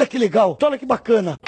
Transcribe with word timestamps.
Olha 0.00 0.08
que 0.08 0.16
legal, 0.16 0.56
olha 0.62 0.78
que 0.78 0.86
bacana. 0.86 1.38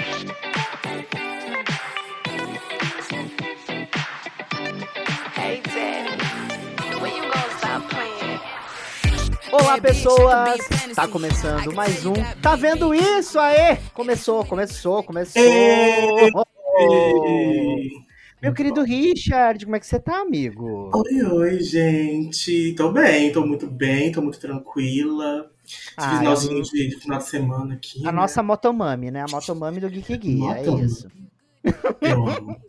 Olá, 9.50 9.80
pessoas! 9.80 10.68
Tá 10.95 11.09
começando 11.09 11.73
mais 11.73 12.04
um. 12.04 12.12
Tá 12.43 12.54
vendo 12.54 12.95
isso 12.95 13.38
aí? 13.38 13.79
Começou, 13.95 14.45
começou, 14.45 15.03
começou. 15.03 15.43
Meu 18.43 18.53
querido 18.53 18.82
Richard, 18.82 19.64
como 19.64 19.77
é 19.77 19.80
que 19.80 19.87
você 19.87 19.98
tá, 19.98 20.19
amigo? 20.19 20.91
Oi, 20.93 21.23
oi, 21.23 21.61
gente. 21.61 22.75
Tô 22.75 22.93
bem, 22.93 23.32
tô 23.32 23.46
muito 23.46 23.66
bem, 23.66 24.12
tô 24.12 24.21
muito 24.21 24.39
tranquila. 24.39 25.50
Ah, 25.96 26.18
finalzinho 26.18 26.59
eu- 26.59 26.62
de, 26.62 26.88
de 26.88 26.96
final 26.96 27.18
de 27.18 27.25
semana 27.29 27.75
aqui. 27.75 28.00
A 28.02 28.07
né? 28.07 28.12
nossa 28.12 28.43
motomami, 28.43 29.11
né? 29.11 29.23
A 29.23 29.30
motomami 29.30 29.80
do 29.80 29.88
Geek 29.91 30.16
Guia, 30.16 30.59
é 30.59 30.84
isso. 30.84 31.09
Eu 32.01 32.27
amo. 32.29 32.60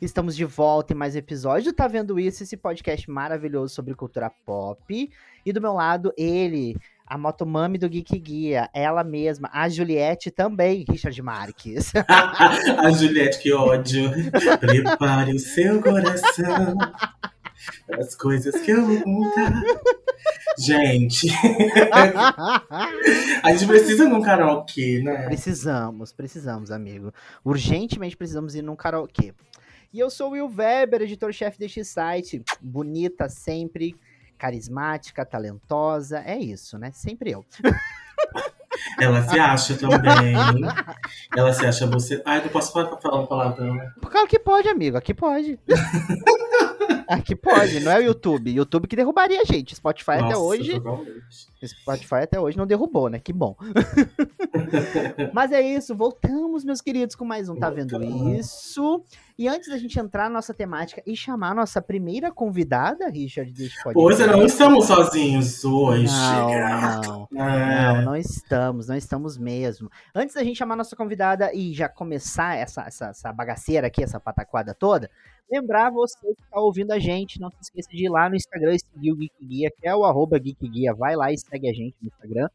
Estamos 0.00 0.36
de 0.36 0.44
volta 0.44 0.92
em 0.92 0.96
mais 0.96 1.16
episódio. 1.16 1.72
Tá 1.72 1.88
vendo 1.88 2.18
isso? 2.18 2.42
Esse 2.42 2.56
podcast 2.56 3.10
maravilhoso 3.10 3.74
sobre 3.74 3.94
cultura 3.94 4.30
pop. 4.44 5.10
E 5.44 5.52
do 5.52 5.60
meu 5.60 5.72
lado, 5.72 6.12
ele, 6.16 6.76
a 7.06 7.16
motomami 7.16 7.78
do 7.78 7.88
Geek 7.88 8.18
Guia, 8.18 8.68
ela 8.74 9.02
mesma, 9.02 9.48
a 9.52 9.68
Juliette 9.68 10.30
também, 10.30 10.84
Richard 10.88 11.20
Marques. 11.22 11.92
A 12.78 12.90
Juliette, 12.90 13.38
que 13.38 13.52
ódio. 13.52 14.10
Prepare 14.60 15.32
o 15.34 15.38
seu 15.38 15.80
coração. 15.80 16.76
As 17.98 18.14
coisas 18.14 18.54
que 18.60 18.70
eu 18.70 18.84
vou 18.84 19.02
contar. 19.02 19.62
Gente, 20.58 21.28
a 23.42 23.52
gente 23.52 23.66
precisa 23.66 24.08
num 24.08 24.20
karaokê, 24.20 25.00
né? 25.02 25.26
Precisamos, 25.26 26.12
precisamos, 26.12 26.70
amigo. 26.70 27.12
Urgentemente 27.44 28.16
precisamos 28.16 28.54
ir 28.54 28.62
num 28.62 28.74
karaokê. 28.74 29.32
E 29.92 30.00
eu 30.00 30.10
sou 30.10 30.28
o 30.28 30.32
Will 30.32 30.52
Weber, 30.54 31.02
editor-chefe 31.02 31.58
deste 31.58 31.84
site. 31.84 32.42
Bonita 32.60 33.28
sempre, 33.28 33.94
carismática, 34.36 35.24
talentosa. 35.24 36.22
É 36.26 36.36
isso, 36.36 36.76
né? 36.76 36.90
Sempre 36.92 37.30
eu. 37.30 37.44
Ela 39.00 39.22
se 39.22 39.38
acha 39.38 39.76
também. 39.76 40.34
Ela 41.36 41.52
se 41.52 41.66
acha 41.66 41.86
você. 41.86 42.22
Ai, 42.24 42.42
não 42.42 42.48
posso 42.48 42.72
falar, 42.72 42.96
falar 43.00 43.20
um 43.20 43.26
palavrão. 43.26 43.78
Claro 44.10 44.26
que 44.26 44.38
pode, 44.38 44.68
amigo. 44.68 44.96
Aqui 44.96 45.14
pode. 45.14 45.58
Aqui 47.08 47.34
pode, 47.34 47.80
não 47.80 47.92
é 47.92 47.98
o 47.98 48.02
YouTube. 48.02 48.50
YouTube 48.50 48.86
que 48.86 48.96
derrubaria 48.96 49.40
a 49.40 49.44
gente. 49.44 49.74
Spotify 49.74 50.12
até 50.12 50.22
Nossa, 50.22 50.38
hoje. 50.38 50.72
totalmente. 50.74 51.48
Spotify 51.66 52.14
até 52.16 52.38
hoje 52.38 52.56
não 52.56 52.66
derrubou, 52.66 53.08
né? 53.08 53.18
Que 53.18 53.32
bom. 53.32 53.56
Mas 55.32 55.52
é 55.52 55.60
isso, 55.60 55.94
voltamos, 55.94 56.64
meus 56.64 56.80
queridos, 56.80 57.16
com 57.16 57.24
mais 57.24 57.48
um 57.48 57.56
Tá 57.56 57.70
Vendo. 57.70 58.02
Isso? 58.34 59.02
E 59.38 59.48
antes 59.48 59.68
da 59.68 59.78
gente 59.78 59.98
entrar 59.98 60.24
na 60.24 60.30
nossa 60.30 60.52
temática 60.52 61.02
e 61.06 61.16
chamar 61.16 61.52
a 61.52 61.54
nossa 61.54 61.80
primeira 61.80 62.30
convidada, 62.30 63.08
Richard, 63.08 63.52
desse 63.52 63.82
podcast. 63.82 63.96
Hoje 63.96 64.26
não 64.26 64.44
estamos 64.44 64.84
sozinhos 64.86 65.64
hoje. 65.64 66.06
Não, 66.06 67.28
não. 67.30 67.48
É. 67.48 67.94
Não, 67.94 68.02
não 68.02 68.16
estamos, 68.16 68.88
não 68.88 68.96
estamos 68.96 69.38
mesmo. 69.38 69.90
Antes 70.14 70.34
da 70.34 70.42
gente 70.42 70.56
chamar 70.58 70.74
a 70.74 70.78
nossa 70.78 70.96
convidada 70.96 71.52
e 71.54 71.72
já 71.72 71.88
começar 71.88 72.56
essa, 72.56 72.82
essa, 72.82 73.06
essa 73.06 73.32
bagaceira 73.32 73.86
aqui, 73.86 74.02
essa 74.02 74.18
pataquada 74.18 74.74
toda, 74.74 75.10
lembrar 75.50 75.90
você 75.90 76.34
que 76.34 76.42
está 76.42 76.60
ouvindo 76.60 76.92
a 76.92 76.98
gente, 76.98 77.40
não 77.40 77.50
se 77.50 77.56
esqueça 77.62 77.88
de 77.90 78.04
ir 78.04 78.08
lá 78.08 78.28
no 78.28 78.36
Instagram 78.36 78.74
e 78.74 78.78
seguir 78.78 79.12
o 79.12 79.16
Geek 79.16 79.44
Guia, 79.44 79.70
que 79.70 79.86
é 79.88 79.94
o 79.94 80.04
arroba 80.04 80.38
Geek 80.38 80.68
Guia. 80.68 80.94
Vai 80.94 81.16
lá 81.16 81.32
e 81.32 81.38
segue 81.38 81.68
a 81.68 81.72
gente 81.72 81.96
no 82.00 82.08
Instagram. 82.08 82.48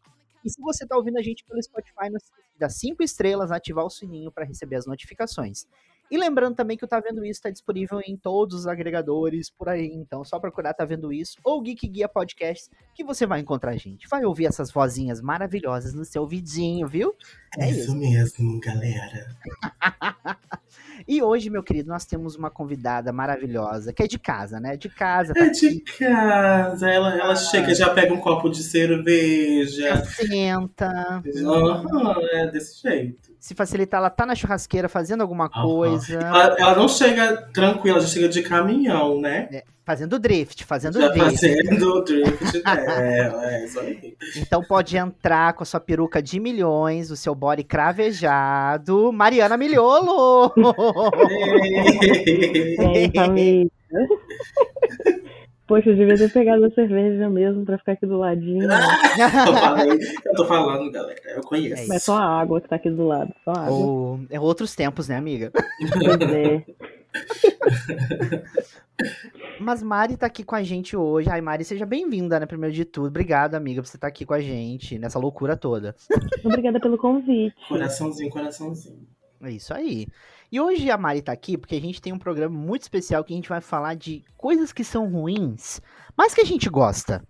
E 0.43 0.49
se 0.49 0.61
você 0.61 0.83
está 0.83 0.97
ouvindo 0.97 1.17
a 1.17 1.21
gente 1.21 1.43
pelo 1.45 1.61
Spotify, 1.61 2.09
não 2.09 2.19
se 2.19 2.25
esqueça 2.25 2.49
de 2.53 2.59
dar 2.59 2.69
cinco 2.69 3.01
estrelas, 3.01 3.51
ativar 3.51 3.85
o 3.85 3.89
sininho 3.89 4.31
para 4.31 4.45
receber 4.45 4.75
as 4.75 4.85
notificações. 4.85 5.65
E 6.11 6.17
lembrando 6.17 6.55
também 6.55 6.77
que 6.77 6.85
o 6.85 6.87
Tá 6.87 6.99
Vendo 6.99 7.25
Isso 7.25 7.39
está 7.39 7.49
disponível 7.49 7.99
em 8.05 8.15
todos 8.15 8.59
os 8.59 8.67
agregadores 8.67 9.49
por 9.49 9.69
aí. 9.69 9.87
Então, 9.87 10.23
só 10.23 10.39
procurar 10.39 10.73
Tá 10.73 10.85
Vendo 10.85 11.11
Isso 11.11 11.37
ou 11.43 11.61
Geek 11.61 11.87
Guia 11.87 12.07
Podcast 12.07 12.69
que 12.93 13.03
você 13.03 13.25
vai 13.25 13.39
encontrar 13.39 13.71
a 13.71 13.77
gente. 13.77 14.07
Vai 14.07 14.23
ouvir 14.23 14.45
essas 14.45 14.69
vozinhas 14.69 15.21
maravilhosas 15.21 15.93
no 15.93 16.05
seu 16.05 16.21
ouvidinho, 16.21 16.87
viu? 16.87 17.15
É 17.57 17.69
isso, 17.69 17.79
isso. 17.79 17.95
mesmo, 17.95 18.59
galera. 18.59 19.35
E 21.07 21.21
hoje, 21.21 21.49
meu 21.49 21.61
querido, 21.63 21.89
nós 21.89 22.05
temos 22.05 22.35
uma 22.35 22.49
convidada 22.49 23.11
maravilhosa, 23.11 23.91
que 23.93 24.03
é 24.03 24.07
de 24.07 24.17
casa, 24.19 24.59
né? 24.59 24.77
De 24.77 24.89
casa, 24.89 25.33
tá 25.33 25.45
É 25.45 25.49
de 25.49 25.79
casa. 25.97 26.89
Ela, 26.89 27.17
ela 27.19 27.35
chega, 27.35 27.73
já 27.75 27.89
pega 27.89 28.13
um 28.13 28.19
copo 28.19 28.49
de 28.49 28.63
cerveja. 28.63 30.03
senta. 30.05 31.21
Aham, 31.45 32.15
é 32.31 32.47
desse 32.51 32.81
jeito. 32.81 33.33
Se 33.39 33.53
facilitar, 33.53 33.99
ela 33.99 34.09
tá 34.09 34.25
na 34.25 34.35
churrasqueira 34.35 34.87
fazendo 34.87 35.21
alguma 35.21 35.45
Aham. 35.53 35.61
coisa. 35.63 36.13
Ela, 36.13 36.55
ela 36.57 36.75
não 36.75 36.87
chega 36.87 37.35
tranquila, 37.53 37.99
já 37.99 38.07
chega 38.07 38.29
de 38.29 38.41
caminhão, 38.41 39.19
né? 39.19 39.63
Fazendo 39.85 40.17
drift, 40.17 40.63
fazendo 40.63 41.01
Já 41.01 41.09
drift. 41.09 41.39
fazendo 41.41 41.93
o 41.95 42.01
drift. 42.03 42.63
É, 42.65 43.67
aí. 43.81 44.15
Então 44.37 44.63
pode 44.63 44.95
entrar 44.95 45.51
com 45.53 45.63
a 45.63 45.65
sua 45.65 45.79
peruca 45.81 46.21
de 46.21 46.39
milhões, 46.39 47.11
o 47.11 47.17
seu 47.17 47.35
body 47.35 47.63
cravejado. 47.65 49.11
Mariana 49.11 49.57
Milholo! 49.57 50.53
Família. 53.13 53.69
Poxa, 55.67 55.89
eu 55.89 55.95
devia 55.95 56.17
ter 56.17 56.31
pegado 56.31 56.63
a 56.65 56.69
cerveja 56.71 57.29
mesmo 57.29 57.65
pra 57.65 57.77
ficar 57.77 57.93
aqui 57.93 58.05
do 58.05 58.17
ladinho. 58.17 58.63
eu, 58.63 58.69
falei, 59.55 59.99
eu 60.25 60.33
tô 60.35 60.45
falando, 60.45 60.91
galera. 60.91 61.19
Eu 61.35 61.41
conheço. 61.41 61.87
Mas 61.87 62.03
só 62.03 62.17
a 62.17 62.41
água 62.41 62.59
que 62.61 62.67
tá 62.69 62.75
aqui 62.75 62.89
do 62.89 63.07
lado. 63.07 63.33
Só 63.45 63.51
a 63.51 63.61
água. 63.65 63.71
Ou- 63.77 64.19
é 64.29 64.39
outros 64.39 64.75
tempos, 64.75 65.07
né, 65.07 65.15
amiga? 65.17 65.51
Pois 65.53 66.29
é. 66.31 66.63
Mas 69.59 69.83
Mari 69.83 70.17
tá 70.17 70.25
aqui 70.25 70.43
com 70.43 70.55
a 70.55 70.63
gente 70.63 70.95
hoje. 70.95 71.29
Ai, 71.29 71.41
Mari, 71.41 71.63
seja 71.63 71.85
bem-vinda, 71.85 72.39
né? 72.39 72.45
Primeiro 72.45 72.73
de 72.73 72.85
tudo. 72.85 73.07
Obrigado, 73.07 73.55
amiga, 73.55 73.81
por 73.81 73.87
você 73.87 73.97
estar 73.97 74.07
aqui 74.07 74.25
com 74.25 74.33
a 74.33 74.39
gente 74.39 74.97
nessa 74.97 75.19
loucura 75.19 75.55
toda. 75.55 75.95
Obrigada 76.43 76.79
pelo 76.79 76.97
convite. 76.97 77.55
Coraçãozinho, 77.67 78.29
coraçãozinho. 78.29 79.07
É 79.41 79.51
isso 79.51 79.73
aí. 79.73 80.07
E 80.51 80.59
hoje 80.59 80.89
a 80.89 80.97
Mari 80.97 81.21
tá 81.21 81.31
aqui 81.31 81.57
porque 81.57 81.75
a 81.75 81.81
gente 81.81 82.01
tem 82.01 82.13
um 82.13 82.19
programa 82.19 82.57
muito 82.57 82.83
especial 82.83 83.23
que 83.23 83.33
a 83.33 83.35
gente 83.35 83.49
vai 83.49 83.61
falar 83.61 83.95
de 83.95 84.23
coisas 84.37 84.71
que 84.71 84.83
são 84.83 85.09
ruins, 85.09 85.81
mas 86.15 86.33
que 86.33 86.41
a 86.41 86.45
gente 86.45 86.69
gosta. 86.69 87.23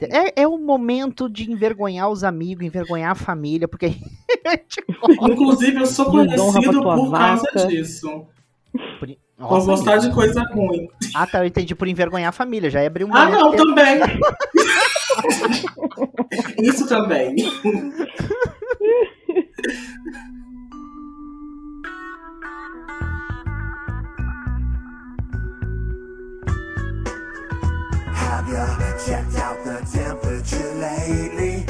É, 0.00 0.42
é 0.42 0.48
o 0.48 0.58
momento 0.58 1.30
de 1.30 1.50
envergonhar 1.50 2.10
os 2.10 2.24
amigos, 2.24 2.66
envergonhar 2.66 3.12
a 3.12 3.14
família, 3.14 3.68
porque 3.68 3.86
a 4.44 4.50
gente 4.50 4.84
gosta. 5.00 5.32
Inclusive, 5.32 5.80
eu 5.80 5.86
sou 5.86 6.06
conhecido 6.06 6.82
por 6.82 7.10
causa 7.10 7.42
vaca. 7.42 7.66
disso. 7.66 8.26
Por... 8.98 9.16
Por 9.36 9.50
Nossa, 9.50 9.66
gostar 9.66 9.92
amiga. 9.94 10.08
de 10.08 10.14
coisa 10.14 10.42
ruim. 10.52 10.88
Ah, 11.14 11.26
tá, 11.26 11.38
eu 11.40 11.46
entendi 11.46 11.74
por 11.74 11.88
envergonhar 11.88 12.28
a 12.28 12.32
família. 12.32 12.70
Já 12.70 12.80
ia 12.82 12.86
abrir 12.86 13.04
um 13.04 13.14
Ah, 13.14 13.28
não, 13.28 13.50
que- 13.50 13.56
também. 13.56 13.98
Isso 16.62 16.86
também. 16.88 17.34
Have 28.16 28.48
you 28.48 28.98
checked 29.06 29.36
out 29.36 29.64
the 29.64 29.80
temperature 29.92 30.74
lately? 30.74 31.66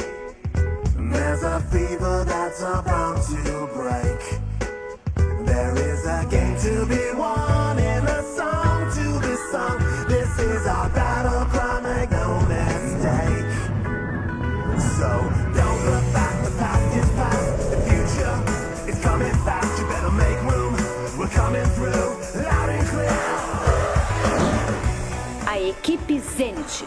There's 1.11 1.43
a 1.43 1.59
fever 1.71 2.23
that's 2.25 2.61
about 2.61 3.21
to 3.27 3.69
break. 3.73 4.39
Equipe 26.15 26.19
Zenith. 26.19 26.85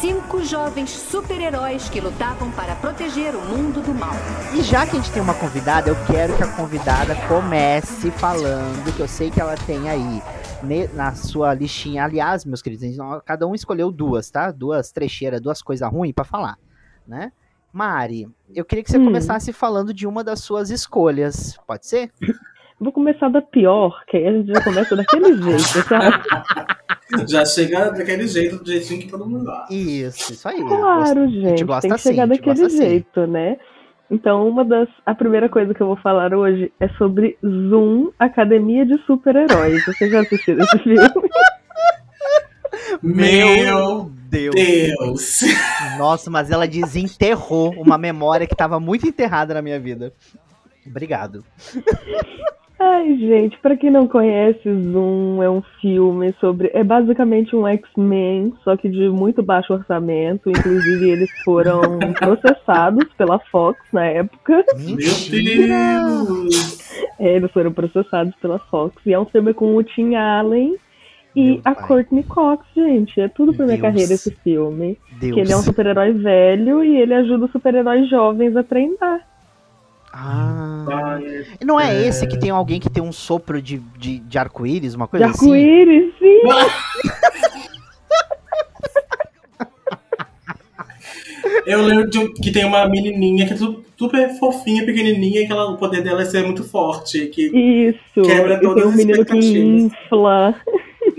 Cinco 0.00 0.44
jovens 0.44 0.90
super-heróis 0.90 1.88
que 1.88 2.00
lutavam 2.00 2.50
para 2.50 2.74
proteger 2.74 3.34
o 3.34 3.40
mundo 3.40 3.80
do 3.80 3.94
mal. 3.94 4.12
E 4.54 4.62
já 4.62 4.84
que 4.86 4.92
a 4.96 5.00
gente 5.00 5.10
tem 5.12 5.22
uma 5.22 5.34
convidada, 5.34 5.88
eu 5.88 5.96
quero 6.06 6.36
que 6.36 6.42
a 6.42 6.48
convidada 6.48 7.14
comece 7.26 8.10
falando, 8.10 8.94
que 8.94 9.00
eu 9.00 9.08
sei 9.08 9.30
que 9.30 9.40
ela 9.40 9.54
tem 9.54 9.88
aí 9.88 10.22
na 10.94 11.14
sua 11.14 11.54
listinha. 11.54 12.04
Aliás, 12.04 12.44
meus 12.44 12.60
queridos, 12.60 12.84
cada 13.24 13.46
um 13.46 13.54
escolheu 13.54 13.90
duas, 13.90 14.30
tá? 14.30 14.50
Duas 14.50 14.92
trecheiras, 14.92 15.40
duas 15.40 15.62
coisas 15.62 15.88
ruins 15.90 16.12
pra 16.12 16.24
falar, 16.24 16.56
né? 17.06 17.32
Mari, 17.72 18.28
eu 18.54 18.64
queria 18.64 18.84
que 18.84 18.90
você 18.90 18.98
Hum. 18.98 19.04
começasse 19.06 19.52
falando 19.52 19.92
de 19.94 20.06
uma 20.06 20.22
das 20.22 20.40
suas 20.40 20.70
escolhas. 20.70 21.56
Pode 21.66 21.86
ser? 21.86 22.10
Vou 22.78 22.92
começar 22.92 23.28
da 23.30 23.40
pior, 23.40 24.04
que 24.06 24.16
aí 24.18 24.26
a 24.28 24.32
gente 24.32 24.52
já 24.52 24.62
começa 24.62 24.94
daquele 24.94 25.34
jeito, 25.42 25.88
sabe? 25.88 26.22
Já 27.28 27.44
chega 27.44 27.90
daquele 27.90 28.26
jeito, 28.26 28.56
do 28.56 28.70
jeitinho 28.70 29.00
que 29.00 29.08
todo 29.08 29.26
mundo 29.26 29.44
gosta. 29.44 29.72
Isso, 29.72 30.32
isso 30.32 30.48
aí. 30.48 30.58
Claro, 30.58 31.28
gente, 31.28 31.64
gosta 31.64 31.82
tem 31.82 31.90
que 31.90 31.94
assim, 31.94 32.08
chegar 32.10 32.24
a 32.24 32.26
gente 32.26 32.44
daquele 32.44 32.66
assim. 32.66 32.76
jeito, 32.76 33.26
né? 33.26 33.56
Então, 34.10 34.48
uma 34.48 34.64
das. 34.64 34.88
A 35.04 35.14
primeira 35.14 35.48
coisa 35.48 35.74
que 35.74 35.80
eu 35.80 35.86
vou 35.86 35.96
falar 35.96 36.34
hoje 36.34 36.72
é 36.80 36.88
sobre 36.90 37.36
Zoom 37.42 38.10
Academia 38.18 38.86
de 38.86 38.98
Super-Heróis. 39.04 39.84
Você 39.84 40.10
já 40.10 40.20
assistiu 40.20 40.58
esse 40.58 40.78
filme? 40.78 40.98
Meu 43.02 44.10
Deus. 44.28 44.54
Deus! 44.54 45.40
Nossa, 45.98 46.30
mas 46.30 46.50
ela 46.50 46.66
desenterrou 46.66 47.70
uma 47.80 47.96
memória 47.96 48.46
que 48.46 48.56
tava 48.56 48.80
muito 48.80 49.06
enterrada 49.06 49.54
na 49.54 49.62
minha 49.62 49.78
vida. 49.78 50.12
Obrigado. 50.86 51.44
Ai, 52.78 53.16
gente, 53.16 53.56
pra 53.58 53.76
quem 53.76 53.90
não 53.90 54.08
conhece, 54.08 54.62
Zoom 54.64 55.42
é 55.42 55.48
um 55.48 55.62
filme 55.80 56.34
sobre. 56.40 56.70
É 56.74 56.82
basicamente 56.82 57.54
um 57.54 57.66
X-Men, 57.66 58.52
só 58.64 58.76
que 58.76 58.88
de 58.88 59.08
muito 59.08 59.42
baixo 59.42 59.72
orçamento. 59.72 60.50
Inclusive, 60.50 61.08
eles 61.10 61.30
foram 61.44 61.80
processados 62.18 63.04
pela 63.16 63.38
Fox 63.38 63.78
na 63.92 64.04
época. 64.06 64.64
Meu! 64.76 64.96
Deus! 66.26 66.80
É, 67.18 67.36
eles 67.36 67.50
foram 67.52 67.72
processados 67.72 68.34
pela 68.36 68.58
Fox. 68.58 68.94
E 69.06 69.12
é 69.12 69.20
um 69.20 69.24
filme 69.26 69.54
com 69.54 69.76
o 69.76 69.82
Tim 69.82 70.16
Allen 70.16 70.74
e 71.36 71.50
Meu 71.52 71.60
a 71.64 71.74
pai. 71.74 71.86
Courtney 71.86 72.24
Cox, 72.24 72.66
gente. 72.74 73.20
É 73.20 73.28
tudo 73.28 73.54
pra 73.54 73.66
minha 73.66 73.78
Deus. 73.78 73.88
carreira 73.88 74.14
esse 74.14 74.30
filme. 74.42 74.98
Deus. 75.20 75.34
Que 75.34 75.40
ele 75.40 75.52
é 75.52 75.56
um 75.56 75.62
super-herói 75.62 76.12
velho 76.12 76.82
e 76.82 76.96
ele 76.96 77.14
ajuda 77.14 77.44
os 77.46 77.52
super-heróis 77.52 78.08
jovens 78.10 78.56
a 78.56 78.62
treinar. 78.64 79.20
Ah. 80.16 81.18
Não 81.64 81.80
é, 81.80 81.92
É. 82.04 82.06
esse 82.06 82.24
que 82.28 82.38
tem 82.38 82.48
alguém 82.50 82.78
que 82.78 82.88
tem 82.88 83.02
um 83.02 83.10
sopro 83.12 83.60
de, 83.60 83.78
de, 83.98 84.20
de 84.20 84.38
arco-íris, 84.38 84.94
uma 84.94 85.06
De 85.06 85.10
coisa 85.10 85.26
assim? 85.26 85.46
arco-íris, 85.46 86.14
sim! 86.20 86.40
Eu 91.66 91.80
lembro 91.82 92.08
de 92.10 92.18
um- 92.18 92.32
que 92.32 92.50
tem 92.52 92.64
uma 92.64 92.86
menininha 92.88 93.46
que 93.46 93.54
é 93.54 93.56
su- 93.56 93.82
super 93.96 94.28
fofinha, 94.38 94.84
pequenininha, 94.84 95.40
e 95.42 95.46
que 95.46 95.52
ela, 95.52 95.70
o 95.70 95.76
poder 95.78 96.02
dela 96.02 96.22
é 96.22 96.24
ser 96.26 96.44
muito 96.44 96.62
forte. 96.62 97.26
Que, 97.28 97.46
Isso. 97.46 98.22
Quebra 98.22 98.54
e 98.54 98.60
todas 98.60 98.74
tem 98.82 98.84
um 98.84 98.88
as 98.90 98.96
menino 98.96 99.24
que 99.24 99.36
expectativas. 99.38 99.82
infla. 99.82 100.54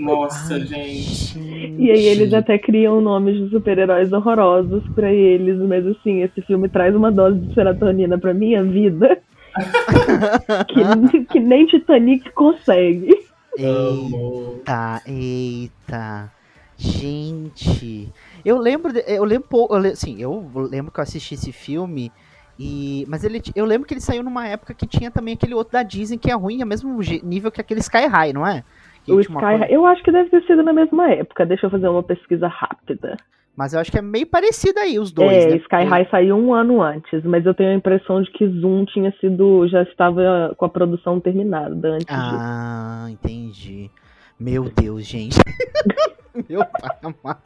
Nossa, 0.06 0.58
gente. 0.64 1.38
E 1.38 1.90
aí 1.90 2.06
eles 2.06 2.32
até 2.32 2.58
criam 2.58 3.00
nomes 3.00 3.36
de 3.36 3.50
super-heróis 3.50 4.12
horrorosos 4.12 4.82
pra 4.94 5.12
eles, 5.12 5.58
mas 5.58 5.86
assim, 5.86 6.22
esse 6.22 6.40
filme 6.42 6.68
traz 6.68 6.94
uma 6.94 7.10
dose 7.12 7.38
de 7.40 7.52
serotonina 7.54 8.16
pra 8.18 8.32
minha 8.32 8.62
vida 8.64 9.18
que, 11.10 11.24
que 11.24 11.40
nem 11.40 11.66
Titanic 11.66 12.30
consegue. 12.32 13.10
Eita, 13.58 15.02
eita. 15.06 16.32
Gente, 16.78 18.12
eu 18.44 18.58
lembro, 18.58 18.92
de- 18.92 19.04
eu 19.06 19.24
lembro, 19.24 19.46
eu 19.70 19.96
sim, 19.96 20.20
eu 20.20 20.50
lembro 20.70 20.92
que 20.92 21.00
eu 21.00 21.02
assisti 21.02 21.32
esse 21.34 21.50
filme 21.50 22.12
e, 22.58 23.06
mas 23.08 23.24
ele, 23.24 23.40
eu 23.54 23.64
lembro 23.64 23.86
que 23.88 23.94
ele 23.94 24.00
saiu 24.00 24.22
numa 24.22 24.46
época 24.46 24.74
que 24.74 24.86
tinha 24.86 25.10
também 25.10 25.34
aquele 25.34 25.54
outro 25.54 25.72
da 25.72 25.82
Disney 25.82 26.18
que 26.18 26.30
é 26.30 26.34
ruim, 26.34 26.60
é 26.60 26.66
mesmo 26.66 26.98
nível 27.22 27.50
que 27.50 27.62
aquele 27.62 27.80
Sky 27.80 28.06
High, 28.06 28.34
não 28.34 28.46
é? 28.46 28.62
O 29.08 29.20
Sky 29.20 29.32
coisa- 29.34 29.66
eu 29.70 29.86
acho 29.86 30.02
que 30.02 30.10
deve 30.12 30.30
ter 30.30 30.42
sido 30.44 30.62
na 30.62 30.72
mesma 30.72 31.10
época. 31.10 31.44
Deixa 31.46 31.66
eu 31.66 31.70
fazer 31.70 31.88
uma 31.88 32.02
pesquisa 32.02 32.48
rápida. 32.48 33.16
Mas 33.56 33.72
eu 33.72 33.80
acho 33.80 33.90
que 33.90 33.98
é 33.98 34.02
meio 34.02 34.26
parecido 34.26 34.78
aí 34.80 34.98
os 34.98 35.10
dois, 35.10 35.32
é, 35.32 35.48
né? 35.48 35.56
Sky 35.56 35.68
Porque- 35.68 35.84
High 35.84 36.08
saiu 36.10 36.36
um 36.36 36.52
ano 36.52 36.82
antes, 36.82 37.24
mas 37.24 37.46
eu 37.46 37.54
tenho 37.54 37.70
a 37.70 37.74
impressão 37.74 38.20
de 38.22 38.30
que 38.30 38.46
Zoom 38.46 38.84
tinha 38.84 39.10
sido. 39.18 39.66
já 39.68 39.82
estava 39.82 40.54
com 40.58 40.64
a 40.66 40.68
produção 40.68 41.18
terminada 41.18 41.88
antes 41.92 42.06
disso. 42.06 42.36
Ah, 42.38 43.06
entendi. 43.08 43.90
Meu 44.38 44.64
Deus, 44.64 45.04
gente. 45.06 45.36
Meu 46.50 46.60
pai 46.66 46.96
amado. 47.02 47.40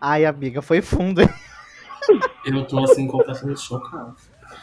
Ai, 0.00 0.24
amiga, 0.24 0.62
foi 0.62 0.80
fundo. 0.80 1.20
Eu 2.46 2.66
tô 2.66 2.78
assim 2.82 3.06
completamente 3.06 3.60
chocado. 3.60 4.14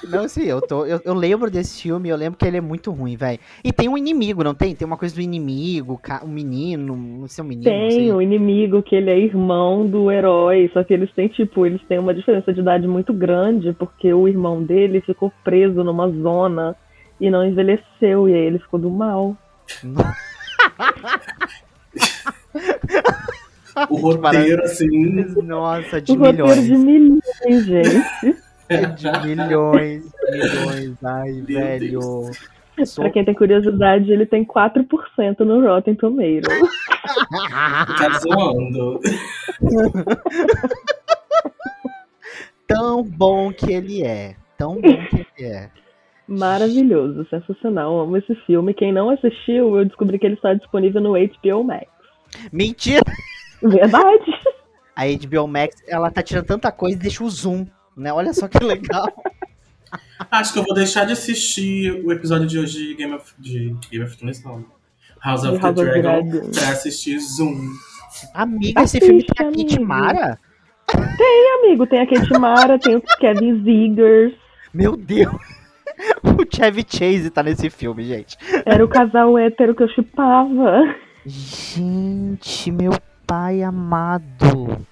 Não, 0.04 0.28
sim, 0.28 0.44
eu, 0.44 0.62
tô, 0.62 0.86
eu, 0.86 1.02
eu 1.04 1.14
lembro 1.14 1.50
desse 1.50 1.82
filme, 1.82 2.10
eu 2.10 2.16
lembro 2.16 2.38
que 2.38 2.46
ele 2.46 2.58
é 2.58 2.62
muito 2.62 2.92
ruim, 2.92 3.16
velho. 3.16 3.40
E 3.64 3.72
tem 3.72 3.90
um 3.90 3.98
inimigo, 3.98 4.44
não 4.44 4.54
tem? 4.54 4.76
Tem 4.76 4.86
uma 4.86 4.98
coisa 4.98 5.16
do 5.16 5.22
inimigo, 5.22 6.00
um 6.24 6.28
menino, 6.28 6.96
não 6.96 7.28
sei, 7.28 7.44
um 7.44 7.48
menino, 7.48 7.64
Tem 7.64 8.12
o 8.12 8.22
inimigo 8.22 8.84
que 8.84 8.96
ele 8.96 9.10
é 9.10 9.18
irmão 9.18 9.86
do 9.88 10.12
herói, 10.12 10.70
só 10.74 10.84
que 10.84 10.94
eles 10.94 11.12
têm, 11.14 11.28
tipo, 11.28 11.66
eles 11.66 11.82
têm 11.88 12.00
uma 12.00 12.14
diferença 12.14 12.54
de 12.54 12.60
idade 12.60 12.88
muito 12.88 13.14
grande, 13.14 13.74
porque 13.74 14.14
o 14.14 14.28
irmão 14.28 14.64
dele 14.64 15.02
ficou 15.02 15.32
preso 15.44 15.84
numa 15.84 16.10
zona 16.10 16.76
e 17.20 17.30
não 17.30 17.46
envelheceu, 17.46 18.30
e 18.30 18.34
aí 18.34 18.46
ele 18.46 18.60
ficou 18.60 18.80
do 18.80 18.90
mal. 18.90 19.36
O 23.90 23.96
roteiro, 23.98 24.64
assim. 24.64 24.88
Nossa, 25.44 26.02
de 26.02 26.12
o 26.14 26.16
roteiro 26.16 26.48
milhões. 26.48 26.66
de 26.66 26.78
milhões, 26.78 27.66
gente. 27.66 28.47
De 28.98 29.12
milhões, 29.28 30.12
milhões. 30.30 31.04
Ai, 31.04 31.32
Meu 31.32 31.46
velho. 31.46 32.02
Sou... 32.86 33.04
pra 33.04 33.12
quem 33.12 33.26
tem 33.26 33.34
curiosidade, 33.34 34.12
ele 34.12 34.26
tem 34.26 34.46
4% 34.46 35.40
no 35.40 35.66
Rotten 35.66 35.96
Tomatoes. 35.96 36.44
Tá 37.98 38.20
zoando. 38.20 39.00
Tão 42.68 43.02
bom 43.02 43.52
que 43.52 43.72
ele 43.72 44.04
é. 44.04 44.36
Tão 44.58 44.76
bom 44.76 44.82
que 44.82 45.26
ele 45.40 45.50
é. 45.50 45.70
Maravilhoso, 46.28 47.26
sensacional. 47.30 48.02
Amo 48.02 48.18
esse 48.18 48.36
filme. 48.46 48.74
Quem 48.74 48.92
não 48.92 49.10
assistiu, 49.10 49.78
eu 49.78 49.86
descobri 49.86 50.20
que 50.20 50.26
ele 50.26 50.36
está 50.36 50.54
disponível 50.54 51.02
no 51.02 51.14
HBO 51.14 51.64
Max. 51.64 51.88
Mentira! 52.52 53.02
Verdade. 53.64 54.32
A 54.96 55.06
HBO 55.06 55.48
Max, 55.48 55.82
ela 55.88 56.12
tá 56.12 56.22
tirando 56.22 56.46
tanta 56.46 56.72
coisa 56.72 56.98
e 56.98 57.00
deixa 57.00 57.24
o 57.24 57.30
zoom, 57.30 57.66
né? 57.98 58.14
Olha 58.14 58.34
só 58.34 58.48
que 58.48 58.64
legal. 58.64 59.08
Acho 60.32 60.54
que 60.54 60.60
eu 60.60 60.64
vou 60.64 60.74
deixar 60.74 61.06
de 61.06 61.14
assistir 61.14 61.92
o 62.06 62.12
episódio 62.12 62.48
de 62.48 62.60
hoje 62.60 62.88
de 62.88 62.96
Game 62.96 63.14
of, 63.14 63.34
de 63.40 63.76
Game 63.92 64.04
of 64.04 64.18
Thrones, 64.18 64.44
não. 64.44 64.66
House 65.24 65.44
of 65.44 65.60
the 65.60 65.68
of 65.68 65.74
Dragon, 65.74 66.02
Dragon. 66.02 66.52
pra 66.52 66.70
assistir 66.70 67.20
Zoom. 67.20 67.72
Amiga, 68.34 68.84
esse 68.84 69.00
filme 69.00 69.24
tem 69.24 69.48
a 69.48 69.52
Kate 69.52 69.62
amigo. 69.76 69.86
Mara? 69.86 70.40
Amigo, 71.60 71.88
tem 71.88 72.02
a 72.02 72.08
Kate 72.08 72.40
Mara, 72.40 72.80
tem 72.80 72.96
o 72.96 73.02
Kevin 73.20 73.64
Zegers. 73.64 74.34
Meu 74.74 74.96
Deus! 74.96 75.36
O 76.24 76.46
Chevy 76.56 76.86
Chase 76.88 77.32
tá 77.32 77.42
nesse 77.42 77.70
filme, 77.70 78.04
gente. 78.04 78.38
Era 78.66 78.86
o 78.86 78.88
casal 78.88 79.38
hétero 79.38 79.74
que 79.74 79.82
eu 79.82 79.90
chipava. 79.90 80.96
Gente, 81.26 82.72
meu 82.72 82.92
pai 83.26 83.64
amado. 83.64 84.86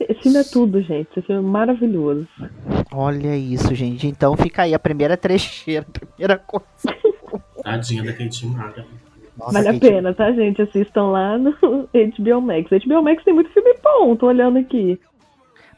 Esse 0.00 0.22
filme 0.22 0.38
é 0.38 0.44
tudo, 0.44 0.80
gente. 0.80 1.08
Esse 1.10 1.22
filme 1.22 1.46
é 1.46 1.50
maravilhoso. 1.50 2.26
Olha 2.92 3.36
isso, 3.36 3.74
gente. 3.74 4.06
Então 4.06 4.36
fica 4.36 4.62
aí 4.62 4.74
a 4.74 4.78
primeira 4.78 5.16
trecheira, 5.16 5.84
a 5.88 5.98
primeira 5.98 6.38
coisa. 6.38 6.66
Tadinha 7.62 8.02
da 8.02 8.12
Kate 8.12 8.46
Mara. 8.46 8.86
Nossa, 9.38 9.52
vale 9.52 9.68
a 9.68 9.80
pena, 9.80 10.14
tá, 10.14 10.32
gente? 10.32 10.60
Assistam 10.60 11.04
lá 11.04 11.38
no 11.38 11.52
HBO 11.92 12.40
Max. 12.40 12.70
HBO 12.84 13.02
Max 13.02 13.22
tem 13.24 13.34
muito 13.34 13.50
filme 13.50 13.74
bom, 13.82 14.16
tô 14.16 14.26
olhando 14.26 14.58
aqui. 14.58 14.98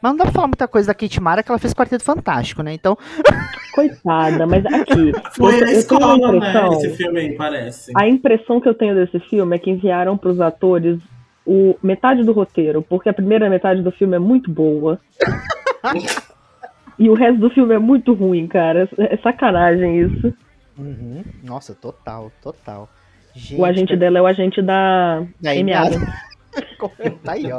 Mas 0.01 0.11
não 0.11 0.17
dá 0.17 0.25
pra 0.25 0.33
falar 0.33 0.47
muita 0.47 0.67
coisa 0.67 0.87
da 0.87 0.93
Kate 0.93 1.21
Mara, 1.21 1.41
que 1.41 1.49
ela 1.49 1.59
fez 1.59 1.73
Quarteto 1.73 2.03
Fantástico, 2.03 2.61
né? 2.61 2.73
Então, 2.73 2.97
Coitada, 3.73 4.45
mas 4.45 4.65
aqui. 4.65 5.13
Foi 5.37 5.55
eu, 5.55 5.61
na 5.61 5.71
escola, 5.71 6.31
né? 6.31 6.37
impressão. 6.37 6.73
Esse 6.73 6.89
filme 6.97 7.19
aí, 7.19 7.35
parece. 7.35 7.91
A 7.95 8.07
impressão 8.07 8.59
que 8.59 8.67
eu 8.67 8.73
tenho 8.73 8.95
desse 8.95 9.17
filme 9.29 9.55
é 9.55 9.59
que 9.59 9.71
enviaram 9.71 10.17
pros 10.17 10.41
atores 10.41 10.99
o 11.45 11.75
metade 11.81 12.23
do 12.23 12.31
roteiro, 12.31 12.81
porque 12.81 13.09
a 13.09 13.13
primeira 13.13 13.49
metade 13.49 13.81
do 13.81 13.91
filme 13.91 14.15
é 14.15 14.19
muito 14.19 14.51
boa. 14.51 14.99
e 16.97 17.09
o 17.09 17.13
resto 17.13 17.39
do 17.39 17.49
filme 17.49 17.73
é 17.73 17.79
muito 17.79 18.13
ruim, 18.13 18.47
cara. 18.47 18.89
É 18.97 19.17
sacanagem 19.17 20.01
isso. 20.01 20.33
Uhum. 20.77 21.23
Nossa, 21.43 21.75
total, 21.75 22.31
total. 22.41 22.89
Gente, 23.35 23.59
O 23.59 23.65
agente 23.65 23.95
dela 23.95 24.19
é 24.19 24.21
o 24.21 24.27
agente 24.27 24.61
da 24.61 25.25
Amy 25.45 25.73
Adams. 25.73 26.07
tá 27.23 27.31
aí, 27.31 27.51
ó. 27.51 27.57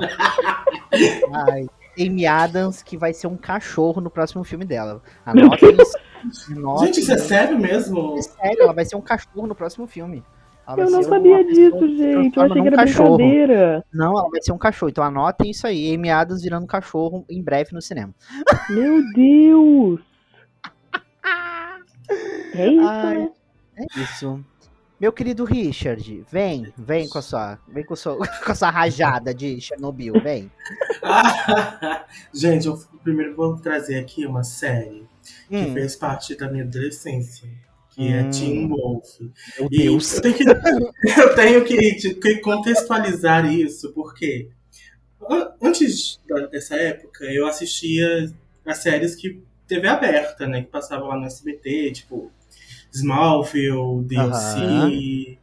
Ai, 1.50 1.66
Amy 1.98 2.26
Adams, 2.26 2.82
que 2.82 2.96
vai 2.96 3.12
ser 3.12 3.26
um 3.26 3.36
cachorro 3.36 4.00
no 4.00 4.10
próximo 4.10 4.44
filme 4.44 4.64
dela. 4.64 5.02
Anotem 5.26 5.76
isso. 5.80 5.98
Gente, 6.80 7.00
isso 7.00 7.12
é 7.12 7.18
sério 7.18 7.58
mesmo? 7.58 8.16
É 8.16 8.22
sério, 8.22 8.62
ela 8.62 8.72
vai 8.72 8.84
ser 8.84 8.96
um 8.96 9.00
cachorro 9.00 9.46
no 9.46 9.54
próximo 9.54 9.86
filme. 9.86 10.22
Ela 10.66 10.76
vai 10.76 10.84
Eu 10.86 10.90
não 10.90 11.02
sabia 11.02 11.32
uma 11.32 11.44
disso, 11.44 11.70
pessoa 11.72 11.80
que 11.88 11.96
gente. 11.96 12.36
Eu 12.36 12.42
achei 12.42 12.62
que 12.62 12.68
era 12.68 12.76
cachorro. 12.76 13.16
brincadeira. 13.16 13.84
Não, 13.92 14.18
ela 14.18 14.30
vai 14.30 14.42
ser 14.42 14.52
um 14.52 14.58
cachorro. 14.58 14.90
Então 14.90 15.04
anotem 15.04 15.50
isso 15.50 15.66
aí. 15.66 15.94
Amy 15.94 16.10
Adams 16.10 16.42
virando 16.42 16.64
um 16.64 16.68
cachorro 16.68 17.24
em 17.28 17.42
breve 17.42 17.72
no 17.72 17.82
cinema. 17.82 18.14
Meu 18.70 19.02
Deus! 19.12 20.00
É 22.54 22.68
isso, 22.68 22.86
Ai. 22.86 23.18
né? 23.18 23.28
É 23.76 24.00
isso. 24.00 24.44
Meu 25.00 25.12
querido 25.12 25.44
Richard, 25.44 26.24
vem, 26.30 26.72
vem 26.78 27.08
com 27.08 27.18
a 27.18 27.22
sua, 27.22 27.58
vem 27.66 27.84
com 27.84 27.94
a 27.94 27.96
sua, 27.96 28.16
com 28.44 28.52
a 28.52 28.54
sua 28.54 28.70
rajada 28.70 29.34
de 29.34 29.60
Chernobyl, 29.60 30.14
vem. 30.22 30.50
Gente, 32.32 32.66
eu 32.66 32.78
primeiro 33.02 33.34
vou 33.34 33.56
trazer 33.56 33.98
aqui 33.98 34.24
uma 34.26 34.44
série 34.44 35.04
que 35.48 35.56
Hum, 35.56 35.72
fez 35.72 35.96
parte 35.96 36.36
da 36.36 36.48
minha 36.50 36.64
adolescência. 36.64 37.48
Que 37.94 38.08
é 38.12 38.22
Hum. 38.22 38.30
Teen 38.30 38.68
Wolf. 38.68 39.08
Meu 39.58 39.68
E 39.70 39.78
Deus. 39.84 40.14
eu 40.16 40.20
tenho 40.22 40.34
que, 40.36 40.44
eu 41.20 41.34
tenho 41.34 41.64
que, 41.64 42.14
que 42.14 42.36
contextualizar 42.40 43.52
isso, 43.52 43.92
porque 43.92 44.48
an- 45.30 45.50
antes 45.62 46.20
dessa 46.50 46.74
época 46.76 47.24
eu 47.26 47.46
assistia 47.46 48.32
as 48.66 48.78
séries 48.78 49.14
que 49.14 49.40
TV 49.68 49.86
aberta, 49.88 50.46
né? 50.46 50.62
Que 50.62 50.70
passavam 50.70 51.08
lá 51.08 51.16
no 51.18 51.24
SBT, 51.26 51.92
tipo 51.92 52.30
Smallville, 52.92 54.04
DLC, 54.04 55.38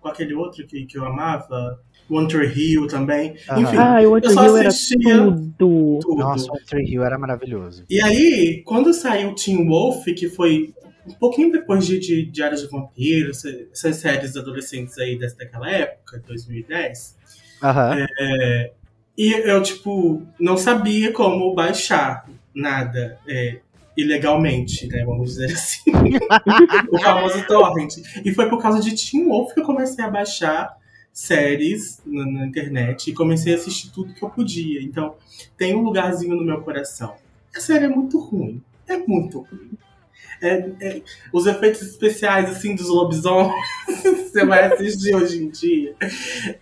com 0.00 0.08
aquele 0.08 0.34
outro 0.34 0.66
que, 0.66 0.84
que 0.86 0.98
eu 0.98 1.04
amava, 1.04 1.80
One 2.10 2.28
Tree 2.28 2.52
Hill 2.72 2.86
também. 2.86 3.36
Aham. 3.48 3.60
Enfim, 3.62 3.76
Ah, 3.78 4.02
eu 4.02 4.30
só 4.30 4.56
era 4.56 4.68
assistia 4.68 5.18
tudo. 5.18 5.54
tudo. 5.58 6.14
Nossa, 6.16 6.50
o 6.52 6.58
Tree 6.64 6.84
Hill 6.90 7.04
era 7.04 7.18
maravilhoso. 7.18 7.84
E 7.90 8.00
aí, 8.02 8.62
quando 8.64 8.92
saiu 8.94 9.34
Teen 9.34 9.66
Wolf, 9.68 10.04
que 10.16 10.28
foi 10.28 10.72
um 11.08 11.14
pouquinho 11.14 11.52
depois 11.52 11.86
de, 11.86 11.98
de 11.98 12.26
Diário 12.26 12.56
de 12.58 12.66
Vampiro, 12.66 13.30
essa- 13.30 13.48
essas 13.72 13.96
séries 13.96 14.36
adolescentes 14.36 14.98
aí 14.98 15.18
dessa, 15.18 15.36
daquela 15.36 15.70
época, 15.70 16.22
2010, 16.26 17.16
Aham. 17.62 18.06
e 19.16 19.32
eu, 19.32 19.62
tipo, 19.62 20.22
não 20.38 20.56
sabia 20.56 21.12
como 21.12 21.54
baixar 21.54 22.28
nada 22.54 23.18
é, 23.26 23.60
ilegalmente, 23.96 24.86
né, 24.88 25.04
vamos 25.04 25.30
dizer 25.30 25.52
assim, 25.52 25.90
o 26.92 26.98
famoso 26.98 27.46
torrent. 27.46 27.94
E 28.24 28.32
foi 28.34 28.48
por 28.48 28.60
causa 28.60 28.80
de 28.80 28.94
Teen 28.94 29.24
Wolf 29.26 29.54
que 29.54 29.60
eu 29.60 29.64
comecei 29.64 30.04
a 30.04 30.10
baixar 30.10 30.76
séries 31.12 32.02
na, 32.04 32.26
na 32.26 32.46
internet 32.46 33.10
e 33.10 33.14
comecei 33.14 33.54
a 33.54 33.56
assistir 33.56 33.90
tudo 33.90 34.12
que 34.12 34.22
eu 34.22 34.28
podia. 34.28 34.82
Então, 34.82 35.14
tem 35.56 35.74
um 35.74 35.80
lugarzinho 35.80 36.36
no 36.36 36.44
meu 36.44 36.60
coração. 36.60 37.14
A 37.54 37.60
série 37.60 37.86
é 37.86 37.88
muito 37.88 38.18
ruim. 38.20 38.62
É 38.86 38.98
muito 38.98 39.40
ruim. 39.40 39.70
É- 40.42 40.70
é- 40.80 41.02
os 41.32 41.46
efeitos 41.46 41.82
especiais, 41.82 42.50
assim, 42.50 42.74
dos 42.74 42.88
lobisomens, 42.88 43.54
você 44.32 44.44
vai 44.44 44.72
assistir 44.72 45.14
hoje 45.14 45.42
em 45.42 45.48
dia. 45.48 45.94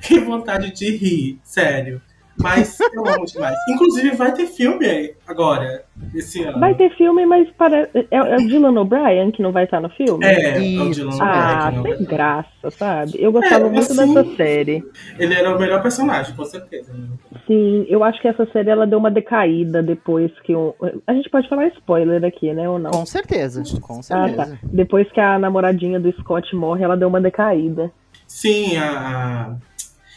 Que 0.00 0.20
vontade 0.20 0.72
de 0.72 0.90
rir, 0.96 1.38
sério. 1.42 2.00
Mas 2.36 2.78
eu 2.80 3.06
amo 3.06 3.24
demais. 3.26 3.56
Inclusive, 3.68 4.10
vai 4.16 4.32
ter 4.32 4.46
filme 4.46 4.84
aí, 4.86 5.14
agora, 5.26 5.84
esse 6.14 6.42
ano. 6.42 6.58
Vai 6.58 6.74
ter 6.74 6.90
filme, 6.96 7.24
mas 7.24 7.48
para... 7.52 7.88
é, 7.94 8.06
é 8.10 8.36
o 8.36 8.46
Dylan 8.48 8.78
O'Brien 8.80 9.30
que 9.30 9.40
não 9.40 9.52
vai 9.52 9.64
estar 9.64 9.80
no 9.80 9.88
filme? 9.90 10.24
É, 10.24 10.50
é 10.50 10.82
o. 10.82 10.90
Dylan 10.90 11.16
Ah, 11.20 11.68
O'Brien, 11.72 11.92
não- 11.92 11.96
sem 11.98 12.06
graça, 12.06 12.70
sabe? 12.72 13.12
Eu 13.18 13.30
gostava 13.30 13.66
É, 13.66 13.70
muito 13.70 13.78
assim- 13.92 14.14
dessa 14.14 14.36
série. 14.36 14.84
Ele 15.18 15.32
era 15.34 15.54
o 15.54 15.58
melhor 15.58 15.80
personagem, 15.80 16.34
com 16.34 16.44
certeza. 16.44 16.92
né? 16.92 17.06
Sim, 17.46 17.86
eu 17.88 18.02
acho 18.02 18.20
que 18.20 18.26
essa 18.28 18.44
série 18.52 18.70
ela 18.70 18.86
deu 18.86 18.98
uma 18.98 19.10
decaída 19.10 19.82
depois 19.82 20.32
que 20.40 20.54
o. 20.56 20.74
A 21.06 21.12
gente 21.14 21.30
pode 21.30 21.48
falar 21.48 21.68
spoiler 21.68 22.24
aqui, 22.24 22.52
né? 22.52 22.68
Ou 22.68 22.78
não? 22.78 22.90
Com 22.90 23.06
certeza, 23.06 23.62
com 23.80 23.98
Ah, 23.98 24.02
certeza. 24.02 24.36
tá. 24.36 24.58
Depois 24.64 25.10
que 25.12 25.20
a 25.20 25.38
namoradinha 25.38 26.00
do 26.00 26.10
Scott 26.20 26.54
morre, 26.56 26.82
ela 26.82 26.96
deu 26.96 27.06
uma 27.08 27.20
decaída. 27.20 27.92
Sim, 28.26 28.76
a, 28.78 29.54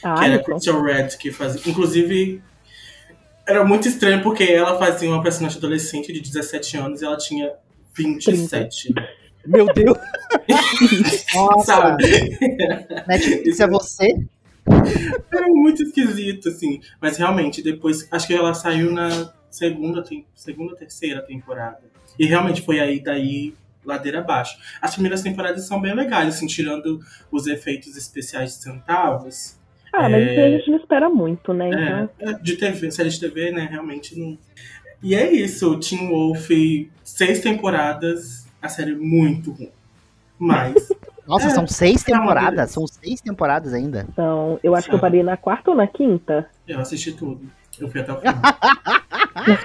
A 0.03 0.13
a 0.13 0.19
que 0.19 0.25
era? 0.25 0.43
Crystal 0.43 0.81
Red 0.81 1.07
que 1.19 1.31
fazia. 1.31 1.61
Inclusive, 1.65 2.41
era 3.47 3.63
muito 3.63 3.87
estranho 3.87 4.21
porque 4.21 4.43
ela 4.43 4.77
fazia 4.77 5.09
uma 5.09 5.23
personagem 5.23 5.57
adolescente 5.57 6.11
de 6.11 6.19
17 6.19 6.77
anos 6.77 7.01
e 7.01 7.05
ela 7.05 7.17
tinha 7.17 7.53
27. 7.95 8.93
Meu 9.45 9.65
Deus. 9.73 9.97
Nossa, 11.33 11.65
Sabe? 11.65 12.37
Netflix 13.07 13.59
é 13.59 13.67
você? 13.67 14.27
Era 15.31 15.47
muito 15.47 15.83
esquisito, 15.83 16.49
assim. 16.49 16.81
Mas 17.01 17.17
realmente, 17.17 17.63
depois. 17.63 18.07
Acho 18.11 18.27
que 18.27 18.33
ela 18.33 18.53
saiu 18.53 18.91
na 18.91 19.33
segunda, 19.49 20.03
segunda 20.35 20.75
terceira 20.75 21.21
temporada. 21.21 21.79
E 22.19 22.25
realmente 22.25 22.61
foi 22.61 22.79
aí 22.79 23.01
daí 23.01 23.53
ladeira 23.85 24.19
abaixo. 24.19 24.57
As 24.81 24.93
primeiras 24.93 25.21
temporadas 25.21 25.65
são 25.65 25.79
bem 25.81 25.95
legais, 25.95 26.35
assim, 26.35 26.45
tirando 26.45 26.99
os 27.31 27.47
efeitos 27.47 27.95
especiais 27.95 28.55
de 28.55 28.63
centavos. 28.63 29.56
Ah, 29.93 30.09
mas 30.09 30.13
É. 30.27 30.31
isso 30.31 30.39
aí 30.39 30.55
a 30.55 30.57
gente 30.57 30.71
não 30.71 30.77
espera 30.77 31.09
muito, 31.09 31.53
né? 31.53 31.69
Então. 31.69 32.09
É, 32.19 32.29
é, 32.31 32.33
de 32.33 32.55
TV, 32.55 32.91
série 32.91 33.09
de 33.09 33.19
TV, 33.19 33.51
né? 33.51 33.67
Realmente 33.69 34.17
não. 34.19 34.37
E 35.01 35.13
é 35.15 35.31
isso, 35.31 35.79
Teen 35.79 36.09
Wolf, 36.09 36.49
seis 37.03 37.39
temporadas, 37.41 38.47
a 38.61 38.67
série 38.67 38.91
é 38.91 38.95
muito 38.95 39.51
ruim. 39.51 39.69
Mas. 40.39 40.73
Nossa, 41.27 41.47
É, 41.47 41.49
são 41.49 41.67
seis 41.67 42.03
é 42.07 42.13
temporadas. 42.13 42.71
São 42.71 42.87
seis 42.87 43.19
temporadas 43.19 43.73
ainda. 43.73 44.05
Então, 44.09 44.59
eu 44.63 44.73
acho 44.73 44.87
que 44.87 44.95
eu 44.95 44.99
parei 44.99 45.21
na 45.23 45.35
quarta 45.35 45.71
ou 45.71 45.75
na 45.75 45.85
quinta. 45.85 46.49
Eu 46.65 46.79
assisti 46.79 47.11
tudo. 47.11 47.41
Eu 47.79 47.89
fui 47.89 48.01
até 48.01 48.11
o 48.13 48.19
filme. 48.19 48.37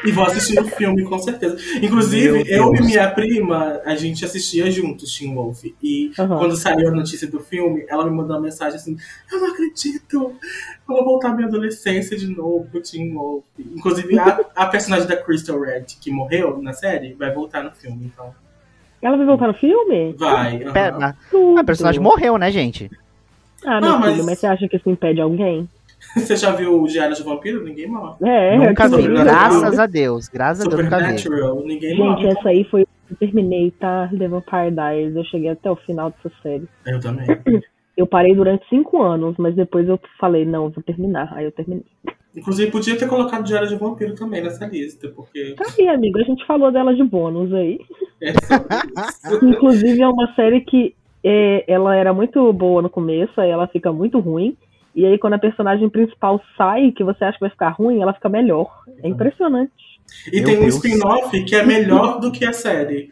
e 0.05 0.13
vou 0.13 0.25
assistir 0.25 0.59
o 0.61 0.65
filme, 0.67 1.03
com 1.05 1.19
certeza. 1.19 1.57
Inclusive, 1.83 2.45
eu 2.47 2.75
e 2.75 2.83
minha 2.83 3.11
prima, 3.11 3.81
a 3.85 3.95
gente 3.97 4.25
assistia 4.25 4.71
juntos 4.71 5.17
Teen 5.17 5.35
Wolf. 5.35 5.65
E 5.83 6.13
Aham. 6.19 6.39
quando 6.39 6.57
saiu 6.57 6.89
a 6.89 6.91
notícia 6.91 7.27
do 7.27 7.41
filme, 7.41 7.85
ela 7.89 8.05
me 8.05 8.11
mandou 8.11 8.37
uma 8.37 8.43
mensagem 8.43 8.77
assim: 8.77 8.97
Eu 9.31 9.41
não 9.41 9.51
acredito! 9.53 10.15
Eu 10.89 10.95
vou 10.97 11.05
voltar 11.05 11.31
à 11.31 11.35
minha 11.35 11.49
adolescência 11.49 12.17
de 12.17 12.27
novo 12.27 12.81
Teen 12.81 13.13
Wolf. 13.15 13.45
Inclusive, 13.59 14.19
a, 14.19 14.41
a 14.57 14.67
personagem 14.67 15.07
da 15.09 15.17
Crystal 15.17 15.59
Red, 15.61 15.85
que 16.01 16.11
morreu 16.11 16.61
na 16.61 16.73
série, 16.73 17.15
vai 17.15 17.33
voltar 17.33 17.63
no 17.65 17.71
filme. 17.73 18.11
Então, 18.13 18.35
Ela 19.01 19.17
vai 19.17 19.27
voltar 19.27 19.49
no 19.49 19.55
filme? 19.55 20.13
vai. 20.19 20.59
Pera, 20.71 21.17
Tudo. 21.31 21.59
a 21.59 21.65
personagem 21.65 22.01
morreu, 22.01 22.37
né, 22.37 22.51
gente? 22.53 22.91
Ah, 23.65 23.81
meu 23.81 23.91
Não, 23.91 23.99
mas- 24.01 24.25
mas 24.25 24.39
você 24.39 24.47
acha 24.47 24.69
que 24.69 24.77
isso 24.77 24.91
impede 24.91 25.21
alguém? 25.21 25.69
Você 26.17 26.37
já 26.37 26.53
viu 26.53 26.83
o 26.83 26.87
Diário 26.87 27.15
de 27.15 27.23
Vampiro? 27.23 27.65
Ninguém 27.65 27.89
morre. 27.89 28.17
É, 28.23 28.59
nunca 28.59 28.89
que 28.89 28.97
vi. 28.97 29.09
Graças 29.09 29.79
a 29.79 29.87
Deus. 29.87 30.29
Graças 30.29 30.67
a 30.67 30.69
Deus 30.69 30.83
nunca 30.83 30.99
vi. 30.99 31.19
Supernatural, 31.19 31.65
ninguém 31.65 31.97
Gente, 31.97 32.27
essa 32.27 32.49
aí 32.49 32.65
foi. 32.65 32.87
Eu 33.11 33.17
terminei, 33.17 33.71
tá? 33.73 34.09
The 34.17 34.29
Vampire 34.29 34.71
Diaries. 34.71 35.17
Eu 35.17 35.25
cheguei 35.25 35.51
até 35.51 35.71
o 35.71 35.77
final 35.77 36.11
dessa 36.11 36.35
série. 36.43 36.69
Eu 36.87 37.01
também. 37.01 37.27
Eu 37.95 38.07
parei 38.07 38.35
durante 38.35 38.67
cinco 38.71 39.03
anos, 39.03 39.37
mas 39.37 39.55
depois 39.55 39.87
eu 39.87 40.01
falei, 40.19 40.47
não, 40.47 40.65
eu 40.65 40.71
vou 40.71 40.83
terminar. 40.83 41.31
Aí 41.35 41.45
eu 41.45 41.53
terminei. 41.53 41.85
Inclusive, 42.35 42.71
podia 42.71 42.97
ter 42.97 43.07
colocado 43.07 43.45
Diário 43.45 43.69
de 43.69 43.77
Vampiro 43.77 44.15
também 44.15 44.43
nessa 44.43 44.67
lista, 44.67 45.09
porque 45.09 45.55
Tá 45.55 45.65
aí, 45.79 45.89
amigo. 45.89 46.19
A 46.19 46.23
gente 46.23 46.47
falou 46.47 46.73
dela 46.73 46.95
de 46.95 47.05
bônus 47.05 47.53
aí. 47.53 47.79
é. 48.23 48.33
Inclusive, 49.43 50.01
é 50.01 50.09
uma 50.09 50.35
série 50.35 50.63
que 50.63 50.95
é, 51.23 51.65
ela 51.71 51.95
era 51.95 52.15
muito 52.15 52.51
boa 52.53 52.81
no 52.81 52.89
começo, 52.89 53.39
aí 53.39 53.51
ela 53.51 53.67
fica 53.67 53.93
muito 53.93 54.19
ruim. 54.19 54.57
E 54.95 55.07
aí, 55.07 55.19
quando 55.19 55.35
a 55.35 55.39
personagem 55.39 55.89
principal 55.89 56.41
sai, 56.57 56.93
que 56.93 57.03
você 57.03 57.25
acha 57.25 57.35
que 57.35 57.41
vai 57.41 57.51
ficar 57.51 57.71
ruim, 57.71 58.03
ela 58.03 58.13
fica 58.13 58.29
melhor. 58.29 58.83
É 59.03 59.09
impressionante. 59.09 59.73
E 60.31 60.37
Meu 60.37 60.45
tem 60.45 60.57
um 60.59 60.61
Deus. 60.63 60.75
spin-off 60.75 61.45
que 61.45 61.55
é 61.57 61.65
melhor 61.65 62.21
do 62.21 62.31
que 62.31 62.45
a 62.45 62.53
série, 62.53 63.11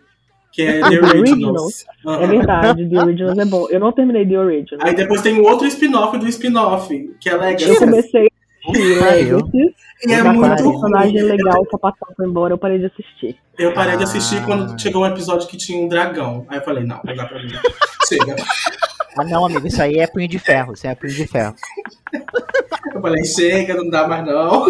que 0.53 0.61
é 0.63 0.81
The 0.87 1.01
Originals. 1.01 1.87
É 2.07 2.27
verdade, 2.27 2.87
The 2.89 2.99
Originals 3.03 3.39
é 3.39 3.45
bom. 3.47 3.67
Eu 3.71 3.81
não 3.81 3.93
terminei 3.93 4.27
The 4.27 4.39
Originals. 4.39 4.85
Aí 4.85 4.95
depois 4.95 5.23
tem 5.23 5.41
um 5.41 5.45
outro 5.45 5.67
spin-off 5.69 6.19
do 6.19 6.29
spin-off, 6.29 7.15
que 7.21 7.29
é 7.31 7.33
Eu 7.33 7.41
Legacy. 7.41 7.79
comecei. 7.79 8.29
Legacy, 8.69 9.75
E 10.07 10.13
é 10.13 10.23
muito 10.23 10.63
personagem 10.63 11.19
ruim. 11.21 11.31
legal, 11.31 11.63
o 11.63 11.71
sapatão 11.71 12.09
foi 12.15 12.27
embora, 12.27 12.53
eu 12.53 12.59
parei 12.59 12.79
de 12.79 12.87
assistir. 12.87 13.37
Eu 13.59 13.73
parei 13.73 13.97
de 13.97 14.05
assistir 14.05 14.37
Ah. 14.39 14.45
quando 14.45 14.79
chegou 14.81 15.03
um 15.03 15.07
episódio 15.07 15.49
que 15.49 15.57
tinha 15.57 15.83
um 15.83 15.89
dragão. 15.89 16.45
Aí 16.49 16.59
eu 16.59 16.63
falei, 16.63 16.85
não, 16.85 17.01
não 17.03 17.15
dá 17.17 17.25
pra 17.25 17.43
mim. 17.43 17.49
Chega. 18.07 18.37
Ah, 19.21 19.25
não, 19.25 19.45
amigo, 19.45 19.67
isso 19.67 19.81
aí 19.83 19.99
é 19.99 20.07
punho 20.07 20.27
de 20.29 20.39
ferro. 20.39 20.73
Isso 20.75 20.87
aí 20.87 20.93
é 20.93 20.97
punho 20.97 21.12
de 21.12 21.27
ferro. 21.27 21.55
Eu 22.95 23.00
falei, 23.00 23.25
chega, 23.25 23.75
não 23.75 23.89
dá 23.89 24.07
mais 24.09 24.25
não. 24.27 24.67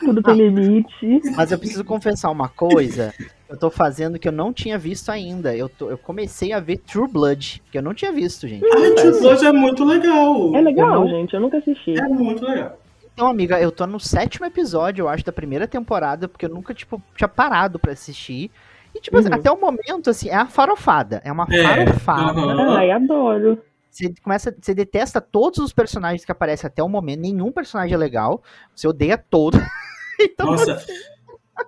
Tudo 0.00 0.22
tem 0.22 0.34
limite. 0.34 1.20
Mas 1.36 1.52
eu 1.52 1.58
preciso 1.58 1.84
confessar 1.84 2.30
uma 2.30 2.48
coisa. 2.48 3.12
Eu 3.48 3.56
tô 3.56 3.70
fazendo 3.70 4.18
que 4.18 4.26
eu 4.28 4.32
não 4.32 4.52
tinha 4.52 4.76
visto 4.78 5.10
ainda. 5.10 5.54
Eu, 5.56 5.68
tô- 5.68 5.88
eu 5.90 5.96
comecei 5.98 6.52
a 6.52 6.60
ver 6.60 6.78
True 6.78 7.08
Blood, 7.08 7.62
que 7.70 7.78
eu 7.78 7.82
não 7.82 7.94
tinha 7.94 8.12
visto, 8.12 8.46
gente. 8.48 8.64
Ai, 8.64 8.90
True 8.92 9.20
Blood 9.20 9.46
é 9.46 9.52
muito 9.52 9.84
legal. 9.84 10.54
É 10.56 10.60
legal, 10.60 10.92
Eu 10.94 11.00
não- 11.00 11.08
gente. 11.08 11.34
Eu 11.34 11.40
nunca 11.40 11.58
assisti. 11.58 11.98
É 11.98 12.02
muito 12.08 12.44
legal. 12.44 12.78
Então, 13.14 13.28
amiga, 13.28 13.58
eu 13.60 13.72
tô 13.72 13.86
no 13.86 13.98
sétimo 13.98 14.44
episódio, 14.44 15.04
eu 15.04 15.08
acho, 15.08 15.24
da 15.24 15.32
primeira 15.32 15.66
temporada, 15.66 16.28
porque 16.28 16.44
eu 16.44 16.50
nunca, 16.50 16.74
tipo, 16.74 17.00
tinha 17.16 17.28
parado 17.28 17.78
pra 17.78 17.92
assistir. 17.92 18.50
E, 18.94 19.00
tipo, 19.00 19.16
assim, 19.16 19.28
Uhum. 19.28 19.34
até 19.34 19.50
o 19.50 19.58
momento, 19.60 20.10
assim, 20.10 20.28
é 20.28 20.34
a 20.34 20.46
farofada. 20.46 21.22
É 21.24 21.32
uma 21.32 21.46
É, 21.50 21.62
farofada. 21.62 22.40
aham. 22.40 22.76
Ai, 22.76 22.90
adoro. 22.90 23.58
Você 23.96 24.12
começa, 24.22 24.54
você 24.60 24.74
detesta 24.74 25.22
todos 25.22 25.58
os 25.58 25.72
personagens 25.72 26.22
que 26.22 26.30
aparecem 26.30 26.68
até 26.68 26.82
o 26.82 26.88
momento, 26.88 27.20
nenhum 27.20 27.50
personagem 27.50 27.94
é 27.94 27.96
legal. 27.96 28.42
Você 28.74 28.86
odeia 28.86 29.16
todo. 29.16 29.56
então, 30.20 30.50
Nossa, 30.50 30.84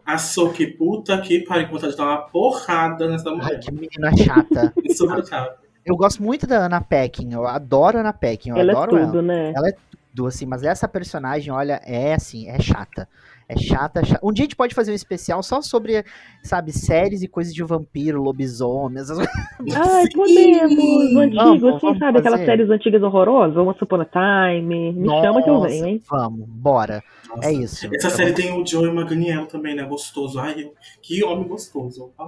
a 0.04 0.18
Soki, 0.18 0.66
puta 0.66 1.18
que 1.22 1.40
pariu, 1.40 1.68
com 1.68 1.74
vontade 1.74 1.92
de 1.92 1.98
dar 1.98 2.04
uma 2.04 2.18
porrada 2.28 3.08
nessa 3.08 3.30
ai, 3.30 3.36
mulher. 3.36 3.60
que 3.60 3.72
menina 3.72 4.14
chata. 4.14 4.74
Insuportável. 4.84 5.52
Eu 5.86 5.96
gosto 5.96 6.22
muito 6.22 6.46
da 6.46 6.66
Anna 6.66 6.82
Peckin, 6.82 7.32
eu 7.32 7.46
adoro 7.46 7.96
a 7.96 8.00
Anna 8.02 8.12
Peckin, 8.12 8.50
eu 8.50 8.56
Ela 8.58 8.72
é 8.72 8.74
adoro 8.74 8.90
tudo, 8.90 9.18
ela. 9.20 9.22
né? 9.22 9.52
Ela 9.56 9.68
é 9.70 9.74
tudo, 10.18 10.26
assim, 10.26 10.46
mas 10.46 10.64
essa 10.64 10.88
personagem, 10.88 11.52
olha, 11.52 11.80
é 11.84 12.14
assim, 12.14 12.48
é 12.48 12.60
chata. 12.60 13.08
É 13.48 13.56
chata, 13.56 14.04
chata. 14.04 14.20
Um 14.22 14.32
dia 14.32 14.42
a 14.42 14.46
gente 14.46 14.56
pode 14.56 14.74
fazer 14.74 14.90
um 14.90 14.94
especial 14.94 15.42
só 15.42 15.62
sobre, 15.62 16.04
sabe, 16.42 16.70
séries 16.70 17.22
e 17.22 17.28
coisas 17.28 17.54
de 17.54 17.62
vampiro, 17.62 18.20
lobisomem, 18.20 19.00
essas. 19.00 19.18
Ai, 19.18 19.26
Sim. 20.10 20.12
podemos. 20.14 21.14
O 21.14 21.18
antigo, 21.18 21.36
Vamos, 21.36 21.64
assim, 21.64 21.80
vamos 21.80 21.98
sabe? 21.98 22.18
Aquelas 22.18 22.40
séries 22.40 22.68
antigas 22.68 23.02
horrorosas. 23.02 23.56
Once 23.56 23.82
Upon 23.82 24.02
a 24.02 24.04
Time. 24.04 24.92
Me 24.92 25.08
chama 25.08 25.42
que 25.42 25.48
eu 25.48 25.60
venho, 25.62 25.86
hein? 25.86 26.02
Vamos, 26.10 26.46
bora. 26.46 27.02
Nossa. 27.28 27.48
É 27.48 27.52
isso. 27.52 27.88
Essa 27.94 28.10
série 28.10 28.32
tem 28.34 28.52
o 28.52 28.66
Joey 28.66 28.92
Maganiel 28.92 29.46
também, 29.46 29.74
né? 29.74 29.84
Gostoso. 29.84 30.38
Ai, 30.38 30.70
que 31.00 31.22
homem 31.24 31.46
gostoso. 31.46 32.10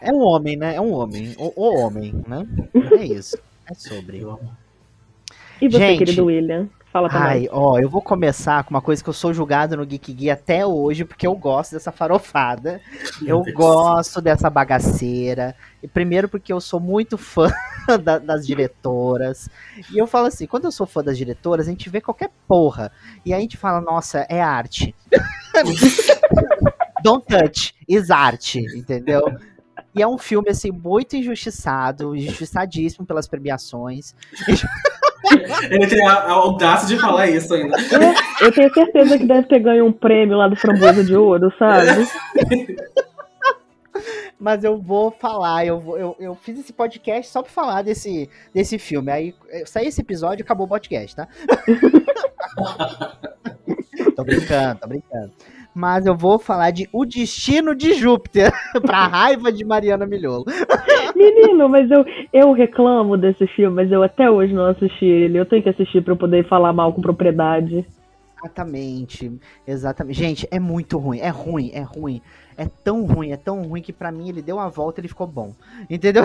É 0.00 0.12
um 0.12 0.20
homem, 0.20 0.56
né? 0.56 0.76
É 0.76 0.80
um 0.80 0.92
homem. 0.92 1.34
O, 1.36 1.52
o 1.56 1.80
homem, 1.80 2.14
né? 2.28 2.46
É 2.96 3.04
isso. 3.04 3.36
É 3.68 3.74
sobre. 3.74 4.20
Eu 4.20 4.30
amo. 4.30 4.67
E 5.60 5.68
você, 5.68 5.78
Gente. 5.78 5.98
querido 5.98 6.26
William? 6.26 6.68
Fala 6.90 7.08
pra 7.08 7.20
Ai, 7.20 7.40
nós. 7.40 7.48
ó, 7.52 7.78
eu 7.78 7.88
vou 7.88 8.00
começar 8.00 8.64
com 8.64 8.70
uma 8.70 8.80
coisa 8.80 9.04
que 9.04 9.10
eu 9.10 9.12
sou 9.12 9.34
julgado 9.34 9.76
no 9.76 9.84
Geek 9.84 10.10
Gui 10.14 10.30
até 10.30 10.64
hoje, 10.64 11.04
porque 11.04 11.26
eu 11.26 11.34
gosto 11.36 11.72
dessa 11.72 11.92
farofada. 11.92 12.80
Meu 13.20 13.38
Eu 13.38 13.42
Deus. 13.42 13.54
gosto 13.56 14.22
dessa 14.22 14.48
bagaceira. 14.48 15.54
E 15.82 15.86
primeiro 15.86 16.30
porque 16.30 16.50
eu 16.50 16.60
sou 16.62 16.80
muito 16.80 17.18
fã 17.18 17.50
da- 18.02 18.18
das 18.18 18.46
diretoras. 18.46 19.50
E 19.92 19.98
eu 19.98 20.06
falo 20.06 20.28
assim, 20.28 20.46
quando 20.46 20.64
eu 20.64 20.72
sou 20.72 20.86
fã 20.86 21.04
das 21.04 21.18
diretoras, 21.18 21.66
a 21.68 21.70
gente 21.70 21.90
vê 21.90 22.00
qualquer 22.00 22.30
porra. 22.48 22.90
E 23.24 23.34
aí 23.34 23.38
a 23.38 23.42
gente 23.42 23.58
fala, 23.58 23.82
nossa, 23.82 24.26
é 24.28 24.40
arte. 24.40 24.94
Don't 27.02 27.24
touch, 27.26 27.74
is 27.86 28.10
arte, 28.10 28.58
entendeu? 28.76 29.22
E 29.98 30.02
é 30.02 30.06
um 30.06 30.16
filme, 30.16 30.48
assim, 30.48 30.70
muito 30.70 31.16
injustiçado, 31.16 32.14
injustiçadíssimo 32.14 33.04
pelas 33.04 33.26
premiações. 33.26 34.14
Ele 35.68 35.88
tem 35.88 36.06
a, 36.06 36.12
a 36.12 36.30
audácia 36.30 36.86
de 36.86 36.96
falar 37.00 37.28
isso 37.28 37.52
ainda. 37.52 37.76
É, 37.76 38.46
eu 38.46 38.52
tenho 38.52 38.72
certeza 38.72 39.18
que 39.18 39.26
deve 39.26 39.48
ter 39.48 39.58
ganho 39.58 39.86
um 39.86 39.92
prêmio 39.92 40.36
lá 40.36 40.46
do 40.46 40.54
Framboesa 40.54 41.02
de 41.02 41.16
Ouro, 41.16 41.52
sabe? 41.58 41.88
Mas 44.38 44.62
eu 44.62 44.80
vou 44.80 45.10
falar, 45.10 45.66
eu, 45.66 45.80
vou, 45.80 45.98
eu, 45.98 46.14
eu 46.20 46.36
fiz 46.36 46.60
esse 46.60 46.72
podcast 46.72 47.32
só 47.32 47.42
pra 47.42 47.50
falar 47.50 47.82
desse, 47.82 48.30
desse 48.54 48.78
filme. 48.78 49.10
Aí 49.10 49.34
eh, 49.48 49.64
sair 49.66 49.88
esse 49.88 50.00
episódio 50.00 50.44
acabou 50.44 50.66
o 50.66 50.68
podcast, 50.68 51.16
tá? 51.16 51.26
tô 54.14 54.22
brincando, 54.22 54.78
tô 54.80 54.86
brincando. 54.86 55.32
Mas 55.78 56.06
eu 56.06 56.16
vou 56.16 56.40
falar 56.40 56.72
de 56.72 56.88
O 56.92 57.04
Destino 57.04 57.72
de 57.72 57.94
Júpiter, 57.94 58.50
pra 58.82 59.06
raiva 59.06 59.52
de 59.52 59.64
Mariana 59.64 60.06
Milholo. 60.06 60.44
Menino, 61.14 61.68
mas 61.68 61.88
eu, 61.88 62.04
eu 62.32 62.52
reclamo 62.52 63.16
desse 63.16 63.46
filme, 63.46 63.76
mas 63.76 63.92
eu 63.92 64.02
até 64.02 64.28
hoje 64.28 64.52
não 64.52 64.66
assisti 64.66 65.04
ele. 65.04 65.38
Eu 65.38 65.46
tenho 65.46 65.62
que 65.62 65.68
assistir 65.68 66.02
pra 66.02 66.14
eu 66.14 66.16
poder 66.16 66.48
falar 66.48 66.72
mal 66.72 66.92
com 66.92 67.00
propriedade. 67.00 67.86
Exatamente, 68.42 69.30
exatamente. 69.64 70.18
Gente, 70.18 70.48
é 70.50 70.58
muito 70.58 70.98
ruim, 70.98 71.20
é 71.20 71.28
ruim, 71.28 71.70
é 71.72 71.82
ruim. 71.82 72.20
É 72.56 72.66
tão 72.66 73.06
ruim, 73.06 73.30
é 73.30 73.36
tão 73.36 73.62
ruim 73.62 73.80
que 73.80 73.92
pra 73.92 74.10
mim 74.10 74.30
ele 74.30 74.42
deu 74.42 74.56
uma 74.56 74.68
volta 74.68 74.98
e 74.98 75.02
ele 75.02 75.08
ficou 75.08 75.28
bom. 75.28 75.54
Entendeu? 75.88 76.24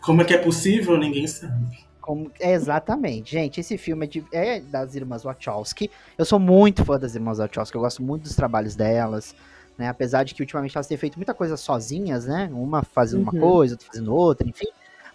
Como 0.00 0.22
é 0.22 0.24
que 0.24 0.32
é 0.32 0.38
possível? 0.38 0.96
Ninguém 0.96 1.26
sabe. 1.26 1.85
Como- 2.06 2.30
é, 2.38 2.52
exatamente. 2.52 3.32
Gente, 3.32 3.58
esse 3.60 3.76
filme 3.76 4.06
é, 4.06 4.08
de- 4.08 4.24
é 4.32 4.60
das 4.60 4.94
irmãs 4.94 5.24
Wachowski. 5.24 5.90
Eu 6.16 6.24
sou 6.24 6.38
muito 6.38 6.84
fã 6.84 6.98
das 6.98 7.16
irmãs 7.16 7.38
Wachowski, 7.38 7.76
eu 7.76 7.80
gosto 7.82 8.00
muito 8.02 8.22
dos 8.22 8.36
trabalhos 8.36 8.76
delas. 8.76 9.34
Né? 9.76 9.88
Apesar 9.88 10.22
de 10.24 10.32
que 10.34 10.40
ultimamente 10.40 10.76
elas 10.76 10.86
têm 10.86 10.96
feito 10.96 11.16
muita 11.16 11.34
coisa 11.34 11.56
sozinhas, 11.56 12.24
né? 12.26 12.48
Uma 12.52 12.82
fazendo 12.82 13.22
uma 13.22 13.34
Uhum. 13.34 13.40
coisa, 13.40 13.74
outra 13.74 13.86
fazendo 13.88 14.14
outra, 14.14 14.48
enfim. 14.48 14.68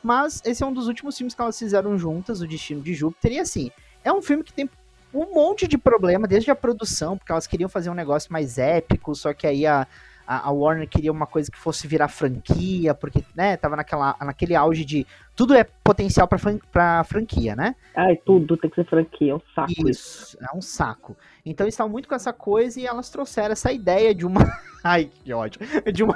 Mas 0.04 0.42
esse 0.46 0.62
é 0.62 0.66
um 0.68 0.74
dos 0.74 0.88
últimos 0.88 1.18
filmes 1.18 1.34
que 1.34 1.42
elas 1.42 1.58
fizeram 1.58 1.98
juntas, 1.98 2.42
O 2.42 2.48
Destino 2.48 2.82
de 2.82 2.94
Júpiter. 2.94 3.32
E 3.32 3.40
assim, 3.40 3.72
é 4.04 4.12
um 4.12 4.22
filme 4.22 4.44
que 4.44 4.52
tem 4.54 4.70
um 5.14 5.34
monte 5.34 5.68
de 5.68 5.78
problema, 5.78 6.28
desde 6.28 6.52
a 6.52 6.56
produção, 6.56 7.18
porque 7.18 7.32
elas 7.32 7.48
queriam 7.48 7.70
fazer 7.70 7.90
um 7.90 7.94
negócio 7.94 8.32
mais 8.32 8.58
épico, 8.58 9.16
só 9.16 9.34
que 9.34 9.48
aí 9.48 9.66
a, 9.66 9.88
a, 10.34 10.48
a 10.48 10.52
Warner 10.52 10.88
queria 10.88 11.12
uma 11.12 11.26
coisa 11.28 11.52
que 11.52 11.58
fosse 11.58 11.88
virar 11.88 12.08
franquia, 12.08 12.94
porque, 12.94 13.24
né, 13.36 13.58
tava 13.58 13.76
naquela, 13.76 14.16
naquele 14.22 14.56
auge 14.56 14.86
de 14.86 15.06
tudo 15.36 15.54
é 15.54 15.64
potencial 15.84 16.28
pra, 16.28 16.38
fran- 16.38 16.60
pra 16.72 17.04
franquia, 17.04 17.56
né? 17.56 17.76
Ai, 17.96 18.16
tudo 18.26 18.56
tem 18.56 18.70
que 18.70 18.76
ser 18.76 18.86
franquia, 18.90 19.32
é 19.34 19.36
um 19.36 19.42
saco 19.54 19.72
isso. 19.72 19.90
Isso, 19.90 20.38
é 20.42 20.56
um 20.58 20.62
saco. 20.62 21.18
Então 21.46 21.66
eles 21.66 21.74
estavam 21.74 21.92
muito 21.92 22.08
com 22.08 22.16
essa 22.16 22.32
coisa 22.32 22.80
e 22.80 22.86
elas 22.86 23.10
trouxeram 23.10 23.52
essa 23.52 23.72
ideia 23.72 24.14
de 24.16 24.26
uma. 24.26 24.40
Ai, 24.84 25.10
que 25.24 25.34
ódio. 25.34 25.60
De 25.92 26.04
uma. 26.04 26.16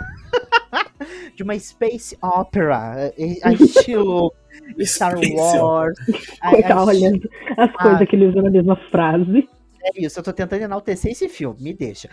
de 1.36 1.43
uma 1.43 1.57
space 1.60 2.17
opera, 2.22 3.12
a 3.43 3.51
estilo 3.53 4.34
Star 4.81 5.15
Wars. 5.17 5.98
a 6.41 6.50
Coitado, 6.51 6.86
olhando 6.86 7.29
as 7.57 7.69
Ah. 7.75 7.84
coisas 7.84 8.07
que 8.07 8.15
ele 8.15 8.27
usa 8.27 8.41
na 8.41 8.50
mesma 8.50 8.75
frase. 8.89 9.50
É 9.84 10.01
isso, 10.01 10.17
eu 10.19 10.24
tô 10.24 10.34
tentando 10.34 10.63
enaltecer 10.63 11.12
esse 11.12 11.29
filme, 11.29 11.62
me 11.62 11.74
deixa. 11.74 12.10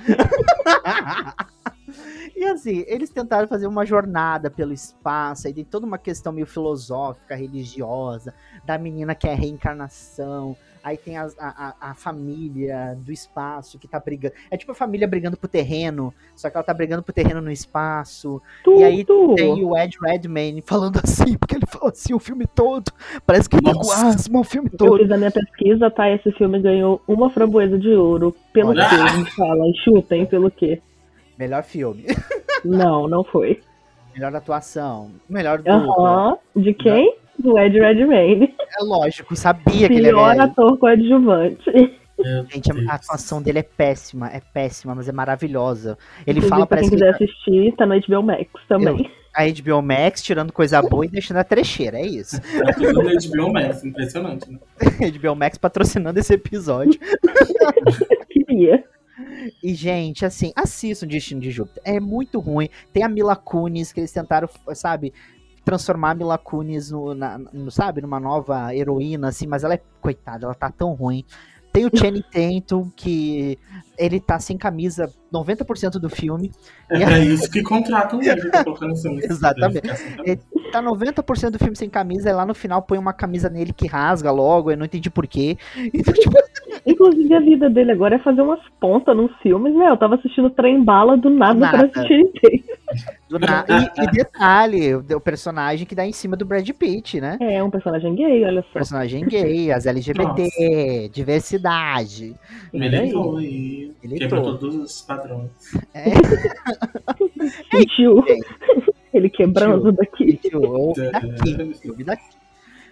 E 2.35 2.45
assim, 2.45 2.85
eles 2.87 3.11
tentaram 3.11 3.47
fazer 3.49 3.67
uma 3.67 3.85
jornada 3.85 4.51
pelo 4.51 4.73
espaço, 4.73 5.47
aí 5.47 5.53
tem 5.55 5.65
toda 5.65 5.87
uma 5.87 5.99
questão 5.99 6.33
meio 6.33 6.47
filosófica, 6.47 7.35
religiosa, 7.35 8.35
da 8.65 8.79
menina 8.79 9.15
que 9.15 9.27
é 9.29 9.33
a 9.33 9.37
reencarnação, 9.37 10.57
aí 10.83 10.97
tem 10.97 11.17
a, 11.17 11.29
a, 11.39 11.75
a 11.91 11.95
família 11.95 12.97
do 12.99 13.13
espaço 13.13 13.79
que 13.79 13.87
tá 13.87 14.01
brigando. 14.01 14.35
É 14.51 14.57
tipo 14.57 14.73
a 14.73 14.75
família 14.75 15.07
brigando 15.07 15.37
pro 15.37 15.49
terreno, 15.49 16.13
só 16.35 16.51
que 16.51 16.57
ela 16.57 16.65
tá 16.65 16.75
brigando 16.75 17.03
pro 17.03 17.13
terreno 17.13 17.41
no 17.41 17.51
espaço. 17.51 18.43
Tudo. 18.65 18.81
E 18.81 18.85
aí 18.85 19.05
tem 19.37 19.65
o 19.65 19.77
Ed 19.77 19.97
Redmayne 20.03 20.63
falando 20.63 21.01
assim, 21.03 21.37
porque 21.37 21.57
ele 21.57 21.67
fala 21.67 21.91
assim 21.91 22.15
o 22.15 22.19
filme 22.19 22.47
todo. 22.47 22.91
Parece 23.25 23.49
que 23.49 23.57
ele 23.57 23.71
asma 23.71 24.41
o 24.41 24.45
filme 24.45 24.69
Eu 24.73 24.79
todo. 24.79 24.99
fiz 24.99 25.11
a 25.11 25.17
minha 25.17 25.31
pesquisa, 25.31 25.91
tá? 25.91 26.11
Esse 26.11 26.33
filme 26.33 26.61
ganhou 26.61 27.01
uma 27.07 27.31
framboesa 27.31 27.79
de 27.79 27.91
ouro. 27.91 28.35
Pelo 28.53 28.71
Olha. 28.71 28.89
quê? 28.89 29.19
Me 29.19 29.31
fala, 29.31 29.65
chutem 29.85 30.27
pelo 30.27 30.51
quê? 30.51 30.81
Melhor 31.43 31.65
filme. 31.65 32.05
Não, 32.65 33.09
não 33.09 33.25
foi. 33.25 33.61
Melhor 34.15 34.33
atuação. 34.37 35.11
Melhor 35.29 35.59
dupla. 35.61 36.39
De 36.55 36.73
quem? 36.73 37.17
Do 37.37 37.59
Ed 37.59 37.77
Redmayne. 37.81 38.55
É 38.79 38.85
lógico, 38.85 39.35
sabia 39.35 39.89
que 39.89 39.95
ele 39.95 40.07
é 40.07 40.11
Pior 40.11 40.29
velho. 40.31 40.43
ator 40.43 40.79
coadjuvante. 40.79 41.99
Gente, 42.53 42.71
a- 42.89 42.95
atuação 42.95 43.43
dele 43.43 43.59
é 43.59 43.63
péssima, 43.65 44.29
é 44.29 44.41
péssima, 44.55 44.95
mas 44.95 45.09
é 45.09 45.13
maravilhosa. 45.13 45.99
Ele 46.25 46.39
Inclusive, 46.39 46.49
fala, 46.51 46.67
pra 46.69 46.79
quem 46.79 46.91
parece 46.91 46.91
que 46.91 46.97
quiser 46.97 47.07
ele 47.07 47.31
assistir, 47.33 47.77
tá 47.77 47.85
no 47.85 48.01
HBO 48.01 48.23
Max 48.23 48.47
também. 48.69 49.11
a 49.35 49.43
HBO 49.49 49.83
Max 49.83 50.23
tirando 50.23 50.53
coisa 50.53 50.81
boa 50.83 51.05
e 51.05 51.09
deixando 51.09 51.39
a 51.39 51.45
trecheira, 51.45 51.99
é 51.99 52.07
isso. 52.07 52.41
Tá 52.41 52.73
tudo 52.75 53.03
no 53.03 53.11
HBO 53.11 53.53
Max, 53.53 53.83
impressionante, 53.85 54.49
né? 54.53 54.59
HBO 55.19 55.35
Max 55.35 55.59
patrocinando 55.59 56.21
esse 56.21 56.33
episódio. 56.35 57.01
Queria. 58.31 58.85
E, 59.63 59.75
gente, 59.75 60.25
assim, 60.25 60.53
assistam 60.57 61.07
Destino 61.07 61.41
de 61.41 61.51
Júpiter. 61.51 61.83
É 61.85 61.99
muito 62.01 62.39
ruim. 62.41 62.69
Tem 62.93 63.03
a 63.03 63.09
Mila 63.09 63.37
Kunis, 63.37 63.93
que 63.93 64.01
eles 64.01 64.13
tentaram, 64.13 64.49
sabe, 64.75 65.13
transformar 65.65 66.11
a 66.11 66.15
Mila 66.15 66.39
Kunis 66.39 66.91
no, 66.91 67.15
na- 67.15 67.39
no, 67.39 67.71
sabe, 67.71 68.01
numa 68.01 68.19
nova 68.21 68.75
heroína, 68.75 69.29
assim, 69.29 69.47
mas 69.47 69.65
ela 69.65 69.75
é, 69.75 69.81
coitada, 70.01 70.47
ela 70.47 70.55
tá 70.55 70.71
tão 70.71 70.93
ruim. 70.93 71.25
Tem 71.73 71.87
o 71.87 71.91
Channing 71.97 72.23
Tatum, 72.31 72.91
que 72.95 73.59
ele 73.97 74.21
tá 74.21 74.39
sem 74.39 74.59
camisa 74.59 75.11
90% 75.33 75.93
do 75.93 76.11
filme. 76.11 76.51
É 76.91 76.99
pra 77.03 77.19
isso 77.19 77.51
que 77.51 77.63
contratam 77.63 78.21
ele, 78.23 78.51
tá 78.51 78.63
colocando 78.63 78.93
isso. 78.93 79.09
Exatamente. 79.09 79.89
Ele 80.23 80.39
tá 80.71 80.83
90% 80.83 81.51
do 81.51 81.59
filme 81.59 81.75
sem 81.75 81.89
camisa, 81.89 82.29
e 82.29 82.33
lá 82.35 82.45
no 82.45 82.55
final 82.55 82.83
põe 82.83 82.99
uma 82.99 83.15
camisa 83.15 83.49
nele 83.49 83.73
que 83.73 83.87
rasga 83.87 84.31
logo, 84.31 84.71
eu 84.71 84.77
não 84.77 84.85
entendi 84.85 85.09
porquê. 85.09 85.57
Então, 85.95 86.13
tipo, 86.13 86.37
Inclusive, 86.85 87.33
a 87.35 87.41
vida 87.41 87.71
dele 87.71 87.93
agora 87.93 88.17
é 88.17 88.19
fazer 88.19 88.41
umas 88.43 88.59
pontas 88.81 89.17
nos 89.17 89.31
filmes, 89.41 89.73
né? 89.75 89.89
Eu 89.89 89.97
tava 89.97 90.17
assistindo 90.17 90.51
Trem 90.51 90.83
Bala 90.83 91.17
do 91.17 91.31
nada, 91.31 91.61
Nada. 91.61 91.79
pra 91.79 91.87
assistir 91.89 92.21
inteiro. 92.21 92.65
do 93.29 93.39
na... 93.39 93.65
e, 93.69 94.03
e 94.03 94.07
detalhe, 94.11 94.95
o 94.97 95.21
personagem 95.21 95.87
que 95.87 95.95
dá 95.95 96.05
em 96.05 96.13
cima 96.13 96.37
do 96.37 96.45
Brad 96.45 96.69
Pitt, 96.71 97.21
né? 97.21 97.39
É, 97.41 97.63
um 97.63 97.71
personagem 97.71 98.15
gay, 98.17 98.45
olha 98.45 98.63
só. 98.63 98.73
Personagem 98.75 99.25
gay, 99.27 99.71
as 99.71 99.87
LGBT, 99.87 101.09
diversidade. 101.13 102.35
Militou 102.73 103.41
e 103.41 103.93
Militou. 104.03 104.19
quebrou 104.29 104.43
todos 104.59 104.75
os 104.75 105.03
padrões. 105.03 105.51
É, 105.95 106.05
Sentiu 107.71 108.25
ele 109.13 109.29
quebrando 109.31 109.93
daqui. 109.93 110.41
o- 110.55 110.93
daqui, 111.13 111.75
filme 111.81 112.05
daqui. 112.05 112.23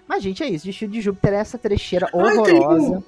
Mas, 0.08 0.22
gente, 0.22 0.42
é 0.42 0.48
isso. 0.48 0.66
Destino 0.66 0.92
de 0.92 1.00
Júpiter 1.00 1.32
é 1.34 1.36
essa 1.36 1.56
trecheira 1.58 2.08
horrorosa. 2.12 3.02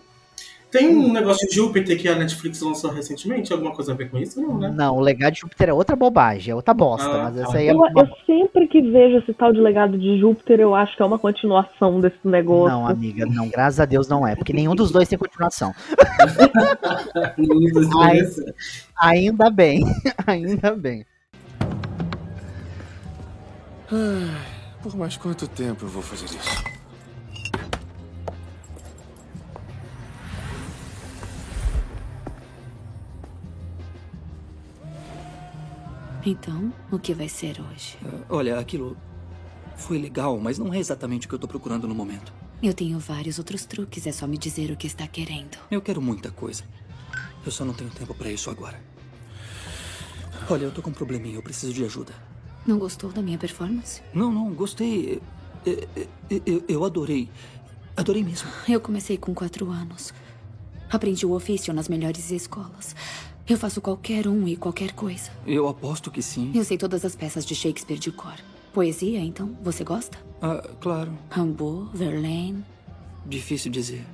Tem 0.73 0.89
um 0.89 1.13
negócio 1.13 1.47
de 1.47 1.55
Júpiter 1.55 2.01
que 2.01 2.09
a 2.09 2.15
Netflix 2.15 2.63
lançou 2.63 2.91
recentemente? 2.91 3.53
Alguma 3.53 3.73
coisa 3.73 3.93
a 3.93 3.95
ver 3.95 4.09
com 4.09 4.17
isso? 4.17 4.41
Não, 4.41 4.59
né? 4.59 4.73
Não, 4.75 4.97
o 4.97 5.01
legado 5.01 5.35
de 5.35 5.41
Júpiter 5.41 5.69
é 5.69 5.73
outra 5.73 5.95
bobagem, 5.95 6.51
é 6.51 6.55
outra 6.55 6.73
bosta. 6.73 7.07
Ah, 7.07 7.25
mas 7.25 7.35
tá. 7.35 7.43
essa 7.43 7.59
aí 7.59 7.69
é 7.69 7.73
Eu, 7.73 7.77
uma... 7.77 7.91
eu 7.95 8.09
sempre 8.25 8.67
que 8.67 8.81
vejo 8.81 9.19
esse 9.19 9.35
tal 9.35 9.53
de 9.53 9.61
legado 9.61 9.99
de 9.99 10.19
Júpiter, 10.19 10.61
eu 10.61 10.75
acho 10.75 10.97
que 10.97 11.03
é 11.03 11.05
uma 11.05 11.19
continuação 11.19 12.01
desse 12.01 12.17
negócio. 12.25 12.75
Não, 12.75 12.89
amiga, 12.89 13.27
não, 13.27 13.51
graças 13.51 13.81
a 13.81 13.85
Deus 13.85 14.09
não 14.09 14.27
é, 14.27 14.35
porque 14.35 14.55
nenhum 14.55 14.75
dos 14.75 14.91
dois 14.91 15.07
tem 15.07 15.19
continuação. 15.19 15.75
Nos 17.37 17.77
Ai. 17.77 17.83
esclarecer. 17.83 18.55
Ainda 18.99 19.51
bem, 19.51 19.85
ainda 20.27 20.75
bem. 20.75 21.05
Por 24.83 24.97
mais 24.97 25.19
quanto 25.19 25.47
tempo 25.47 25.85
eu 25.85 25.89
vou 25.89 26.03
fazer 26.03 26.25
isso? 26.25 26.82
Então, 36.25 36.73
o 36.91 36.99
que 36.99 37.15
vai 37.15 37.29
ser 37.29 37.61
hoje? 37.61 37.99
Olha, 38.29 38.59
aquilo 38.59 38.97
foi 39.77 39.99
legal, 39.99 40.39
mas 40.39 40.59
não 40.59 40.73
é 40.73 40.79
exatamente 40.79 41.27
o 41.27 41.29
que 41.29 41.35
eu 41.35 41.39
tô 41.39 41.49
procurando 41.49 41.89
no 41.89 41.95
momento. 41.95 42.33
Eu 42.63 42.73
tenho 42.73 42.99
vários 42.99 43.39
outros 43.39 43.65
truques, 43.65 44.07
é 44.07 44.13
só 44.13 44.27
me 44.27 44.39
dizer 44.39 44.71
o 44.71 44.77
que 44.77 44.87
está 44.87 45.07
querendo. 45.09 45.59
Eu 45.71 45.83
quero 45.83 46.01
muita 46.01 46.31
coisa. 46.31 46.63
Eu 47.45 47.51
só 47.51 47.65
não 47.65 47.75
tenho 47.75 47.91
tempo 47.91 48.15
pra 48.15 48.31
isso 48.31 48.49
agora. 48.51 48.81
Olha, 50.49 50.65
eu 50.65 50.71
tô 50.71 50.81
com 50.81 50.91
um 50.91 50.93
probleminha, 50.93 51.35
eu 51.35 51.43
preciso 51.43 51.73
de 51.73 51.85
ajuda. 51.85 52.13
Não 52.65 52.79
gostou 52.79 53.11
da 53.11 53.21
minha 53.21 53.39
performance? 53.39 54.01
Não, 54.15 54.31
não, 54.33 54.53
gostei. 54.53 55.21
Eu, 55.67 55.89
eu- 56.31 56.43
eu- 56.47 56.65
eu 56.69 56.85
adorei. 56.85 57.29
Adorei 57.97 58.23
mesmo. 58.23 58.49
Eu 58.69 58.81
comecei 58.81 59.17
com 59.17 59.35
quatro 59.35 59.69
anos. 59.71 60.15
Aprendi 60.91 61.27
o 61.27 61.33
ofício 61.33 61.73
nas 61.75 61.89
melhores 61.89 62.31
escolas. 62.31 62.95
Eu 63.49 63.57
faço 63.59 63.81
qualquer 63.81 64.29
um 64.29 64.47
e 64.47 64.57
qualquer 64.57 64.93
coisa. 64.93 65.31
Eu 65.47 65.67
aposto 65.69 66.11
que 66.11 66.23
sim. 66.23 66.53
Eu 66.55 66.65
sei 66.65 66.79
todas 66.79 67.05
as 67.05 67.17
peças 67.17 67.45
de 67.45 67.55
Shakespeare 67.55 67.99
de 67.99 68.13
cor. 68.13 68.35
Poesia, 68.73 69.19
então? 69.21 69.51
Você 69.63 69.83
gosta? 69.85 70.17
Ah, 70.41 70.63
claro. 70.81 71.13
Rimbaud, 71.31 71.91
Verlaine. 71.93 72.65
Difícil 73.27 73.71
dizer. 73.71 74.05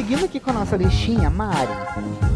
Seguindo 0.00 0.24
aqui 0.24 0.40
com 0.40 0.48
a 0.48 0.54
nossa 0.54 0.78
listinha, 0.78 1.28
Mari, 1.28 1.68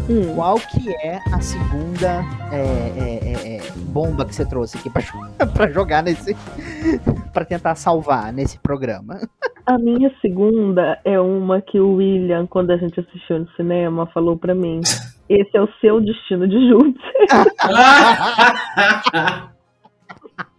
Hum. 0.07 0.35
qual 0.35 0.59
que 0.59 0.87
é 1.03 1.19
a 1.33 1.41
segunda 1.41 2.23
é, 2.51 2.91
é, 2.95 3.19
é, 3.23 3.57
é, 3.57 3.61
bomba 3.87 4.23
que 4.23 4.35
você 4.35 4.47
trouxe 4.47 4.77
aqui 4.77 4.87
pra 4.87 5.01
jogar 5.73 6.03
nesse. 6.03 6.37
pra 7.33 7.43
tentar 7.43 7.73
salvar 7.73 8.31
nesse 8.31 8.59
programa? 8.59 9.19
A 9.65 9.79
minha 9.79 10.11
segunda 10.21 10.99
é 11.03 11.19
uma 11.19 11.59
que 11.59 11.79
o 11.79 11.95
William, 11.95 12.45
quando 12.45 12.69
a 12.69 12.77
gente 12.77 12.99
assistiu 12.99 13.39
no 13.39 13.49
cinema, 13.53 14.05
falou 14.13 14.37
pra 14.37 14.53
mim. 14.53 14.81
Esse 15.27 15.57
é 15.57 15.61
o 15.61 15.67
seu 15.81 15.99
destino 15.99 16.47
de 16.47 16.69
Júpiter. 16.69 17.13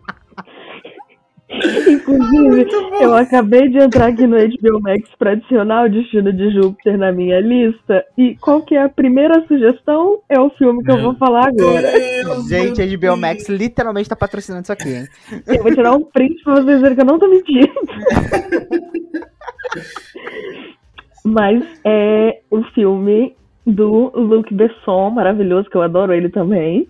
Inclusive, 1.49 2.67
eu 3.01 3.15
acabei 3.15 3.69
de 3.69 3.79
entrar 3.79 4.09
aqui 4.09 4.27
no 4.27 4.37
HBO 4.37 4.81
Max 4.81 5.09
pra 5.17 5.31
adicionar 5.31 5.85
o 5.85 5.89
Destino 5.89 6.33
de 6.33 6.51
Júpiter 6.51 6.99
na 6.99 7.13
minha 7.13 7.39
lista. 7.41 8.05
E 8.19 8.37
qual 8.37 8.63
que 8.63 8.75
é 8.75 8.83
a 8.83 8.89
primeira 8.89 9.47
sugestão? 9.47 10.19
É 10.29 10.41
o 10.41 10.51
filme 10.51 10.83
que 10.83 10.91
eu 10.91 11.01
vou 11.01 11.15
falar 11.15 11.49
agora. 11.49 11.93
Deus, 11.93 12.49
Gente, 12.49 12.83
a 12.83 12.87
HBO 12.87 13.17
Max 13.17 13.49
literalmente 13.49 14.09
tá 14.09 14.17
patrocinando 14.17 14.65
isso 14.65 14.73
aqui, 14.73 14.89
hein? 14.89 15.07
Eu 15.47 15.63
vou 15.63 15.73
tirar 15.73 15.93
um 15.95 16.03
print 16.03 16.43
pra 16.43 16.55
vocês 16.57 16.81
verem 16.81 16.97
que 16.97 17.03
eu 17.03 17.07
não 17.07 17.19
tô 17.19 17.29
mentindo. 17.29 17.73
Mas 21.25 21.65
é 21.85 22.41
o 22.51 22.63
filme 22.75 23.37
do 23.67 24.13
Luc 24.15 24.53
Besson, 24.53 25.11
maravilhoso, 25.11 25.69
que 25.69 25.77
eu 25.77 25.83
adoro 25.83 26.13
ele 26.13 26.29
também, 26.29 26.89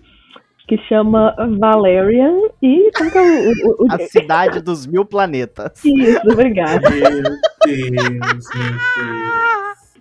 que 0.67 0.77
chama 0.89 1.33
Valerian 1.59 2.39
e... 2.61 2.91
Como 2.97 3.09
que 3.09 3.17
é 3.17 3.21
o... 3.21 3.49
o- 3.69 3.85
o- 3.85 3.87
A 3.91 3.97
cidade 3.99 4.59
dos 4.61 4.85
mil 4.85 5.05
planetas. 5.05 5.83
Isso, 5.85 6.19
obrigada. 6.29 6.89
Meu 6.89 7.11
Deus, 7.65 8.45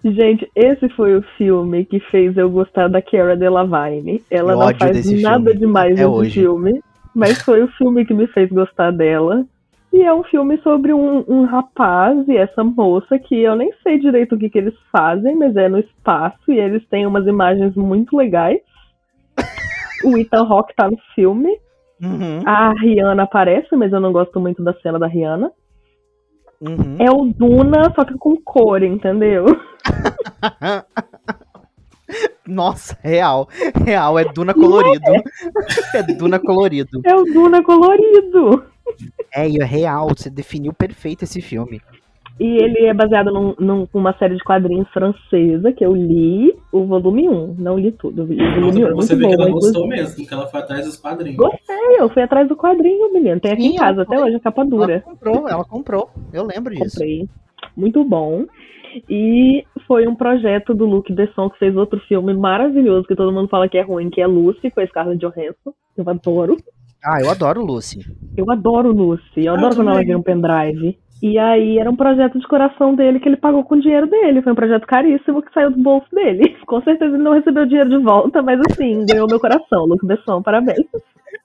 meu 0.05 0.13
Gente, 0.13 0.49
esse 0.55 0.89
foi 0.91 1.17
o 1.17 1.23
filme 1.37 1.85
que 1.85 1.99
fez 2.11 2.37
eu 2.37 2.49
gostar 2.49 2.89
da 2.89 3.03
Cara 3.03 3.37
Delevingne. 3.37 4.23
Ela 4.31 4.53
Que 4.53 4.59
não 4.85 4.93
faz 4.93 5.23
nada 5.23 5.45
filme, 5.51 5.59
demais 5.59 5.91
nesse 5.97 6.05
hoje. 6.07 6.41
filme, 6.41 6.81
mas 7.15 7.43
foi 7.43 7.63
o 7.63 7.69
filme 7.73 8.05
que 8.05 8.15
me 8.15 8.27
fez 8.29 8.49
gostar 8.51 8.93
dela. 8.93 9.45
E 9.93 10.03
é 10.03 10.13
um 10.15 10.23
filme 10.25 10.59
sobre 10.59 10.93
um, 10.93 11.25
um 11.27 11.45
rapaz 11.45 12.29
e 12.29 12.37
essa 12.37 12.63
moça 12.63 13.19
que 13.19 13.41
eu 13.41 13.57
nem 13.57 13.71
sei 13.83 13.99
direito 13.99 14.35
o 14.35 14.39
que, 14.39 14.51
que 14.51 14.59
eles 14.59 14.75
fazem, 14.93 15.35
mas 15.35 15.57
é 15.57 15.69
no 15.69 15.79
espaço 15.79 16.53
e 16.53 16.59
eles 16.59 16.87
têm 16.89 17.07
umas 17.07 17.27
imagens 17.27 17.75
muito 17.75 18.17
legais. 18.17 18.61
O 20.05 20.19
Ethan 20.19 20.47
Hawke 20.47 20.75
tá 20.77 20.91
no 20.91 20.99
filme. 21.15 21.59
Uhum, 22.03 22.43
A 22.45 22.73
Rihanna 22.73 23.23
aparece, 23.23 23.75
mas 23.75 23.91
eu 23.93 24.01
não 24.01 24.13
gosto 24.13 24.39
muito 24.39 24.63
da 24.63 24.75
cena 24.81 24.99
da 24.99 25.07
Rihanna. 25.07 25.51
uhum. 26.61 26.97
É 26.99 27.11
o 27.11 27.25
Duna, 27.35 27.91
só 27.95 28.05
que 28.05 28.13
com 28.19 28.37
cor, 28.43 28.83
entendeu? 28.83 29.47
Nossa, 32.47 32.97
real. 33.03 33.49
Real, 33.85 34.19
é 34.19 34.25
Duna 34.25 34.55
colorido. 34.55 35.05
É 35.95 36.03
Duna 36.03 36.39
colorido. 36.39 37.01
É 37.05 37.15
o 37.15 37.25
Duna 37.25 37.63
colorido. 37.63 38.65
É, 39.35 39.49
e 39.49 39.61
é 39.61 39.65
real, 39.65 40.09
você 40.09 40.31
definiu 40.31 40.73
perfeito 40.73 41.25
esse 41.25 41.41
filme. 41.41 41.81
E 42.39 42.45
ele 42.63 42.85
é 42.85 42.93
baseado 42.93 43.33
num, 43.33 43.55
num- 43.59 43.89
numa 43.95 44.13
série 44.19 44.37
de 44.37 44.45
quadrinhos 44.45 44.87
francesa 44.91 45.73
que 45.73 45.83
eu 45.85 45.95
li 45.95 46.55
o 46.71 46.85
volume 46.85 47.27
1. 47.29 47.55
Não 47.59 47.79
li 47.79 47.91
tudo, 47.93 48.23
eu 48.23 48.27
li 48.27 48.43
o 48.43 48.55
volume 48.61 48.85
1. 48.85 48.87
Pra 48.89 48.95
você 48.95 49.15
Muito 49.15 49.17
ver 49.17 49.23
bom, 49.25 49.29
que 49.29 49.35
ela 49.41 49.49
inclusive. 49.49 49.73
gostou 49.73 49.89
mesmo, 49.89 50.27
que 50.27 50.35
ela 50.35 50.47
foi 50.47 50.61
atrás 50.61 50.85
dos 50.85 50.97
quadrinhos. 50.99 51.37
Gostei, 51.39 51.97
eu 51.99 52.09
fui 52.11 52.23
atrás 52.23 52.47
do 52.47 52.55
quadrinho, 52.57 53.11
menino. 53.13 53.41
Tem 53.41 53.53
aqui 53.53 53.63
Sim, 53.63 53.69
em 53.69 53.77
casa 53.77 53.93
ela 53.95 54.03
até 54.03 54.21
hoje, 54.23 54.37
a 54.37 54.41
capa 54.41 54.61
Ela 54.63 54.71
dura. 54.71 55.01
comprou, 55.01 55.49
ela 55.49 55.65
comprou. 55.65 56.11
Eu 56.33 56.45
lembro 56.45 56.75
disso. 56.75 56.99
Comprei. 56.99 57.27
Muito 57.75 58.05
bom. 58.05 58.45
E 59.11 59.65
foi 59.87 60.07
um 60.07 60.15
projeto 60.15 60.75
do 60.75 60.85
Luc 60.87 61.11
Besson 61.13 61.49
que 61.51 61.59
fez 61.59 61.77
outro 61.77 62.01
filme 62.09 62.33
maravilhoso 62.35 63.07
que 63.07 63.15
todo 63.17 63.33
mundo 63.33 63.49
fala 63.49 63.69
que 63.69 63.77
é 63.79 63.83
ruim, 63.83 64.09
que 64.11 64.21
é 64.21 64.27
Lucy, 64.27 64.71
com 64.71 64.81
a 64.81 64.87
Scarlett 64.87 65.21
Johansson. 65.21 65.73
Eu 65.97 66.09
adoro. 66.09 66.57
Ah, 67.05 67.21
eu 67.21 67.31
adoro 67.31 67.65
Lucy. 67.65 68.01
Eu 68.37 68.51
adoro 68.51 68.91
Lucy. 68.93 69.45
Eu 69.45 69.55
Ah, 69.55 69.59
adoro 69.59 69.77
quando 69.77 69.91
ela 69.91 70.01
vira 70.03 70.19
um 70.19 70.23
pendrive. 70.23 70.99
E 71.23 71.39
aí 71.39 71.79
era 71.79 71.91
um 71.91 71.97
projeto 71.97 72.39
de 72.39 72.47
coração 72.47 72.95
dele 72.95 73.19
que 73.19 73.29
ele 73.29 73.37
pagou 73.37 73.65
com 73.65 73.75
o 73.75 73.81
dinheiro 73.81 74.07
dele. 74.07 74.43
Foi 74.43 74.53
um 74.53 74.57
projeto 74.57 74.87
caríssimo 74.87 75.43
que 75.43 75.53
saiu 75.53 75.71
do 75.71 75.83
bolso 75.83 76.07
dele. 76.13 76.57
Com 76.67 76.83
certeza 76.83 77.15
ele 77.15 77.23
não 77.23 77.33
recebeu 77.33 77.65
dinheiro 77.65 77.89
de 77.89 77.99
volta, 77.99 78.43
mas 78.43 78.61
assim, 78.71 79.05
ganhou 79.07 79.27
meu 79.27 79.41
coração. 79.41 79.87
Luke 79.87 80.07
Besson, 80.07 80.43
parabéns. 80.43 80.87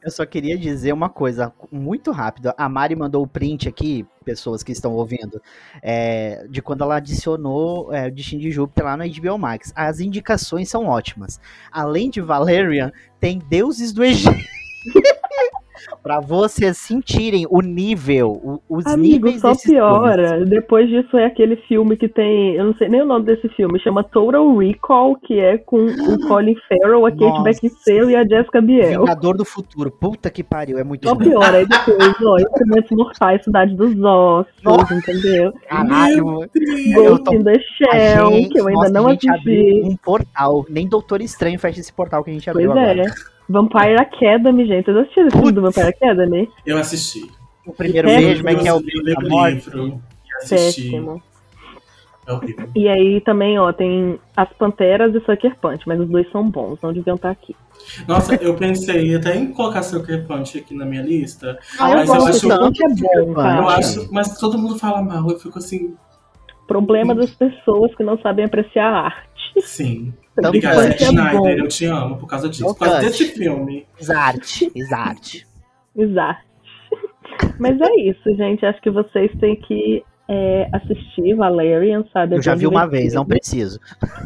Eu 0.03 0.09
só 0.09 0.25
queria 0.25 0.57
dizer 0.57 0.93
uma 0.93 1.09
coisa 1.09 1.53
muito 1.71 2.11
rápido. 2.11 2.51
A 2.57 2.67
Mari 2.67 2.95
mandou 2.95 3.23
o 3.23 3.27
print 3.27 3.69
aqui, 3.69 4.05
pessoas 4.25 4.63
que 4.63 4.71
estão 4.71 4.93
ouvindo, 4.93 5.39
é, 5.81 6.45
de 6.49 6.61
quando 6.61 6.83
ela 6.83 6.95
adicionou 6.95 7.93
é, 7.93 8.07
o 8.07 8.11
Destino 8.11 8.41
de 8.41 8.51
Júpiter 8.51 8.85
lá 8.85 8.97
no 8.97 9.03
HBO 9.03 9.37
Max. 9.37 9.71
As 9.75 9.99
indicações 9.99 10.69
são 10.69 10.87
ótimas. 10.87 11.39
Além 11.71 12.09
de 12.09 12.19
Valerian, 12.19 12.91
tem 13.19 13.39
Deuses 13.47 13.93
do 13.93 14.03
Egito. 14.03 14.31
Pra 16.03 16.19
vocês 16.19 16.77
sentirem 16.77 17.45
o 17.49 17.61
nível, 17.61 18.61
os 18.69 18.85
Amigo, 18.85 19.27
níveis 19.27 19.41
só 19.41 19.53
piora. 19.55 20.45
Depois 20.45 20.87
disso 20.89 21.17
é 21.17 21.25
aquele 21.25 21.55
filme 21.67 21.95
que 21.95 22.07
tem. 22.07 22.55
Eu 22.55 22.65
não 22.65 22.75
sei 22.75 22.89
nem 22.89 23.01
o 23.01 23.05
nome 23.05 23.25
desse 23.25 23.47
filme, 23.49 23.79
chama 23.79 24.03
Total 24.03 24.55
Recall, 24.57 25.15
que 25.17 25.39
é 25.39 25.57
com 25.57 25.77
o 25.85 25.87
Colin 26.27 26.55
Farrell, 26.67 27.05
a 27.05 27.11
Kate. 27.11 27.43
Beckinsale 27.43 28.11
e 28.11 28.15
a 28.15 28.23
Jessica 28.25 28.61
Biel. 28.61 29.01
Vingador 29.01 29.37
do 29.37 29.45
Futuro. 29.45 29.91
Puta 29.91 30.29
que 30.29 30.43
pariu, 30.43 30.77
é 30.79 30.83
muito 30.83 31.07
Só 31.07 31.13
ruim. 31.15 31.29
piora. 31.29 31.57
Aí 31.57 31.65
depois, 31.67 32.15
ó, 32.23 32.37
Instrumentos 32.39 32.91
Mortais, 32.91 33.43
Cidade 33.43 33.75
dos 33.75 33.99
Ossos, 34.01 34.51
Nossa. 34.63 34.93
entendeu? 34.95 35.53
Caralho, 35.67 36.23
Ghost 36.93 37.23
tô- 37.23 37.33
in 37.33 37.43
the 37.43 37.59
Shell, 37.59 38.31
gente, 38.31 38.49
que 38.49 38.59
eu 38.59 38.67
ainda 38.67 38.79
nossa, 38.81 38.91
não 38.93 39.07
assisti. 39.07 39.29
abriu 39.29 39.85
um 39.85 39.95
portal. 39.95 40.65
Nem 40.69 40.87
Doutor 40.87 41.21
Estranho 41.21 41.57
fecha 41.59 41.79
esse 41.79 41.93
portal 41.93 42.23
que 42.23 42.29
a 42.29 42.33
gente 42.33 42.45
Pois 42.51 42.55
abriu 42.65 42.71
agora. 42.71 43.01
é. 43.03 43.05
Vampire 43.51 43.99
Academy, 43.99 44.65
gente. 44.65 44.85
Vocês 44.85 44.97
assistiram 44.97 45.27
esse 45.27 45.37
filme 45.37 45.51
do 45.51 45.61
Vampire 45.61 45.87
Academy? 45.87 46.49
Eu 46.65 46.77
assisti. 46.77 47.29
O 47.65 47.73
primeiro 47.73 48.09
É, 48.09 48.17
beijo, 48.17 48.43
mas 48.43 48.61
que 48.61 48.67
é 48.67 48.73
o 48.73 48.77
Eu 48.77 48.81
o 48.81 48.83
livro, 48.83 50.01
e 50.25 50.33
assisti. 50.37 50.81
Péssimo. 50.89 51.21
É 52.27 52.33
horrível. 52.33 52.67
E 52.75 52.87
aí 52.87 53.21
também, 53.21 53.57
ó, 53.59 53.71
tem 53.73 54.19
As 54.37 54.49
Panteras 54.53 55.13
e 55.15 55.19
Sucker 55.21 55.55
Punch, 55.59 55.83
mas 55.87 55.99
os 55.99 56.07
dois 56.07 56.29
são 56.31 56.49
bons, 56.49 56.79
não 56.81 56.93
deviam 56.93 57.15
estar 57.15 57.31
aqui. 57.31 57.55
Nossa, 58.07 58.35
eu 58.35 58.55
pensei 58.55 59.15
até 59.15 59.35
em 59.35 59.51
colocar 59.51 59.81
Sucker 59.83 60.25
Punch 60.27 60.57
aqui 60.57 60.75
na 60.75 60.85
minha 60.85 61.01
lista. 61.01 61.57
Ah, 61.79 61.91
eu 61.91 61.97
mas 61.97 62.09
eu 62.09 62.15
gosto, 62.15 62.51
acho, 62.51 62.59
Punch 62.59 62.83
é 62.83 62.89
bom, 62.89 63.41
eu 63.41 63.69
acho. 63.69 64.13
Mas 64.13 64.37
todo 64.37 64.57
mundo 64.57 64.77
fala 64.77 65.01
mal, 65.01 65.29
eu 65.29 65.39
fico 65.39 65.57
assim, 65.57 65.95
Problema 66.67 67.13
das 67.13 67.31
pessoas 67.31 67.93
que 67.95 68.03
não 68.03 68.17
sabem 68.19 68.45
apreciar 68.45 68.93
a 68.93 68.99
arte. 69.07 69.61
sim. 69.61 70.13
Obrigado, 70.37 70.75
Punch 70.75 71.03
Zack 71.03 71.17
é 71.17 71.31
bom. 71.37 71.49
eu 71.49 71.67
te 71.67 71.85
amo 71.85 72.17
por 72.17 72.27
causa 72.27 72.49
disso. 72.49 72.63
Então, 72.63 72.73
Por 72.73 72.85
causa 72.85 73.01
desse 73.01 73.25
filme. 73.25 73.85
Exarte, 73.99 74.71
exarte. 74.73 75.47
Exato. 75.95 76.41
Mas 77.59 77.79
é 77.79 77.95
isso, 78.01 78.35
gente. 78.35 78.65
Acho 78.65 78.81
que 78.81 78.89
vocês 78.89 79.31
têm 79.39 79.55
que 79.57 80.03
é, 80.29 80.69
assistir 80.71 81.35
Valerian, 81.35 82.05
sabe? 82.13 82.35
É 82.35 82.37
Eu 82.37 82.41
já 82.41 82.55
vi 82.55 82.65
uma 82.65 82.85
vez, 82.87 83.13
não 83.13 83.25
preciso. 83.25 83.79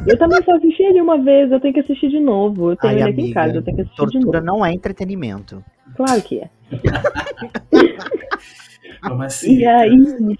Eu 0.06 0.18
também 0.18 0.42
só 0.44 0.56
assisti 0.56 0.84
ele 0.84 1.02
uma 1.02 1.18
vez, 1.18 1.52
eu 1.52 1.60
tenho 1.60 1.74
que 1.74 1.80
assistir 1.80 2.10
de 2.10 2.20
novo. 2.20 2.72
Eu 2.72 2.76
tenho 2.78 2.94
Ai, 2.94 3.02
ele 3.02 3.10
aqui 3.10 3.22
em 3.22 3.24
amiga, 3.24 3.42
casa, 3.42 3.56
eu 3.56 3.64
tenho 3.64 3.78
que 3.78 3.82
assistir 3.82 4.06
de 4.06 4.12
Tortura 4.12 4.42
novo. 4.42 4.60
não 4.60 4.66
é 4.66 4.72
entretenimento. 4.74 5.64
Claro 5.96 6.22
que 6.22 6.40
é. 6.40 6.50
Como 9.08 9.24
assim? 9.24 9.58
E 9.58 9.66
aí, 9.66 9.92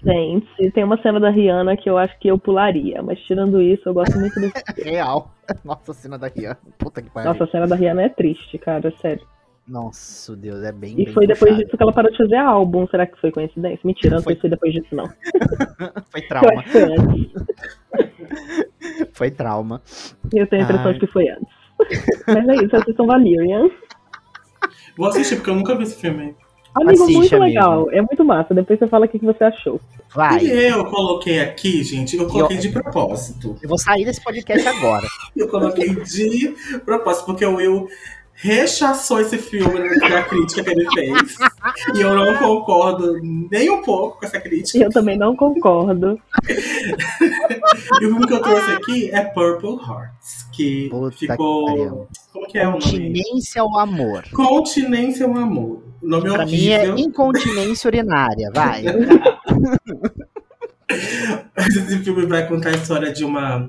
gente, 0.02 0.70
tem 0.72 0.84
uma 0.84 1.00
cena 1.00 1.20
da 1.20 1.30
Rihanna 1.30 1.76
que 1.76 1.88
eu 1.88 1.96
acho 1.96 2.18
que 2.18 2.28
eu 2.28 2.38
pularia, 2.38 3.02
mas 3.02 3.18
tirando 3.20 3.60
isso, 3.60 3.88
eu 3.88 3.94
gosto 3.94 4.18
muito 4.18 4.38
desse. 4.40 4.54
Real. 4.82 5.30
Nossa, 5.64 5.92
cena 5.92 6.18
da 6.18 6.26
Rihanna. 6.28 6.58
Puta 6.78 7.00
que 7.02 7.10
pariu. 7.10 7.30
Nossa, 7.30 7.44
a 7.44 7.48
cena 7.48 7.66
da 7.66 7.76
Rihanna 7.76 8.02
é 8.02 8.08
triste, 8.08 8.58
cara, 8.58 8.92
sério. 9.00 9.24
Nossa, 9.68 10.36
Deus, 10.36 10.62
é 10.62 10.70
bem. 10.70 10.92
E 10.92 11.04
bem 11.06 11.14
foi 11.14 11.26
depois 11.26 11.50
puxado. 11.50 11.64
disso 11.64 11.76
que 11.76 11.82
ela 11.82 11.92
parou 11.92 12.10
de 12.12 12.16
fazer 12.18 12.36
álbum. 12.36 12.86
Será 12.86 13.04
que 13.04 13.20
foi 13.20 13.32
coincidência? 13.32 13.80
Mentira, 13.84 14.16
não 14.16 14.22
Foi. 14.22 14.34
se 14.34 14.40
foi 14.40 14.50
depois 14.50 14.72
disso, 14.72 14.94
não. 14.94 15.08
Foi 16.10 16.22
trauma. 16.22 16.62
foi 16.62 16.82
antes. 16.84 17.32
Foi 19.12 19.30
trauma. 19.30 19.82
Eu 20.32 20.46
tenho 20.46 20.62
a 20.62 20.64
impressão 20.64 20.86
Ai. 20.86 20.92
de 20.94 21.00
que 21.00 21.06
foi 21.08 21.28
antes. 21.28 21.54
Mas 22.28 22.48
é 22.48 22.64
isso, 22.64 22.76
assistam 22.76 23.06
Valerian. 23.06 23.68
Vou 24.96 25.08
assistir, 25.08 25.36
porque 25.36 25.50
eu 25.50 25.56
nunca 25.56 25.76
vi 25.76 25.82
esse 25.82 26.00
filme. 26.00 26.34
Amigo, 26.76 27.02
Assiste, 27.04 27.16
muito 27.16 27.36
amigo. 27.36 27.44
legal. 27.46 27.88
É 27.90 28.00
muito 28.02 28.24
massa. 28.24 28.54
Depois 28.54 28.78
você 28.78 28.86
fala 28.86 29.06
o 29.06 29.08
que 29.08 29.18
que 29.18 29.24
você 29.24 29.44
achou. 29.44 29.80
Vai. 30.14 30.44
E 30.44 30.50
eu 30.68 30.84
coloquei 30.86 31.40
aqui, 31.40 31.82
gente, 31.82 32.16
eu 32.16 32.26
coloquei 32.26 32.58
de 32.58 32.68
propósito. 32.68 33.56
Eu 33.62 33.68
vou 33.68 33.78
sair 33.78 34.04
desse 34.04 34.22
podcast 34.22 34.66
agora. 34.68 35.06
Eu 35.36 35.48
coloquei 35.48 35.94
de 35.94 36.54
propósito, 36.84 37.26
porque 37.26 37.44
o 37.44 37.56
Will 37.56 37.86
rechaçou 38.38 39.20
esse 39.20 39.38
filme 39.38 39.78
na 39.96 40.22
crítica 40.22 40.62
que 40.62 40.70
ele 40.70 40.86
fez. 40.92 41.36
E 41.94 42.00
eu 42.00 42.14
não 42.14 42.36
concordo 42.36 43.18
nem 43.22 43.70
um 43.70 43.80
pouco 43.82 44.18
com 44.18 44.26
essa 44.26 44.38
crítica. 44.40 44.78
Eu 44.84 44.90
também 44.90 45.16
não 45.18 45.34
concordo. 45.34 46.18
E 48.00 48.06
o 48.06 48.10
filme 48.10 48.26
que 48.26 48.32
eu 48.34 48.42
trouxe 48.42 48.70
aqui 48.72 49.10
é 49.10 49.22
Purple 49.24 49.76
Hearts, 49.76 50.46
que 50.52 50.88
Puta 50.90 51.10
que 51.16 51.26
ficou. 51.26 51.66
pariu. 51.66 52.08
como 52.32 52.46
que 52.46 52.58
é 52.58 52.66
o 52.68 52.72
nome? 52.72 52.82
Continência 52.82 53.62
ao 53.62 53.78
amor. 53.78 54.24
Continência 54.32 55.24
é 55.24 55.26
um 55.26 55.36
amor. 55.36 55.82
O 56.06 56.08
nome 56.08 56.30
é 56.30 56.32
Pra 56.32 56.46
mim 56.46 56.68
é 56.68 56.86
incontinência 57.00 57.88
urinária. 57.88 58.48
Vai. 58.54 58.84
Esse 61.58 61.98
filme 61.98 62.26
vai 62.26 62.46
contar 62.46 62.68
a 62.68 62.76
história 62.76 63.12
de 63.12 63.24
uma 63.24 63.68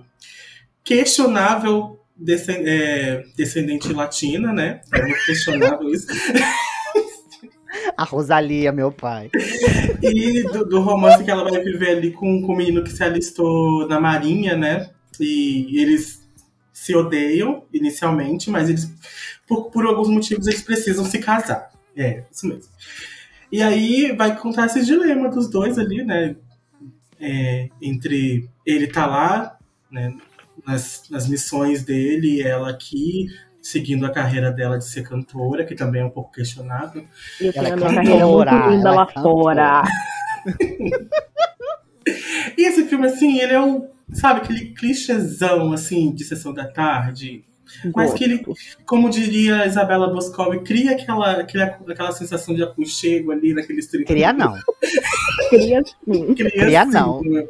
questionável 0.84 2.00
é, 2.48 3.24
descendente 3.36 3.92
latina, 3.92 4.54
né? 4.54 4.82
É 4.94 5.02
muito 5.02 5.26
questionável 5.26 5.90
isso. 5.90 6.06
A 7.98 8.04
Rosalia, 8.04 8.72
meu 8.72 8.92
pai. 8.92 9.32
E 10.04 10.44
do, 10.44 10.64
do 10.64 10.80
romance 10.80 11.24
que 11.24 11.32
ela 11.32 11.44
vai 11.44 11.60
viver 11.64 11.98
ali 11.98 12.12
com, 12.12 12.44
com 12.44 12.54
o 12.54 12.56
menino 12.56 12.84
que 12.84 12.92
se 12.92 13.04
alistou 13.04 13.88
na 13.88 14.00
marinha, 14.00 14.56
né? 14.56 14.92
E 15.20 15.82
eles 15.82 16.22
se 16.72 16.96
odeiam 16.96 17.64
inicialmente, 17.74 18.52
mas 18.52 18.70
eles, 18.70 18.88
por, 19.48 19.72
por 19.72 19.88
alguns 19.88 20.10
motivos, 20.10 20.46
eles 20.46 20.62
precisam 20.62 21.04
se 21.04 21.18
casar. 21.18 21.76
É, 21.98 22.24
isso 22.32 22.48
mesmo. 22.48 22.72
E 23.52 23.62
aí 23.62 24.14
vai 24.16 24.38
contar 24.38 24.68
esse 24.68 24.86
dilema 24.86 25.30
dos 25.30 25.50
dois 25.50 25.80
ali, 25.80 26.04
né? 26.04 26.36
É, 27.20 27.70
entre 27.82 28.48
ele 28.66 28.88
tá 28.88 29.06
lá, 29.06 29.58
né? 29.92 30.16
Nas, 30.66 31.04
nas 31.10 31.28
missões 31.28 31.84
dele, 31.84 32.36
e 32.36 32.42
ela 32.42 32.70
aqui, 32.70 33.28
seguindo 33.62 34.06
a 34.06 34.12
carreira 34.12 34.52
dela 34.52 34.78
de 34.78 34.86
ser 34.86 35.08
cantora, 35.08 35.66
que 35.66 35.76
também 35.76 36.02
é 36.02 36.06
um 36.06 36.10
pouco 36.10 36.32
questionável. 36.32 37.08
E 37.40 37.48
eu 37.48 37.54
Ela 37.56 37.68
é 37.70 37.72
cantora, 37.72 38.52
muito 38.52 38.70
linda 38.70 38.92
lá 38.92 39.06
cantora. 39.06 39.84
fora. 39.84 39.84
E 42.58 42.66
esse 42.66 42.86
filme, 42.86 43.06
assim, 43.06 43.40
ele 43.40 43.54
é 43.54 43.62
um, 43.62 43.90
sabe, 44.14 44.42
aquele 44.42 44.72
clichêzão, 44.74 45.74
assim, 45.74 46.14
de 46.14 46.24
sessão 46.24 46.54
da 46.54 46.66
tarde. 46.66 47.44
Mas 47.96 48.14
que 48.14 48.24
ele, 48.24 48.46
como 48.86 49.10
diria 49.10 49.62
a 49.62 49.66
Isabela 49.66 50.08
Boscov, 50.08 50.58
cria 50.64 50.92
aquela, 50.92 51.42
aquela, 51.42 51.66
aquela 51.88 52.12
sensação 52.12 52.54
de 52.54 52.64
aconchego 52.64 53.32
ali 53.32 53.54
naqueles 53.54 53.88
30 53.88 54.06
Queria 54.06 54.34
não. 54.34 54.54
Queria 55.50 55.84
sim. 55.84 56.34
Cria, 56.34 56.52
Cria 56.52 56.82
assim, 56.82 56.92
não. 56.92 57.22
né? 57.22 57.46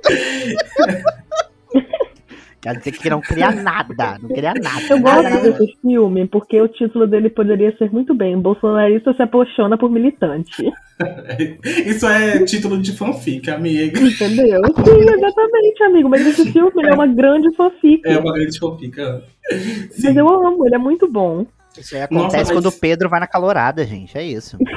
Quer 2.61 2.75
dizer 2.77 2.91
que 2.93 3.09
não 3.09 3.21
queria 3.21 3.51
nada. 3.51 4.17
Não 4.21 4.29
queria 4.29 4.53
nada. 4.53 4.81
Eu 4.89 4.99
gosto 4.99 5.23
nada, 5.23 5.29
nada. 5.29 5.51
desse 5.51 5.77
filme 5.81 6.27
porque 6.27 6.59
o 6.59 6.67
título 6.67 7.05
dele 7.07 7.29
poderia 7.29 7.75
ser 7.77 7.91
muito 7.91 8.15
bem 8.15 8.39
Bolsonarista 8.39 9.13
se 9.13 9.21
apaixona 9.21 9.77
por 9.77 9.89
militante. 9.91 10.51
Isso 11.85 12.07
é 12.07 12.43
título 12.45 12.81
de 12.81 12.91
fanfic, 12.97 13.49
amiga. 13.51 13.99
Entendeu? 13.99 14.59
Sim, 14.65 15.01
exatamente, 15.01 15.83
amigo. 15.83 16.09
Mas 16.09 16.25
esse 16.25 16.51
filme 16.51 16.71
ele 16.77 16.89
é 16.89 16.93
uma 16.93 17.07
grande 17.07 17.55
fanfic. 17.55 18.01
É 18.05 18.17
uma 18.17 18.33
grande 18.33 18.57
fanfic. 18.59 18.99
ah. 19.01 19.21
Mas 19.51 19.93
Sim. 19.93 20.17
eu 20.17 20.27
amo, 20.27 20.65
ele 20.65 20.75
é 20.75 20.79
muito 20.79 21.07
bom. 21.07 21.45
Isso 21.77 21.95
aí 21.95 22.01
acontece 22.01 22.23
Nossa, 22.25 22.37
mas- 22.37 22.51
quando 22.51 22.65
o 22.65 22.71
Pedro 22.79 23.07
vai 23.07 23.19
na 23.19 23.27
calorada, 23.27 23.85
gente. 23.85 24.17
É 24.17 24.23
isso. 24.23 24.57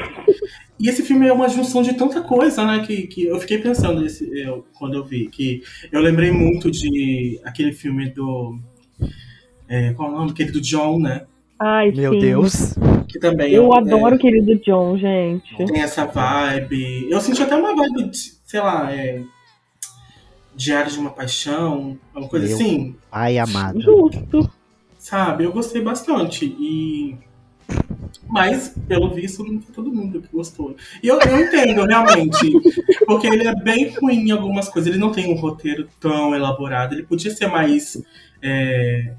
E 0.81 0.89
esse 0.89 1.03
filme 1.03 1.27
é 1.27 1.33
uma 1.33 1.49
junção 1.49 1.83
de 1.83 1.93
tanta 1.93 2.23
coisa, 2.23 2.65
né? 2.65 2.79
Que, 2.87 3.07
que 3.07 3.25
eu 3.27 3.39
fiquei 3.39 3.59
pensando 3.59 4.01
nesse, 4.01 4.27
eu, 4.39 4.65
quando 4.79 4.95
eu 4.95 5.05
vi. 5.05 5.29
Que 5.29 5.63
eu 5.93 6.01
lembrei 6.01 6.31
muito 6.33 6.71
de 6.71 7.39
aquele 7.45 7.73
filme 7.73 8.09
do. 8.09 8.59
é, 9.69 9.93
qual 9.93 10.09
é 10.11 10.13
o 10.15 10.17
nome? 10.17 10.31
Aquele 10.31 10.51
do 10.53 10.61
John, 10.61 10.99
né? 10.99 11.27
Ai, 11.59 11.93
Meu 11.93 12.15
sim. 12.15 12.19
Deus. 12.21 12.75
Que 13.07 13.19
também 13.19 13.53
Eu 13.53 13.75
é- 13.75 13.79
adoro 13.79 14.17
o 14.17 14.19
querido 14.19 14.57
John, 14.65 14.97
gente. 14.97 15.55
tem 15.67 15.83
essa 15.83 16.07
vibe. 16.07 17.09
Eu 17.11 17.21
senti 17.21 17.43
até 17.43 17.55
uma 17.57 17.75
vibe, 17.77 18.09
de, 18.11 18.19
sei 18.47 18.61
lá, 18.61 18.91
é, 18.95 19.23
Diário 20.57 20.91
de 20.91 20.99
uma 20.99 21.11
Paixão, 21.11 21.99
uma 22.15 22.27
coisa 22.29 22.47
Meu. 22.47 22.55
assim, 22.57 22.97
Ai, 23.13 23.37
amado. 23.39 23.81
Justo. 23.81 24.51
sabe? 24.97 25.45
Eu 25.45 25.53
gostei 25.53 25.83
bastante. 25.83 26.45
E. 26.47 27.17
Mas, 28.31 28.75
pelo 28.87 29.11
visto, 29.13 29.45
não 29.45 29.61
foi 29.61 29.75
todo 29.75 29.93
mundo 29.93 30.21
que 30.23 30.29
gostou. 30.33 30.77
E 31.03 31.09
eu, 31.09 31.19
eu 31.21 31.41
entendo, 31.41 31.85
realmente. 31.85 32.53
Porque 33.07 33.27
ele 33.27 33.47
é 33.47 33.55
bem 33.55 33.89
ruim 33.99 34.29
em 34.29 34.31
algumas 34.31 34.69
coisas. 34.69 34.89
Ele 34.91 35.01
não 35.01 35.11
tem 35.13 35.33
um 35.33 35.37
roteiro 35.37 35.89
tão 35.99 36.35
elaborado. 36.35 36.95
Ele 36.95 37.03
podia 37.03 37.31
ser 37.31 37.47
mais. 37.49 38.01
é, 38.43 39.15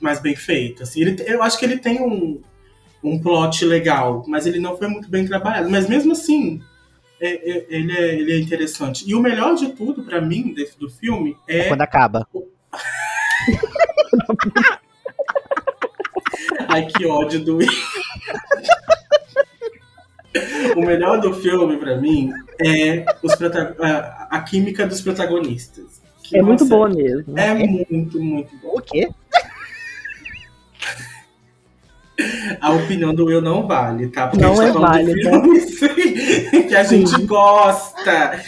mais 0.00 0.20
bem 0.20 0.34
feito. 0.34 0.82
Assim. 0.82 1.00
Ele, 1.02 1.16
eu 1.26 1.42
acho 1.42 1.58
que 1.58 1.64
ele 1.64 1.78
tem 1.78 2.00
um, 2.02 2.40
um 3.04 3.18
plot 3.20 3.64
legal, 3.64 4.24
mas 4.26 4.46
ele 4.46 4.58
não 4.58 4.76
foi 4.76 4.88
muito 4.88 5.08
bem 5.08 5.24
trabalhado. 5.26 5.70
Mas 5.70 5.88
mesmo 5.88 6.12
assim, 6.12 6.60
é- 7.20 7.50
é- 7.58 7.66
ele, 7.68 7.92
é, 7.92 8.14
ele 8.18 8.32
é 8.32 8.38
interessante. 8.40 9.04
E 9.08 9.14
o 9.14 9.20
melhor 9.20 9.54
de 9.54 9.68
tudo, 9.72 10.02
pra 10.02 10.20
mim, 10.20 10.52
desse- 10.54 10.78
do 10.78 10.88
filme, 10.90 11.36
é. 11.48 11.68
Quando 11.68 11.82
acaba. 11.82 12.26
Ai, 16.68 16.86
que 16.86 17.06
ódio 17.06 17.44
do 17.44 17.58
O 20.76 20.80
melhor 20.82 21.18
do 21.20 21.32
filme, 21.34 21.78
pra 21.78 21.96
mim, 21.96 22.30
é 22.62 23.04
a, 23.80 24.28
a 24.36 24.40
química 24.42 24.86
dos 24.86 25.00
protagonistas. 25.00 26.02
Que, 26.22 26.36
É 26.38 26.42
muito 26.42 26.64
nossa, 26.64 26.74
boa 26.76 26.88
mesmo. 26.88 27.38
É 27.38 27.54
muito, 27.54 28.20
muito 28.20 28.50
bom. 28.62 28.74
O 28.74 28.80
quê? 28.82 29.08
A 32.62 32.72
opinião 32.72 33.14
do 33.14 33.26
Will 33.26 33.42
não 33.42 33.66
vale, 33.66 34.08
tá? 34.08 34.26
Porque 34.28 34.42
Não 34.42 34.52
a 34.58 34.66
gente 34.66 34.70
é 34.70 34.72
tá 34.72 34.78
válida. 34.80 35.12
de 35.12 35.22
filmes 35.22 35.78
que 36.68 36.74
a 36.76 36.82
gente 36.82 37.26
gosta. 37.26 38.40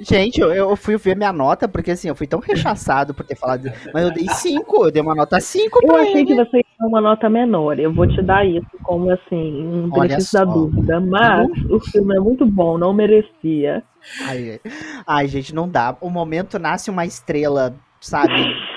Gente, 0.00 0.40
eu, 0.40 0.52
eu 0.52 0.74
fui 0.76 0.96
ver 0.96 1.14
minha 1.16 1.32
nota, 1.32 1.68
porque 1.68 1.90
assim, 1.90 2.08
eu 2.08 2.14
fui 2.14 2.26
tão 2.26 2.40
rechaçado 2.40 3.12
por 3.12 3.24
ter 3.26 3.34
falado. 3.36 3.70
Mas 3.92 4.04
eu 4.04 4.10
dei 4.12 4.26
5, 4.26 4.84
eu 4.86 4.90
dei 4.90 5.02
uma 5.02 5.14
nota 5.14 5.38
5 5.38 5.78
Eu 5.82 5.86
pra 5.88 6.00
achei 6.00 6.12
ele. 6.20 6.26
que 6.26 6.34
você 6.34 6.64
dar 6.78 6.86
uma 6.86 7.00
nota 7.00 7.28
menor. 7.28 7.78
Eu 7.78 7.92
vou 7.92 8.06
te 8.06 8.22
dar 8.22 8.46
isso 8.46 8.66
como 8.82 9.10
assim, 9.10 9.66
um 9.66 9.88
Olha 9.92 10.08
benefício 10.08 10.38
da 10.38 10.44
dúvida. 10.44 11.00
Mas 11.00 11.48
o 11.70 11.80
filme 11.80 12.16
é 12.16 12.20
muito 12.20 12.46
bom, 12.46 12.78
não 12.78 12.92
merecia. 12.92 13.82
Ai, 14.22 14.60
ai, 15.06 15.28
gente, 15.28 15.54
não 15.54 15.68
dá. 15.68 15.96
O 16.00 16.08
momento 16.10 16.58
nasce 16.58 16.90
uma 16.90 17.04
estrela, 17.04 17.74
sabe? 18.00 18.32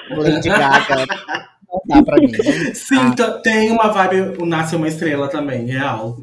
Lady 0.09 0.49
Gaga. 0.49 1.05
Não 1.69 1.81
dá 1.85 2.03
pra 2.03 2.17
mim. 2.17 2.33
Sim, 2.73 3.11
t- 3.15 3.41
tem 3.43 3.71
uma 3.71 3.87
vibe, 3.89 4.41
o 4.41 4.45
Nasce 4.45 4.75
uma 4.75 4.89
Estrela 4.89 5.29
também, 5.29 5.65
real. 5.67 6.17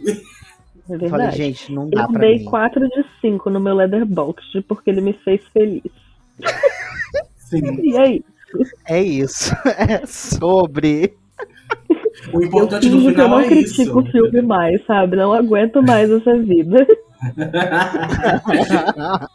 É 0.90 1.08
Falei, 1.08 1.30
gente, 1.32 1.72
não 1.72 1.88
dá 1.88 2.02
Eu 2.02 2.08
pra 2.08 2.20
dei 2.20 2.38
mim. 2.40 2.44
4 2.44 2.80
de 2.88 3.04
5 3.20 3.48
no 3.48 3.58
meu 3.60 3.74
Letterboxd 3.74 4.60
porque 4.68 4.90
ele 4.90 5.00
me 5.00 5.14
fez 5.14 5.40
feliz. 5.52 5.82
Sim. 7.36 7.60
E 7.82 7.96
aí? 7.96 8.24
É 8.86 9.02
isso. 9.02 9.54
É 9.64 10.04
sobre. 10.06 11.16
O 12.33 12.42
Eu 12.42 12.42
importante 12.42 12.88
do 12.88 12.98
eu 12.98 13.11
final 13.11 13.28
não 13.28 13.40
é 13.40 13.46
isso. 13.46 13.74
critico 13.74 14.00
o 14.00 14.07
filme 14.11 14.42
mais, 14.42 14.85
sabe? 14.87 15.16
Não 15.16 15.33
aguento 15.33 15.83
mais 15.83 16.11
essa 16.11 16.37
vida. 16.38 16.87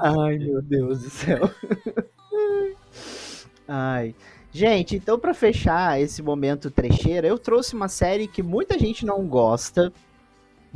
Ai, 0.00 0.38
meu 0.38 0.62
Deus 0.62 1.02
do 1.02 1.10
céu. 1.10 1.50
Ai. 3.66 4.14
Gente, 4.54 4.96
então 4.96 5.18
pra 5.18 5.32
fechar 5.32 5.98
esse 6.00 6.22
momento 6.22 6.70
trecheira, 6.70 7.26
eu 7.26 7.38
trouxe 7.38 7.74
uma 7.74 7.88
série 7.88 8.26
que 8.28 8.42
muita 8.42 8.78
gente 8.78 9.06
não 9.06 9.26
gosta. 9.26 9.90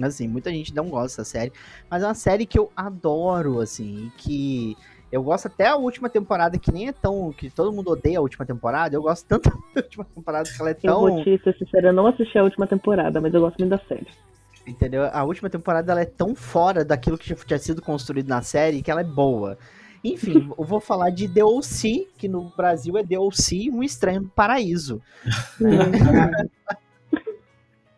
Assim, 0.01 0.29
muita 0.29 0.51
gente 0.51 0.75
não 0.75 0.89
gosta 0.89 1.23
da 1.23 1.25
série, 1.25 1.53
mas 1.91 2.03
é 2.03 2.07
uma 2.07 2.15
série 2.15 2.45
que 2.45 2.59
eu 2.59 2.71
adoro, 2.77 3.61
assim, 3.61 4.07
e 4.07 4.11
que 4.19 4.77
eu 5.11 5.23
gosto 5.23 5.47
até 5.47 5.67
a 5.69 5.77
última 5.77 6.09
temporada, 6.09 6.59
que 6.59 6.73
nem 6.73 6.89
é 6.89 6.93
tão. 6.93 7.33
que 7.33 7.49
todo 7.51 7.73
mundo 7.73 7.91
odeia 7.91 8.19
a 8.19 8.23
última 8.23 8.45
temporada. 8.45 8.95
Eu 8.97 9.03
gosto 9.03 9.27
tanto 9.27 9.51
da 9.75 9.83
última 9.83 10.05
temporada 10.05 10.49
que 10.49 10.61
ela 10.61 10.71
é 10.71 10.73
Eu 10.73 10.93
tão. 10.93 11.01
vou 11.01 11.25
te 11.25 11.39
ser 11.43 11.57
sincera, 11.57 11.89
eu 11.89 11.93
não 11.93 12.07
assisti 12.07 12.39
a 12.39 12.45
última 12.45 12.67
temporada, 12.67 13.21
mas 13.21 13.33
eu 13.33 13.41
gosto 13.41 13.59
muito 13.59 13.71
da 13.71 13.79
série. 13.87 14.07
Entendeu? 14.67 15.05
A 15.13 15.23
última 15.23 15.49
temporada 15.49 15.93
ela 15.93 16.01
é 16.01 16.07
tão 16.07 16.35
fora 16.35 16.85
daquilo 16.85 17.17
que 17.17 17.35
tinha 17.35 17.59
sido 17.59 17.81
construído 17.81 18.29
na 18.29 18.43
série 18.43 18.83
que 18.83 18.91
ela 18.91 19.01
é 19.01 19.05
boa. 19.05 19.57
Enfim, 20.03 20.51
eu 20.59 20.65
vou 20.65 20.81
falar 20.81 21.11
de 21.11 21.29
The 21.29 21.45
O.C., 21.45 22.09
que 22.19 22.29
no 22.29 22.53
Brasil 22.57 22.97
é 22.99 23.05
The 23.05 23.19
O.C., 23.19 23.71
Um 23.73 23.83
Estranho 23.83 24.23
no 24.23 24.29
Paraíso. 24.29 25.01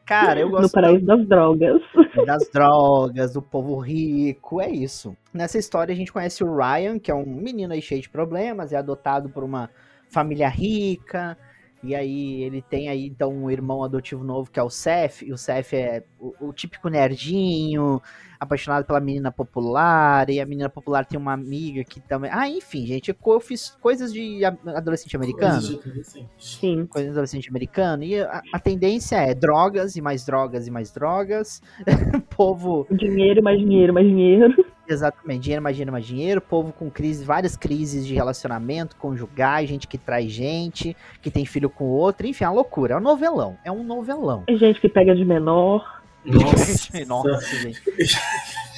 Cara, 0.08 0.40
eu 0.40 0.46
no 0.46 0.52
gosto 0.52 0.72
paraíso 0.72 1.04
das 1.04 1.28
drogas. 1.28 1.82
das 2.26 2.48
drogas, 2.50 3.34
do 3.34 3.42
povo 3.42 3.78
rico, 3.78 4.58
é 4.58 4.70
isso. 4.70 5.14
Nessa 5.34 5.58
história 5.58 5.92
a 5.92 5.96
gente 5.96 6.10
conhece 6.10 6.42
o 6.42 6.56
Ryan, 6.56 6.98
que 6.98 7.10
é 7.10 7.14
um 7.14 7.26
menino 7.26 7.74
aí 7.74 7.82
cheio 7.82 8.00
de 8.00 8.08
problemas, 8.08 8.72
é 8.72 8.76
adotado 8.76 9.28
por 9.28 9.44
uma 9.44 9.68
família 10.08 10.48
rica, 10.48 11.36
E 11.82 11.94
aí 11.94 12.42
ele 12.42 12.60
tem 12.62 12.88
aí 12.88 13.06
então 13.06 13.32
um 13.32 13.50
irmão 13.50 13.84
adotivo 13.84 14.24
novo 14.24 14.50
que 14.50 14.58
é 14.58 14.62
o 14.62 14.70
Seth, 14.70 15.22
e 15.22 15.32
o 15.32 15.38
Seth 15.38 15.72
é 15.72 16.02
o, 16.18 16.48
o 16.48 16.52
típico 16.52 16.88
nerdinho, 16.88 18.02
apaixonado 18.38 18.84
pela 18.84 19.00
menina 19.00 19.30
popular, 19.30 20.28
e 20.30 20.40
a 20.40 20.46
menina 20.46 20.68
popular 20.68 21.04
tem 21.04 21.18
uma 21.18 21.32
amiga 21.32 21.82
que 21.84 22.00
também. 22.00 22.30
Ah, 22.32 22.48
enfim, 22.48 22.86
gente, 22.86 23.14
eu 23.24 23.40
fiz 23.40 23.70
coisas 23.80 24.12
de 24.12 24.44
adolescente 24.44 25.16
americano. 25.16 25.60
Coisa 25.60 25.68
de 25.68 25.88
adolescente. 25.88 26.28
Sim. 26.38 26.86
Coisa 26.86 27.06
de 27.06 27.12
adolescente 27.12 27.48
americano. 27.48 28.02
E 28.02 28.20
a, 28.20 28.42
a 28.52 28.58
tendência 28.58 29.16
é 29.16 29.34
drogas 29.34 29.96
e 29.96 30.00
mais 30.00 30.24
drogas 30.24 30.66
e 30.66 30.70
mais 30.70 30.92
drogas. 30.92 31.62
povo, 32.36 32.86
Dinheiro, 32.90 33.42
mais 33.42 33.58
dinheiro, 33.58 33.92
mais 33.92 34.06
dinheiro. 34.06 34.54
Exatamente, 34.88 35.42
dinheiro, 35.42 35.62
mais 35.62 35.76
dinheiro, 35.76 35.92
mais 35.92 36.06
dinheiro. 36.06 36.40
Povo 36.40 36.72
com 36.72 36.90
crise, 36.90 37.24
várias 37.24 37.56
crises 37.56 38.06
de 38.06 38.14
relacionamento, 38.14 38.96
conjugais, 38.96 39.68
gente 39.68 39.86
que 39.86 39.98
traz 39.98 40.30
gente, 40.32 40.96
que 41.22 41.30
tem 41.30 41.44
filho 41.46 41.68
com 41.70 41.84
outro. 41.84 42.26
Enfim, 42.26 42.44
é 42.44 42.48
uma 42.48 42.54
loucura. 42.54 42.94
É 42.94 42.96
um 42.96 43.00
novelão. 43.00 43.56
É 43.64 43.70
um 43.72 43.84
novelão. 43.84 44.44
Tem 44.46 44.56
gente 44.58 44.80
que 44.80 44.88
pega 44.88 45.14
de 45.14 45.24
menor. 45.24 46.00
Nossa, 46.24 47.04
Nossa, 47.06 47.56
gente. 47.60 47.80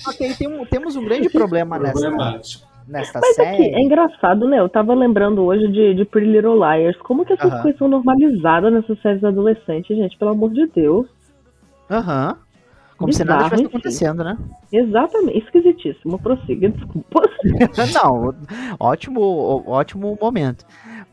Ok, 0.06 0.34
tem 0.34 0.48
um- 0.48 0.64
temos 0.66 0.96
um 0.96 1.04
grande 1.04 1.28
problema 1.30 1.78
nessa, 1.78 2.10
nesta 2.86 3.20
Mas 3.20 3.34
série. 3.36 3.48
aqui, 3.48 3.74
é 3.74 3.80
engraçado, 3.80 4.46
né? 4.48 4.58
Eu 4.60 4.68
tava 4.68 4.94
lembrando 4.94 5.42
hoje 5.42 5.66
de, 5.68 5.94
de 5.94 6.04
Pretty 6.04 6.30
Little 6.30 6.54
Liars. 6.56 6.96
Como 6.98 7.24
que 7.24 7.32
essas 7.32 7.50
Aham. 7.52 7.62
coisas 7.62 7.78
são 7.78 7.88
normalizadas 7.88 8.72
nessas 8.72 9.00
séries 9.00 9.22
adolescentes, 9.24 9.96
gente? 9.96 10.16
Pelo 10.18 10.30
amor 10.32 10.50
de 10.52 10.66
Deus. 10.68 11.06
Aham. 11.90 12.36
Como 13.00 13.14
se 13.14 13.24
nada 13.24 13.44
Bizarro, 13.44 13.54
estivesse 13.54 13.76
acontecendo, 13.76 14.22
né? 14.22 14.36
Exatamente. 14.70 15.38
Esquisitíssimo. 15.38 16.18
Prossiga, 16.18 16.68
desculpa. 16.68 17.22
Não, 17.94 18.36
ótimo, 18.78 19.64
ótimo 19.66 20.18
momento. 20.20 20.66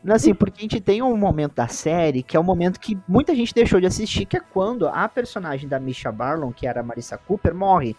Assim, 0.06 0.34
porque 0.34 0.58
a 0.58 0.62
gente 0.62 0.80
tem 0.82 1.00
um 1.00 1.16
momento 1.16 1.54
da 1.54 1.66
série 1.66 2.22
que 2.22 2.36
é 2.36 2.40
o 2.40 2.44
momento 2.44 2.78
que 2.78 2.98
muita 3.08 3.34
gente 3.34 3.54
deixou 3.54 3.80
de 3.80 3.86
assistir, 3.86 4.26
que 4.26 4.36
é 4.36 4.40
quando 4.40 4.86
a 4.86 5.08
personagem 5.08 5.66
da 5.66 5.80
Misha 5.80 6.12
Barlon, 6.12 6.52
que 6.52 6.66
era 6.66 6.80
a 6.80 6.82
Marissa 6.82 7.16
Cooper, 7.16 7.54
morre, 7.54 7.96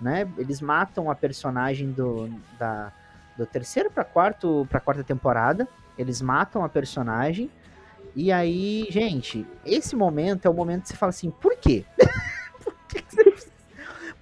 né? 0.00 0.28
Eles 0.36 0.60
matam 0.60 1.08
a 1.08 1.14
personagem 1.14 1.92
do 1.92 2.28
da 2.58 2.92
do 3.36 3.46
terceiro 3.46 3.88
para 3.88 4.02
quarto 4.02 4.66
para 4.68 4.80
quarta 4.80 5.04
temporada. 5.04 5.68
Eles 5.96 6.20
matam 6.20 6.64
a 6.64 6.68
personagem. 6.68 7.48
E 8.16 8.32
aí, 8.32 8.88
gente, 8.90 9.46
esse 9.64 9.94
momento 9.94 10.46
é 10.46 10.50
o 10.50 10.54
momento 10.54 10.82
que 10.82 10.88
você 10.88 10.96
fala 10.96 11.10
assim, 11.10 11.30
por 11.30 11.56
quê? 11.56 11.84
por 12.88 12.94
que, 12.94 13.02
que 13.02 13.14
vocês- 13.14 13.52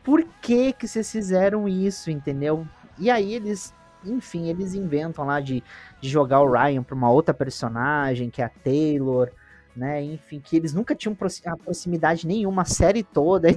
por 0.04 0.22
que 0.42 0.72
que 0.72 0.88
vocês 0.88 1.10
fizeram 1.12 1.68
isso, 1.68 2.10
entendeu? 2.10 2.66
E 2.98 3.10
aí 3.10 3.34
eles, 3.34 3.74
enfim, 4.04 4.48
eles 4.48 4.74
inventam 4.74 5.24
lá 5.26 5.40
de, 5.40 5.62
de 6.00 6.08
jogar 6.08 6.40
o 6.40 6.50
Ryan 6.50 6.82
pra 6.82 6.94
uma 6.94 7.10
outra 7.10 7.34
personagem, 7.34 8.30
que 8.30 8.40
é 8.40 8.44
a 8.44 8.48
Taylor, 8.48 9.30
né? 9.74 10.02
Enfim, 10.02 10.40
que 10.40 10.56
eles 10.56 10.72
nunca 10.72 10.94
tinham 10.94 11.14
a 11.46 11.56
proximidade 11.56 12.26
nenhuma, 12.26 12.62
a 12.62 12.66
série 12.66 13.02
toda. 13.02 13.48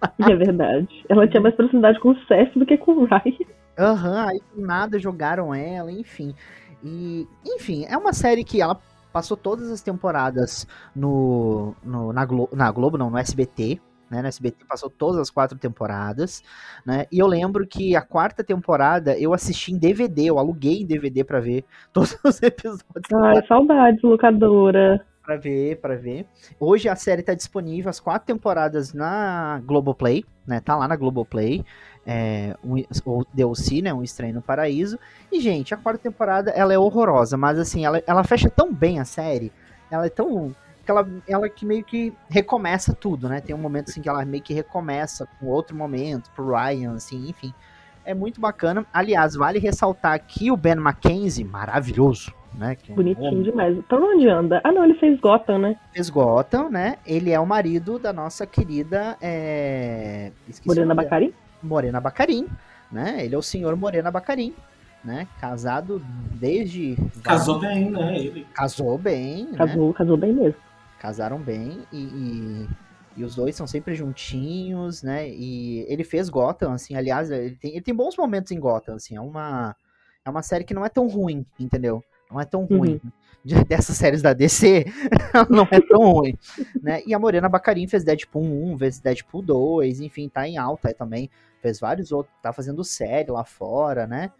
Então, 0.00 0.30
É 0.30 0.36
verdade. 0.36 1.04
Ela 1.08 1.26
tinha 1.26 1.40
mais 1.42 1.54
proximidade 1.56 1.98
com 2.00 2.10
o 2.10 2.18
Seth 2.26 2.54
do 2.56 2.64
que 2.64 2.78
com 2.78 2.92
o 2.92 3.04
Ryan. 3.04 3.36
Aham, 3.76 4.26
aí 4.28 4.40
do 4.54 4.62
nada 4.64 4.96
jogaram 4.98 5.52
ela, 5.52 5.90
enfim. 5.90 6.32
E, 6.84 7.26
enfim, 7.44 7.84
é 7.84 7.96
uma 7.98 8.12
série 8.12 8.44
que 8.44 8.62
ela 8.62 8.80
passou 9.12 9.36
todas 9.36 9.68
as 9.72 9.82
temporadas 9.82 10.66
no, 10.94 11.74
no- 11.82 12.12
na, 12.12 12.24
Glo 12.24 12.48
na 12.52 12.70
Globo, 12.70 12.96
não, 12.96 13.10
no 13.10 13.18
SBT. 13.18 13.80
Né, 14.10 14.22
no 14.22 14.28
SBT 14.28 14.64
passou 14.66 14.88
todas 14.88 15.20
as 15.20 15.30
quatro 15.30 15.58
temporadas, 15.58 16.42
né? 16.84 17.04
E 17.12 17.18
eu 17.18 17.26
lembro 17.26 17.66
que 17.66 17.94
a 17.94 18.00
quarta 18.00 18.42
temporada 18.42 19.18
eu 19.18 19.34
assisti 19.34 19.72
em 19.72 19.78
DVD, 19.78 20.26
eu 20.26 20.38
aluguei 20.38 20.80
em 20.80 20.86
DVD 20.86 21.22
pra 21.24 21.40
ver 21.40 21.64
todos 21.92 22.16
os 22.24 22.42
episódios. 22.42 23.12
Ai, 23.12 23.46
saudades, 23.46 24.02
locadora. 24.02 25.04
Pra 25.28 25.36
ver, 25.36 25.76
pra 25.76 25.94
ver. 25.94 26.24
Hoje 26.58 26.88
a 26.88 26.96
série 26.96 27.22
tá 27.22 27.34
disponível, 27.34 27.90
as 27.90 28.00
quatro 28.00 28.26
temporadas 28.26 28.94
na 28.94 29.60
Globoplay, 29.62 30.24
né? 30.46 30.58
Tá 30.58 30.74
lá 30.74 30.88
na 30.88 30.96
Globoplay. 30.96 31.62
É, 32.06 32.56
um, 32.64 32.82
o 33.04 33.26
DLC, 33.34 33.82
né? 33.82 33.92
Um 33.92 34.02
Estranho 34.02 34.36
no 34.36 34.40
Paraíso. 34.40 34.98
E, 35.30 35.38
gente, 35.38 35.74
a 35.74 35.76
quarta 35.76 36.02
temporada, 36.02 36.50
ela 36.52 36.72
é 36.72 36.78
horrorosa, 36.78 37.36
mas 37.36 37.58
assim, 37.58 37.84
ela, 37.84 38.02
ela 38.06 38.24
fecha 38.24 38.48
tão 38.48 38.72
bem 38.72 38.98
a 38.98 39.04
série. 39.04 39.52
Ela 39.90 40.06
é 40.06 40.08
tão... 40.08 40.56
Que 40.88 40.92
ela, 40.92 41.06
ela 41.28 41.48
que 41.50 41.66
meio 41.66 41.84
que 41.84 42.14
recomeça 42.30 42.94
tudo, 42.94 43.28
né? 43.28 43.42
Tem 43.42 43.54
um 43.54 43.58
momento 43.58 43.90
assim 43.90 44.00
que 44.00 44.08
ela 44.08 44.24
meio 44.24 44.42
que 44.42 44.54
recomeça 44.54 45.28
com 45.38 45.44
outro 45.44 45.76
momento, 45.76 46.30
pro 46.34 46.48
Ryan, 46.56 46.94
assim, 46.94 47.28
enfim. 47.28 47.52
É 48.06 48.14
muito 48.14 48.40
bacana. 48.40 48.86
Aliás, 48.90 49.34
vale 49.34 49.58
ressaltar 49.58 50.14
aqui 50.14 50.50
o 50.50 50.56
Ben 50.56 50.76
Mackenzie, 50.76 51.44
maravilhoso, 51.44 52.32
né? 52.54 52.74
Que 52.74 52.90
é 52.90 52.94
um 52.94 52.96
Bonitinho 52.96 53.26
homem- 53.28 53.42
demais. 53.42 53.78
Pra 53.86 53.98
onde 53.98 54.26
anda? 54.30 54.62
Ah, 54.64 54.72
não, 54.72 54.82
ele 54.82 54.94
fez 54.94 55.20
Gotham, 55.20 55.58
né? 55.58 55.76
fez 55.92 56.08
Gotham, 56.08 56.70
né? 56.70 56.96
Ele 57.06 57.32
é 57.32 57.38
o 57.38 57.44
marido 57.44 57.98
da 57.98 58.10
nossa 58.10 58.46
querida. 58.46 59.14
É... 59.20 60.32
Morena 60.64 60.86
nome 60.86 60.96
dela. 60.96 61.02
Bacari. 61.02 61.34
Morena 61.62 62.00
Bacarim, 62.00 62.46
né? 62.90 63.26
Ele 63.26 63.34
é 63.34 63.38
o 63.38 63.42
senhor 63.42 63.76
Morena 63.76 64.10
Bacarim, 64.10 64.54
né? 65.04 65.28
Casado 65.38 66.00
desde. 66.32 66.96
Casou 67.22 67.58
bem, 67.58 67.90
né? 67.90 68.18
Ele. 68.18 68.46
Casou 68.54 68.96
bem, 68.96 69.48
né? 69.50 69.58
Casou, 69.58 69.92
casou 69.92 70.16
bem 70.16 70.32
mesmo. 70.32 70.66
Casaram 70.98 71.40
bem 71.40 71.86
e, 71.92 71.98
e, 72.04 72.68
e 73.18 73.24
os 73.24 73.34
dois 73.34 73.54
são 73.54 73.66
sempre 73.66 73.94
juntinhos, 73.94 75.02
né? 75.02 75.28
E 75.28 75.84
ele 75.88 76.04
fez 76.04 76.28
Gotham, 76.28 76.72
assim, 76.72 76.94
aliás, 76.96 77.30
ele 77.30 77.56
tem, 77.56 77.72
ele 77.72 77.80
tem 77.82 77.94
bons 77.94 78.16
momentos 78.16 78.50
em 78.52 78.58
Gotham, 78.58 78.94
assim, 78.96 79.16
é 79.16 79.20
uma, 79.20 79.76
é 80.24 80.30
uma 80.30 80.42
série 80.42 80.64
que 80.64 80.74
não 80.74 80.84
é 80.84 80.88
tão 80.88 81.06
ruim, 81.08 81.46
entendeu? 81.58 82.02
Não 82.30 82.40
é 82.40 82.44
tão 82.44 82.64
ruim. 82.64 83.00
De- 83.44 83.54
Dessas 83.64 83.96
séries 83.96 84.20
da 84.20 84.32
DC, 84.32 84.84
não 85.48 85.66
é 85.70 85.80
tão 85.80 86.00
ruim, 86.12 86.36
né? 86.82 87.00
E 87.06 87.14
a 87.14 87.18
Morena 87.18 87.48
Bacarin 87.48 87.86
fez 87.86 88.02
Deadpool 88.04 88.42
1, 88.72 88.78
fez 88.78 88.98
Deadpool 88.98 89.42
2, 89.42 90.00
enfim, 90.00 90.28
tá 90.28 90.46
em 90.48 90.58
alta 90.58 90.92
também, 90.92 91.30
fez 91.62 91.78
vários 91.78 92.10
outros, 92.12 92.34
tá 92.42 92.52
fazendo 92.52 92.82
série 92.84 93.30
lá 93.30 93.44
fora, 93.44 94.06
né? 94.06 94.30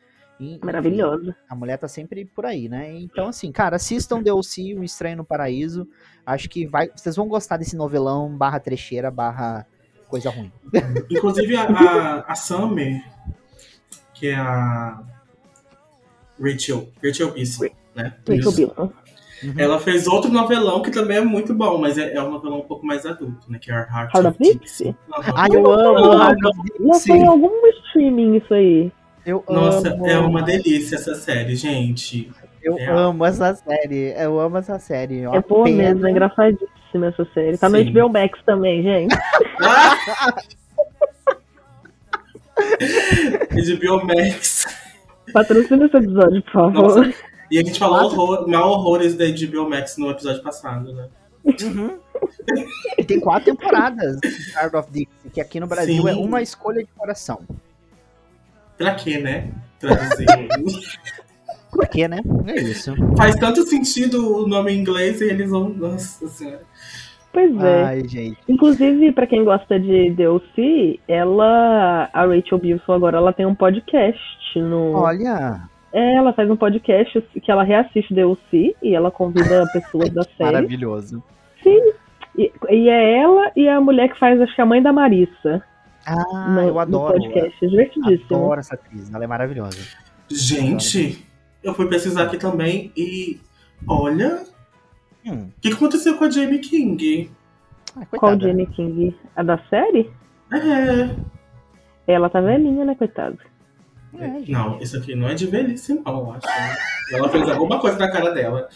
E, 0.41 0.55
enfim, 0.55 0.61
Maravilhosa. 0.65 1.37
a 1.49 1.55
mulher 1.55 1.79
tá 1.79 1.89
sempre 1.89 2.25
por 2.25 2.47
aí, 2.47 2.69
né? 2.69 2.93
Então, 3.01 3.29
assim, 3.29 3.51
cara, 3.51 3.77
assistam 3.77 4.23
DLC, 4.23 4.75
Um 4.75 4.85
Estranho 4.85 5.17
no 5.19 5.25
Paraíso. 5.25 5.89
Acho 6.25 6.49
que 6.49 6.67
vai, 6.67 6.91
vocês 6.95 7.17
vão 7.17 7.29
gostar 7.29 7.57
desse 7.57 7.77
novelão 7.77 8.37
barra 8.37 8.61
trecheira, 8.61 9.11
barra 9.11 9.67
coisa 10.09 10.31
ruim. 10.31 10.53
Inclusive 11.11 11.57
a, 11.57 11.65
a, 11.65 12.33
a 12.33 12.35
Summer, 12.35 13.03
que 14.15 14.29
é 14.29 14.37
a 14.37 15.03
Rachel, 16.41 16.89
Rachel 17.03 17.33
Bilson, 17.33 17.67
né? 17.95 18.15
Rachel. 18.27 18.53
Bilson. 18.53 18.93
Ela 19.57 19.79
fez 19.79 20.07
outro 20.09 20.33
novelão 20.33 20.83
que 20.83 20.91
também 20.91 21.19
é 21.19 21.21
muito 21.21 21.55
bom, 21.55 21.79
mas 21.79 21.97
é, 21.97 22.15
é 22.15 22.23
um 22.23 22.31
novelão 22.31 22.59
um 22.59 22.67
pouco 22.67 22.85
mais 22.85 23.07
adulto, 23.07 23.51
né? 23.51 23.59
Que 23.61 23.71
é 23.71 23.75
Heart, 23.75 24.15
Heart 24.15 24.27
of 24.27 24.39
Dixie? 24.41 24.97
Ai, 25.35 25.49
eu 25.53 25.71
amo 25.71 26.13
Heart 26.13 26.39
of 26.45 26.59
Dixie. 26.81 27.13
em 27.13 27.27
algum 27.27 27.67
streaming 27.87 28.37
isso 28.37 28.53
aí. 28.53 28.93
Eu 29.25 29.45
Nossa, 29.49 29.93
amo, 29.93 30.07
é 30.07 30.19
uma 30.19 30.43
delícia 30.43 30.97
essa 30.97 31.15
série, 31.15 31.55
gente. 31.55 32.31
eu 32.63 32.79
é. 32.79 32.87
amo 32.87 33.25
essa 33.25 33.55
série. 33.55 34.15
Eu 34.17 34.39
amo 34.41 34.59
essa 34.59 34.79
série. 34.79 35.23
É 35.23 35.41
boa 35.43 35.65
pena. 35.65 35.77
mesmo, 35.77 36.07
é 36.07 36.11
engraçadíssima 36.11 37.07
essa 37.07 37.27
série. 37.35 37.59
Tá 37.59 37.69
no 37.69 37.79
Sim. 37.79 37.93
HBO 37.93 38.09
Max 38.09 38.39
também, 38.45 38.83
gente. 38.83 39.17
HBO 42.59 44.07
Max. 44.07 44.67
Patrocina 45.33 45.87
esse 45.87 45.97
episódio, 45.97 46.43
por 46.43 46.53
favor. 46.53 46.73
Nossa. 46.73 47.15
E 47.51 47.59
a 47.59 47.65
gente 47.65 47.79
falou 47.79 48.05
horror, 48.05 48.49
mal 48.49 48.71
horrores 48.71 49.15
da 49.15 49.25
HBO 49.27 49.69
Max 49.69 49.97
no 49.97 50.11
episódio 50.11 50.43
passado, 50.43 50.93
né? 50.93 51.09
Uhum. 51.45 51.99
E 52.99 53.05
tem 53.05 53.21
quatro 53.21 53.45
temporadas 53.45 54.19
de 54.21 54.53
Heart 54.55 54.75
of 54.75 54.91
Dixie, 54.91 55.31
que 55.33 55.41
aqui 55.41 55.59
no 55.61 55.67
Brasil 55.67 56.03
Sim. 56.03 56.09
é 56.11 56.15
uma 56.15 56.43
escolha 56.43 56.83
de 56.83 56.91
coração. 56.97 57.41
Pra 58.79 58.95
quê, 58.95 59.19
né? 59.19 59.49
Traduzir. 59.81 60.27
Por 61.71 61.87
quê, 61.89 62.09
né? 62.09 62.19
É 62.47 62.61
isso. 62.61 62.95
Faz 63.17 63.37
tanto 63.37 63.63
sentido 63.69 64.43
o 64.45 64.49
nome 64.49 64.73
em 64.73 64.79
inglês 64.81 65.21
e 65.21 65.25
eles 65.25 65.51
vão. 65.51 65.69
Nossa 65.69 66.27
senhora. 66.29 66.63
Pois 67.31 67.55
é. 67.63 67.85
Ai, 67.85 68.09
gente. 68.09 68.39
Inclusive, 68.49 69.13
pra 69.13 69.27
quem 69.27 69.45
gosta 69.45 69.79
de 69.79 70.11
DLC, 70.13 70.99
ela, 71.07 72.09
a 72.13 72.25
Rachel 72.25 72.59
Bilson 72.59 72.93
agora, 72.93 73.19
ela 73.19 73.33
tem 73.35 73.45
um 73.45 73.55
podcast 73.55 74.19
no. 74.57 74.93
Olha, 74.95 75.61
É, 75.93 76.15
ela 76.17 76.33
faz 76.33 76.51
um 76.51 76.57
podcast 76.57 77.21
que 77.43 77.51
ela 77.51 77.63
reassiste 77.63 78.15
DLC 78.15 78.75
e 78.83 78.95
ela 78.95 79.11
convida 79.11 79.67
pessoas 79.73 80.09
da 80.11 80.23
série. 80.23 80.45
maravilhoso. 80.53 81.23
Sim. 81.63 81.79
E, 82.37 82.51
e 82.71 82.89
é 82.89 83.19
ela 83.19 83.53
e 83.55 83.69
a 83.69 83.79
mulher 83.81 84.09
que 84.09 84.19
faz, 84.19 84.41
acho 84.41 84.55
que 84.55 84.63
a 84.63 84.67
mãe 84.67 84.83
da 84.83 84.93
Marissa. 84.93 85.63
Ah, 86.11 86.49
no, 86.51 86.61
eu 86.63 86.79
adoro. 86.79 87.13
podcast. 87.21 87.65
É 87.65 87.69
divertidíssimo. 87.69 88.37
Adoro 88.37 88.61
essa 88.61 88.75
atriz, 88.75 89.13
ela 89.13 89.25
é 89.25 89.27
maravilhosa. 89.27 89.79
Gente, 90.31 91.25
eu 91.63 91.75
fui 91.75 91.87
pesquisar 91.89 92.25
aqui 92.25 92.37
também 92.39 92.93
e. 92.97 93.41
Olha. 93.87 94.43
Hum, 95.27 95.49
O 95.57 95.61
que 95.61 95.73
aconteceu 95.73 96.17
com 96.17 96.25
a 96.25 96.31
Jamie 96.31 96.59
King? 96.61 97.31
ah, 97.97 98.07
Qual 98.07 98.21
coitada. 98.33 98.49
Jamie 98.49 98.67
King? 98.67 99.17
A 99.37 99.43
da 99.43 99.59
série? 99.69 100.11
É. 100.53 101.17
Ela 102.07 102.31
tá 102.31 102.41
velhinha, 102.41 102.85
né, 102.85 102.95
coitada? 102.95 103.37
É. 104.19 104.51
Não, 104.51 104.81
isso 104.81 104.97
aqui 104.97 105.15
não 105.15 105.29
é 105.29 105.35
de 105.35 105.47
velhice, 105.47 105.93
não, 106.05 106.19
eu 106.21 106.33
acho. 106.33 106.47
Ela 107.13 107.29
fez 107.29 107.47
alguma 107.51 107.79
coisa 107.79 107.99
na 107.99 108.11
cara 108.11 108.31
dela. 108.33 108.69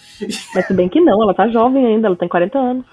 Mas 0.55 0.67
se 0.67 0.75
bem 0.75 0.89
que 0.91 1.01
não, 1.01 1.23
ela 1.23 1.33
tá 1.35 1.49
jovem 1.49 1.87
ainda, 1.87 2.09
ela 2.09 2.17
tem 2.17 2.29
40 2.29 2.59
anos. 2.59 2.87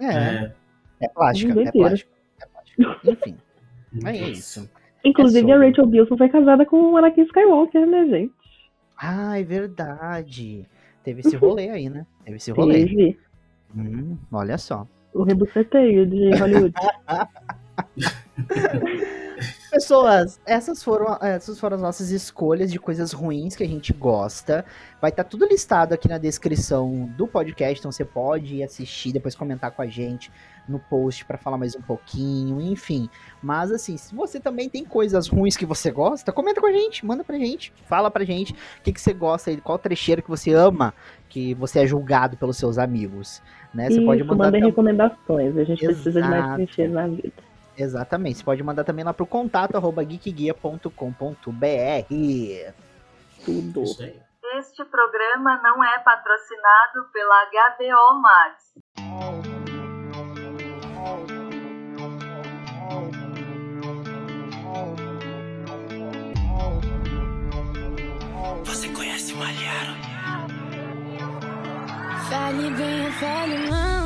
É, 0.00 0.06
É. 0.14 0.52
é 1.00 1.08
plástica, 1.08 1.60
é 1.60 1.72
plástica. 1.72 2.10
É 2.40 2.46
plástica. 2.46 3.10
Enfim, 3.10 3.36
é 4.04 4.16
isso. 4.30 4.68
Inclusive, 5.04 5.50
É 5.50 5.54
a. 5.54 5.58
Rachel 5.58 5.86
Bilson 5.86 6.16
foi 6.16 6.28
casada 6.28 6.64
com 6.66 6.92
o 6.92 6.96
Anakin 6.96 7.22
Skywalker, 7.22 7.86
né, 7.86 8.06
gente? 8.08 8.34
Ah, 8.96 9.40
é 9.40 9.42
verdade. 9.42 10.66
Teve 11.02 11.20
esse 11.20 11.36
rolê 11.36 11.70
aí, 11.70 11.88
né? 11.88 12.06
Teve 12.24 12.36
esse 12.36 12.50
rolê. 12.50 12.86
Teve 12.86 13.18
Hum, 13.74 14.18
olha 14.32 14.58
só. 14.58 14.86
o 15.14 15.22
rebuceteio 15.22 16.04
de 16.06 16.30
Hollywood. 16.36 16.74
Pessoas, 19.70 20.40
essas 20.44 20.82
foram, 20.82 21.16
essas 21.20 21.58
foram 21.60 21.76
as 21.76 21.82
nossas 21.82 22.10
escolhas 22.10 22.72
de 22.72 22.78
coisas 22.78 23.12
ruins 23.12 23.54
que 23.54 23.62
a 23.62 23.68
gente 23.68 23.92
gosta. 23.92 24.64
Vai 25.00 25.10
estar 25.10 25.24
tudo 25.24 25.46
listado 25.46 25.94
aqui 25.94 26.08
na 26.08 26.18
descrição 26.18 27.08
do 27.16 27.26
podcast, 27.26 27.78
então 27.78 27.92
você 27.92 28.04
pode 28.04 28.56
ir 28.56 28.62
assistir, 28.64 29.12
depois 29.12 29.34
comentar 29.34 29.70
com 29.70 29.80
a 29.80 29.86
gente 29.86 30.30
no 30.68 30.78
post 30.78 31.24
pra 31.24 31.38
falar 31.38 31.56
mais 31.56 31.74
um 31.74 31.80
pouquinho, 31.80 32.60
enfim. 32.60 33.08
Mas 33.42 33.70
assim, 33.72 33.96
se 33.96 34.14
você 34.14 34.38
também 34.40 34.68
tem 34.68 34.84
coisas 34.84 35.28
ruins 35.28 35.56
que 35.56 35.66
você 35.66 35.90
gosta, 35.90 36.32
comenta 36.32 36.60
com 36.60 36.66
a 36.66 36.72
gente, 36.72 37.04
manda 37.06 37.22
pra 37.24 37.38
gente, 37.38 37.72
fala 37.86 38.10
pra 38.10 38.24
gente 38.24 38.52
o 38.52 38.82
que, 38.82 38.92
que 38.92 39.00
você 39.00 39.12
gosta, 39.12 39.56
qual 39.58 39.78
trecheiro 39.78 40.22
que 40.22 40.28
você 40.28 40.52
ama, 40.52 40.92
que 41.28 41.54
você 41.54 41.80
é 41.80 41.86
julgado 41.86 42.36
pelos 42.36 42.56
seus 42.56 42.76
amigos, 42.76 43.40
né? 43.72 43.86
Você 43.88 43.96
Isso, 43.98 44.04
pode 44.04 44.22
mandar 44.24 44.44
mandem 44.44 44.60
tam- 44.60 44.68
recomendações. 44.68 45.56
A 45.56 45.64
gente 45.64 45.84
precisa 45.84 46.20
de 46.22 46.28
mais 46.28 46.44
Exato. 46.44 46.56
clichês 46.56 46.90
na 46.92 47.06
vida. 47.06 47.49
Exatamente. 47.80 48.38
Você 48.38 48.44
pode 48.44 48.62
mandar 48.62 48.84
também 48.84 49.04
lá 49.04 49.14
pro 49.14 49.26
contato 49.26 49.74
arroba 49.76 50.04
geekguia.com.br. 50.04 50.84
Tudo. 53.44 53.82
Este 54.58 54.84
programa 54.84 55.60
não 55.62 55.82
é 55.82 55.98
patrocinado 56.00 57.08
pela 57.10 57.46
HBO 57.46 58.20
Max. 58.20 58.74
Você 68.64 68.88
conhece 68.90 69.34
Malharo? 69.34 69.99
Fale 72.30 72.70
bem 72.70 73.10
fale 73.10 73.68
mal, 73.68 74.04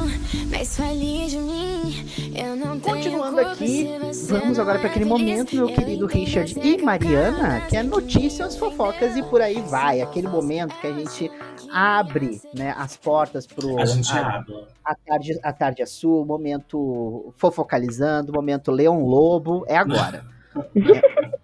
mas 0.50 0.74
fale 0.78 1.26
de 1.26 1.36
mim. 1.36 2.34
Eu 2.34 2.56
não 2.56 2.80
tenho 2.80 2.96
Continuando 2.96 3.40
aqui, 3.40 3.86
vamos 4.30 4.58
agora 4.58 4.78
para 4.78 4.88
aquele 4.88 5.04
é 5.04 5.08
momento, 5.08 5.54
meu 5.54 5.68
Eu 5.68 5.74
querido 5.74 6.06
Richard 6.06 6.58
e 6.58 6.78
com 6.78 6.86
Mariana, 6.86 7.60
que 7.68 7.76
é 7.76 7.82
notícias, 7.82 8.56
fofocas 8.56 9.14
e 9.14 9.22
por 9.24 9.42
aí 9.42 9.60
vai. 9.60 10.00
Aquele 10.00 10.26
momento 10.26 10.74
que 10.80 10.86
a 10.86 10.92
gente 10.94 11.30
abre 11.70 12.40
né, 12.54 12.74
as 12.78 12.96
portas 12.96 13.46
pro 13.46 13.78
A 13.78 13.84
gente 13.84 14.10
a, 14.10 14.36
habla. 14.38 14.68
a 14.82 14.94
tarde, 14.94 15.38
a 15.42 15.52
tarde 15.52 15.82
é 15.82 15.86
sua, 15.86 16.22
o 16.22 16.24
momento 16.24 17.34
fofocalizando, 17.36 18.32
o 18.32 18.34
momento 18.34 18.70
Leão 18.72 19.04
Lobo, 19.04 19.66
é 19.68 19.76
agora. 19.76 20.24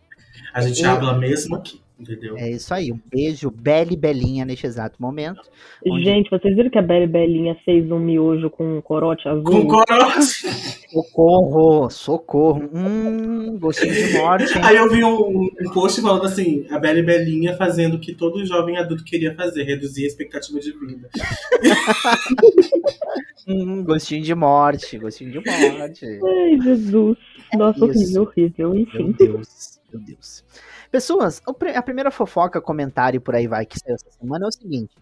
A 0.53 0.61
gente 0.61 0.83
Eu- 0.83 0.91
habla 0.91 1.17
mesmo 1.17 1.57
aqui, 1.57 1.81
entendeu? 1.99 2.37
É 2.37 2.51
isso 2.51 2.73
aí. 2.75 2.91
Um 2.93 2.99
beijo, 3.13 3.51
Belle 3.51 3.97
Belinha 3.97 4.45
neste 4.45 4.67
exato 4.67 4.97
momento. 5.01 5.41
Onde- 5.87 6.05
Gente, 6.05 6.31
vocês 6.31 6.55
viram 6.57 6.71
que 6.71 6.79
a 6.79 6.83
Belle 6.83 7.07
Belinha 7.07 7.57
fez 7.65 7.91
um 7.91 7.99
miojo 7.99 8.51
com 8.51 8.79
um 8.79 8.81
corote 8.81 9.29
azul? 9.29 9.45
Com 9.45 9.67
corote. 9.67 10.49
Socorro, 10.91 11.89
socorro. 11.89 12.69
Hum, 12.75 13.57
gostinho 13.61 13.95
de 13.95 14.13
morte, 14.19 14.45
hein? 14.59 14.65
Aí 14.65 14.77
eu 14.77 14.91
vi 14.91 15.05
um, 15.05 15.45
um 15.45 15.71
post 15.73 16.01
falando 16.03 16.25
assim, 16.25 16.67
a 16.71 16.79
Bela 16.81 16.99
e 16.99 17.03
Belinha 17.03 17.57
fazendo 17.57 17.95
o 17.95 18.01
que 18.01 18.13
todo 18.13 18.45
jovem 18.45 18.77
adulto 18.77 19.05
queria 19.05 19.33
fazer, 19.35 19.63
reduzir 19.63 20.05
a 20.05 20.07
expectativa 20.09 20.59
de 20.59 20.73
vida. 20.73 21.09
Hum, 23.49 23.83
gostinho 23.83 24.23
de 24.23 24.35
morte, 24.35 24.99
gostinho 24.99 25.33
de 25.33 25.39
morte. 25.39 26.05
Ai, 26.07 26.61
Jesus. 26.63 27.17
Nossa, 27.55 27.87
isso. 27.87 28.21
horrível, 28.23 28.71
horrível. 28.71 28.71
Meu 28.71 28.81
Enfim. 28.83 29.13
Deus, 29.19 29.80
meu 29.93 30.01
Deus. 30.03 30.45
Pessoas, 30.91 31.43
a 31.75 31.83
primeira 31.83 32.11
fofoca, 32.11 32.61
comentário 32.61 33.21
por 33.21 33.35
aí 33.35 33.47
vai 33.47 33.67
que 33.67 33.79
saiu 33.79 33.95
essa 33.95 34.11
semana 34.11 34.47
é 34.47 34.49
o 34.49 34.53
seguinte. 34.53 34.97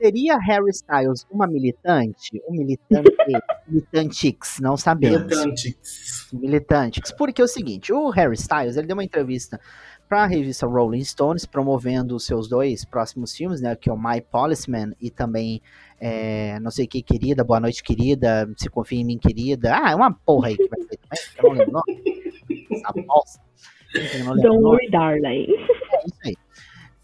Seria 0.00 0.38
Harry 0.38 0.70
Styles 0.70 1.26
uma 1.28 1.46
militante? 1.46 2.40
Um 2.48 2.52
militante? 2.52 3.10
Militantix, 3.66 4.60
não 4.60 4.76
sabemos. 4.76 5.22
Militantes. 5.22 6.28
Militantes. 6.32 7.12
Porque 7.12 7.42
é 7.42 7.44
o 7.44 7.48
seguinte, 7.48 7.92
o 7.92 8.08
Harry 8.10 8.34
Styles, 8.34 8.76
ele 8.76 8.86
deu 8.86 8.94
uma 8.94 9.04
entrevista 9.04 9.60
para 10.08 10.22
a 10.22 10.26
revista 10.26 10.66
Rolling 10.66 11.04
Stones, 11.04 11.44
promovendo 11.44 12.16
os 12.16 12.24
seus 12.24 12.48
dois 12.48 12.84
próximos 12.84 13.34
filmes, 13.34 13.60
né, 13.60 13.76
que 13.76 13.90
é 13.90 13.92
o 13.92 13.98
My 13.98 14.22
Policeman 14.22 14.94
e 15.00 15.10
também 15.10 15.60
é, 16.00 16.58
não 16.60 16.70
sei 16.70 16.86
o 16.86 16.88
que, 16.88 17.02
querida, 17.02 17.44
Boa 17.44 17.60
Noite, 17.60 17.82
querida, 17.82 18.48
Se 18.56 18.70
Confia 18.70 19.00
em 19.00 19.04
Mim, 19.04 19.18
querida. 19.18 19.76
Ah, 19.76 19.90
é 19.90 19.94
uma 19.94 20.12
porra 20.12 20.48
aí 20.48 20.56
que 20.56 20.68
vai 20.68 20.80
ser 20.80 20.96
também, 20.96 21.18
que 21.34 21.40
eu 21.40 21.48
não 21.48 21.58
lembro 21.58 21.70
o 21.70 21.72
nome. 21.72 22.66
Essa 22.72 22.92
bosta. 23.02 23.48
Eu 23.94 24.36
Don't 24.36 24.62
worry, 24.62 24.90
darling. 24.90 25.46
É 25.48 26.06
isso 26.06 26.20
aí. 26.24 26.36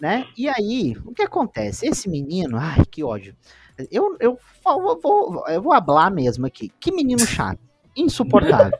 Né? 0.00 0.26
E 0.36 0.48
aí, 0.48 0.96
o 1.04 1.12
que 1.12 1.22
acontece? 1.22 1.86
Esse 1.86 2.08
menino, 2.08 2.58
ai, 2.58 2.84
que 2.90 3.02
ódio. 3.02 3.34
Eu, 3.90 4.16
eu, 4.20 4.38
vou, 4.62 5.00
vou, 5.00 5.48
eu 5.48 5.62
vou 5.62 5.72
hablar 5.72 6.10
mesmo 6.10 6.46
aqui. 6.46 6.70
Que 6.78 6.92
menino 6.92 7.26
chato. 7.26 7.60
Insuportável. 7.96 8.78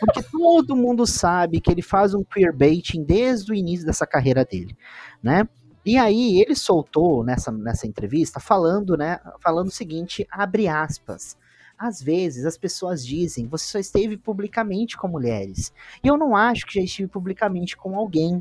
Porque 0.00 0.22
todo 0.22 0.76
mundo 0.76 1.06
sabe 1.06 1.60
que 1.60 1.70
ele 1.70 1.82
faz 1.82 2.14
um 2.14 2.24
queerbaiting 2.24 3.04
desde 3.04 3.52
o 3.52 3.54
início 3.54 3.86
dessa 3.86 4.06
carreira 4.06 4.44
dele, 4.44 4.76
né? 5.22 5.46
E 5.84 5.98
aí 5.98 6.40
ele 6.40 6.54
soltou 6.54 7.24
nessa, 7.24 7.50
nessa 7.50 7.86
entrevista 7.86 8.38
falando, 8.38 8.96
né, 8.96 9.18
falando 9.40 9.66
o 9.66 9.72
seguinte, 9.72 10.26
abre 10.30 10.68
aspas. 10.68 11.36
Às 11.84 12.00
vezes 12.00 12.44
as 12.46 12.56
pessoas 12.56 13.04
dizem, 13.04 13.48
você 13.48 13.64
só 13.66 13.78
esteve 13.78 14.16
publicamente 14.16 14.96
com 14.96 15.08
mulheres. 15.08 15.72
E 16.04 16.06
eu 16.06 16.16
não 16.16 16.36
acho 16.36 16.64
que 16.64 16.74
já 16.74 16.80
estive 16.82 17.08
publicamente 17.08 17.76
com 17.76 17.96
alguém. 17.96 18.40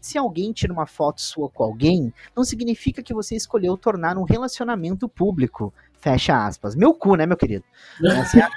Se 0.00 0.18
alguém 0.18 0.52
tira 0.52 0.72
uma 0.72 0.86
foto 0.86 1.20
sua 1.20 1.48
com 1.48 1.62
alguém, 1.62 2.12
não 2.34 2.42
significa 2.42 3.00
que 3.02 3.14
você 3.14 3.36
escolheu 3.36 3.76
tornar 3.76 4.18
um 4.18 4.24
relacionamento 4.24 5.08
público. 5.08 5.72
Fecha 6.00 6.44
aspas. 6.46 6.74
Meu 6.74 6.92
cu, 6.92 7.14
né, 7.14 7.26
meu 7.26 7.36
querido? 7.36 7.64
Essa 8.04 8.40
é 8.40 8.42
a- 8.42 8.50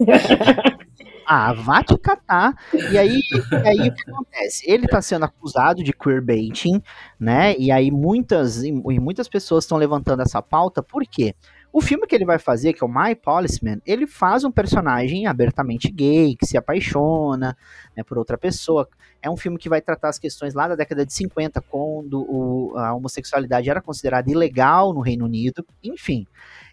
Ah, 1.26 1.52
vá 1.52 1.82
te 1.82 1.96
catar. 1.96 2.54
E 2.92 2.98
aí, 2.98 3.20
e 3.52 3.68
aí 3.68 3.88
o 3.88 3.94
que 3.94 4.10
acontece? 4.10 4.64
Ele 4.68 4.88
tá 4.88 5.00
sendo 5.00 5.24
acusado 5.24 5.82
de 5.84 5.92
queerbaiting, 5.92 6.82
né? 7.20 7.56
E 7.56 7.70
aí 7.70 7.90
muitas, 7.90 8.64
e 8.64 8.72
muitas 8.72 9.28
pessoas 9.28 9.62
estão 9.64 9.78
levantando 9.78 10.22
essa 10.22 10.42
pauta, 10.42 10.82
por 10.82 11.04
quê? 11.06 11.34
O 11.72 11.80
filme 11.80 12.06
que 12.06 12.14
ele 12.14 12.24
vai 12.24 12.38
fazer, 12.38 12.72
que 12.72 12.82
é 12.82 12.86
o 12.86 12.90
My 12.90 13.14
Policeman, 13.14 13.80
ele 13.86 14.06
faz 14.06 14.42
um 14.42 14.50
personagem 14.50 15.26
abertamente 15.26 15.90
gay, 15.90 16.34
que 16.34 16.44
se 16.46 16.56
apaixona 16.56 17.56
né, 18.00 18.04
por 18.04 18.18
outra 18.18 18.36
pessoa. 18.38 18.88
É 19.22 19.30
um 19.30 19.36
filme 19.36 19.58
que 19.58 19.68
vai 19.68 19.80
tratar 19.80 20.08
as 20.08 20.18
questões 20.18 20.54
lá 20.54 20.66
da 20.66 20.74
década 20.74 21.04
de 21.04 21.12
50, 21.12 21.60
quando 21.60 22.22
o- 22.22 22.76
a 22.76 22.94
homossexualidade 22.94 23.68
era 23.68 23.80
considerada 23.82 24.30
ilegal 24.30 24.92
no 24.94 25.00
Reino 25.00 25.26
Unido, 25.26 25.64
enfim. 25.84 26.26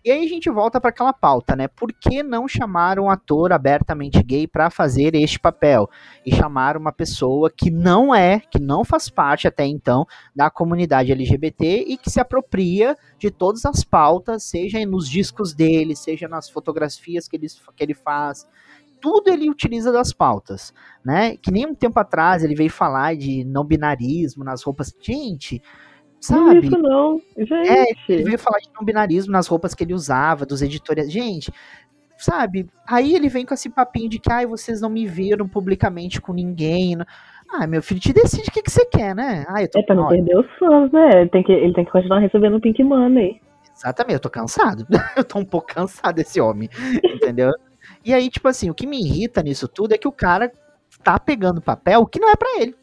E 0.06 0.12
aí 0.12 0.24
a 0.24 0.28
gente 0.30 0.50
volta 0.50 0.80
para 0.80 0.90
aquela 0.90 1.12
pauta, 1.12 1.54
né? 1.54 1.68
Por 1.68 1.92
que 1.92 2.24
não 2.24 2.48
chamar 2.48 2.98
um 2.98 3.10
ator 3.10 3.52
abertamente 3.52 4.24
gay 4.24 4.48
para 4.48 4.70
fazer 4.70 5.14
este 5.16 5.38
papel? 5.38 5.90
E 6.26 6.34
chamar 6.34 6.78
uma 6.78 6.94
pessoa 6.94 7.52
que 7.52 7.70
não 7.70 8.16
é, 8.16 8.40
que 8.40 8.60
não 8.60 8.86
faz 8.86 9.10
parte 9.10 9.48
até 9.48 9.66
então 9.66 10.06
da 10.34 10.50
comunidade 10.50 11.12
LGBT 11.12 11.84
e 11.86 11.98
que 11.98 12.10
se 12.10 12.22
apropria 12.22 12.96
de 13.20 13.30
todas 13.30 13.66
as 13.66 13.84
pautas, 13.84 14.44
seja 14.44 14.86
nos 14.86 15.10
discos 15.10 15.54
dele, 15.54 15.96
seja 15.96 16.28
nas 16.30 16.50
fotografias 16.50 17.28
que 17.28 17.36
ele, 17.36 17.48
que 17.76 17.84
ele 17.84 17.94
faz. 17.94 18.48
Tudo 19.00 19.30
ele 19.30 19.50
utiliza 19.50 19.92
das 19.92 20.12
pautas, 20.14 20.74
né? 21.06 21.38
Que 21.38 21.52
nem 21.52 21.66
um 21.68 21.76
tempo 21.76 22.00
atrás 22.00 22.44
ele 22.44 22.56
veio 22.56 22.70
falar 22.70 23.16
de 23.16 23.44
não 23.46 23.64
binarismo 23.64 24.44
nas 24.44 24.64
roupas. 24.64 24.96
Gente, 25.00 25.62
Não, 26.30 26.48
sabe? 26.48 26.66
isso 26.66 26.78
não. 26.78 27.22
Gente. 27.38 27.70
É, 27.70 27.86
ele 28.10 28.24
veio 28.24 28.40
falar 28.40 28.58
de 28.60 28.70
não 28.78 28.84
binarismo 28.86 29.32
nas 29.32 29.48
roupas 29.48 29.74
que 29.76 29.84
ele 29.84 29.94
usava, 29.94 30.46
dos 30.46 30.62
editores. 30.62 31.12
Gente, 31.12 31.52
sabe? 32.18 32.68
Aí 32.88 33.14
ele 33.16 33.30
vem 33.30 33.46
com 33.46 33.54
esse 33.54 33.70
papinho 33.70 34.10
de 34.10 34.20
que, 34.20 34.32
ai, 34.32 34.46
vocês 34.48 34.82
não 34.82 34.90
me 34.90 35.06
viram 35.06 35.48
publicamente 35.48 36.20
com 36.20 36.34
ninguém. 36.34 36.96
não- 36.96 37.06
Ah, 37.50 37.66
meu 37.68 37.82
filho, 37.84 38.00
te 38.02 38.12
decide 38.12 38.50
o 38.50 38.52
que, 38.52 38.62
que 38.64 38.72
você 38.72 38.86
quer, 38.86 39.16
né? 39.16 39.46
Ah, 39.48 39.62
eu 39.62 39.70
tô 39.70 39.80
É 39.80 39.84
pra 39.84 39.96
não 39.96 40.08
perder 40.10 40.38
os 40.38 40.48
fãs, 40.58 40.92
né? 40.92 41.22
Ele 41.22 41.30
tem 41.30 41.44
que, 41.44 41.52
ele 41.52 41.74
tem 41.74 41.86
que 41.86 41.92
continuar 41.92 42.20
recebendo 42.20 42.58
o 42.58 42.62
Pink 42.62 42.84
Money. 42.84 43.40
Exatamente, 43.76 44.16
eu 44.16 44.20
tô 44.20 44.30
cansado. 44.30 44.86
eu 45.16 45.24
tô 45.24 45.38
um 45.40 45.46
pouco 45.46 45.68
cansado 45.68 46.16
desse 46.16 46.42
homem, 46.42 46.68
entendeu? 47.04 47.52
E 48.08 48.14
aí, 48.14 48.30
tipo 48.30 48.48
assim, 48.48 48.70
o 48.70 48.74
que 48.74 48.88
me 48.88 49.02
irrita 49.02 49.44
nisso 49.44 49.68
tudo 49.68 49.94
é 49.94 49.98
que 49.98 50.08
o 50.08 50.12
cara 50.14 50.50
tá 51.04 51.20
pegando 51.20 51.60
papel 51.62 52.06
que 52.06 52.22
não 52.22 52.30
é 52.30 52.36
pra 52.38 52.48
ele. 52.62 52.74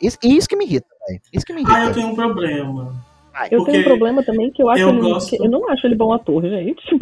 Isso, 0.00 0.16
isso 0.22 0.48
que 0.48 0.54
me 0.54 0.64
irrita, 0.64 0.86
velho. 1.08 1.20
Isso 1.32 1.44
que 1.44 1.52
me 1.52 1.62
irrita. 1.62 1.76
Ah, 1.76 1.84
eu 1.86 1.92
tenho 1.92 2.06
um 2.06 2.14
problema. 2.14 2.94
Vai. 3.32 3.48
Eu 3.50 3.64
tenho 3.64 3.80
um 3.80 3.84
problema 3.84 4.22
também 4.22 4.52
que 4.52 4.62
eu 4.62 4.70
acho 4.70 4.80
eu 4.82 4.90
ele. 4.90 5.00
gosto- 5.00 5.30
que 5.30 5.44
eu 5.44 5.50
não 5.50 5.68
acho 5.68 5.84
ele 5.86 5.96
bom 5.96 6.12
ator, 6.12 6.42
gente. 6.44 6.80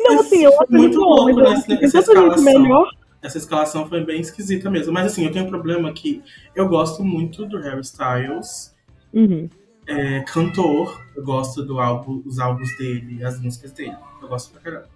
não, 0.00 0.20
assim, 0.20 0.44
eu 0.44 0.50
acho 0.52 0.64
ele 0.72 0.78
Muito 0.78 0.98
bom, 1.00 1.06
louco 1.06 1.34
mas 1.34 1.50
nessa- 1.50 1.66
tem 1.66 1.80
nessa 1.80 2.02
tanta 2.02 2.20
gente 2.20 2.28
escalação. 2.38 2.62
melhor. 2.62 2.90
essa 3.22 3.38
escalação 3.38 3.88
foi 3.88 4.04
bem 4.04 4.20
esquisita 4.20 4.70
mesmo. 4.70 4.92
Mas 4.92 5.06
assim, 5.06 5.24
eu 5.24 5.32
tenho 5.32 5.46
um 5.46 5.48
problema 5.48 5.92
que 5.92 6.22
eu 6.56 6.68
gosto 6.68 7.04
muito 7.04 7.46
do 7.46 7.58
Harry 7.60 7.80
Styles, 7.80 8.74
Uhum. 9.12 9.48
é, 9.86 10.20
cantor, 10.20 11.00
eu 11.16 11.24
gosto 11.24 11.62
do 11.64 11.80
álbum, 11.80 12.18
dos 12.20 12.38
álbuns 12.38 12.68
dele, 12.78 13.24
as 13.24 13.40
músicas 13.40 13.72
dele. 13.72 13.96
Eu 14.20 14.28
gosto 14.28 14.52
pra 14.52 14.60
caramba. 14.60 14.88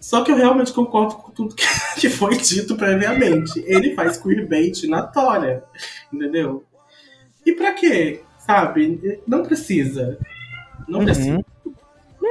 Só 0.00 0.22
que 0.22 0.30
eu 0.32 0.36
realmente 0.36 0.72
concordo 0.72 1.16
com 1.16 1.32
tudo 1.32 1.54
que, 1.54 1.64
foi 2.08 2.36
dito 2.36 2.76
previamente. 2.76 3.62
Ele 3.66 3.94
faz 3.94 4.16
queerbait 4.16 4.86
na 4.88 5.02
tora, 5.02 5.64
entendeu? 6.12 6.64
E 7.44 7.52
pra 7.52 7.72
quê? 7.74 8.22
Sabe? 8.38 9.20
Não 9.26 9.42
precisa. 9.42 10.18
Não 10.86 11.00
Uhum. 11.00 11.04
precisa, 11.04 11.44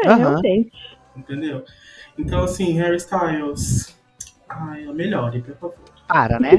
É, 0.04 0.14
realmente. 0.14 0.72
entendeu? 1.16 1.64
Então, 2.18 2.44
assim, 2.44 2.74
Harry 2.74 2.98
Styles. 2.98 3.96
Ai, 4.50 4.86
melhore, 4.94 5.42
por 5.42 5.56
favor. 5.58 5.78
Para, 6.08 6.40
né? 6.40 6.52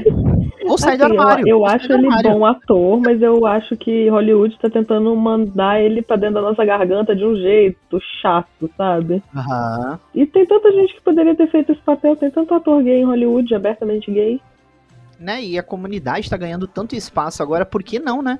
Ou 0.65 0.77
sai 0.77 0.97
do 0.97 1.05
Assim, 1.05 1.15
eu- 1.15 1.21
armário. 1.21 1.47
Eu, 1.47 1.65
sai 1.65 1.75
acho 1.75 1.87
do 1.87 1.93
ele 1.95 2.07
bom 2.23 2.45
ator, 2.45 2.99
mas 3.01 3.21
eu 3.21 3.45
acho 3.45 3.75
que 3.77 4.07
Hollywood 4.09 4.57
tá 4.59 4.69
tentando 4.69 5.15
mandar 5.15 5.81
ele 5.81 6.01
pra 6.01 6.15
dentro 6.15 6.35
da 6.35 6.41
nossa 6.41 6.63
garganta 6.63 7.15
de 7.15 7.25
um 7.25 7.35
jeito 7.35 7.99
chato, 8.21 8.69
sabe? 8.77 9.23
Aham. 9.35 9.99
E 10.13 10.25
tem 10.25 10.45
tanta 10.45 10.71
gente 10.71 10.93
que 10.93 11.01
poderia 11.01 11.35
ter 11.35 11.49
feito 11.49 11.71
esse 11.71 11.81
papel, 11.81 12.15
tem 12.15 12.29
tanto 12.29 12.53
ator 12.53 12.83
gay 12.83 12.99
em 13.01 13.05
Hollywood, 13.05 13.55
abertamente 13.55 14.11
gay. 14.11 14.39
Né? 15.19 15.43
E 15.43 15.57
a 15.57 15.63
comunidade 15.63 16.29
tá 16.29 16.37
ganhando 16.37 16.67
tanto 16.67 16.95
espaço 16.95 17.41
agora, 17.41 17.65
por 17.65 17.81
que 17.83 17.97
não, 17.99 18.21
né? 18.21 18.39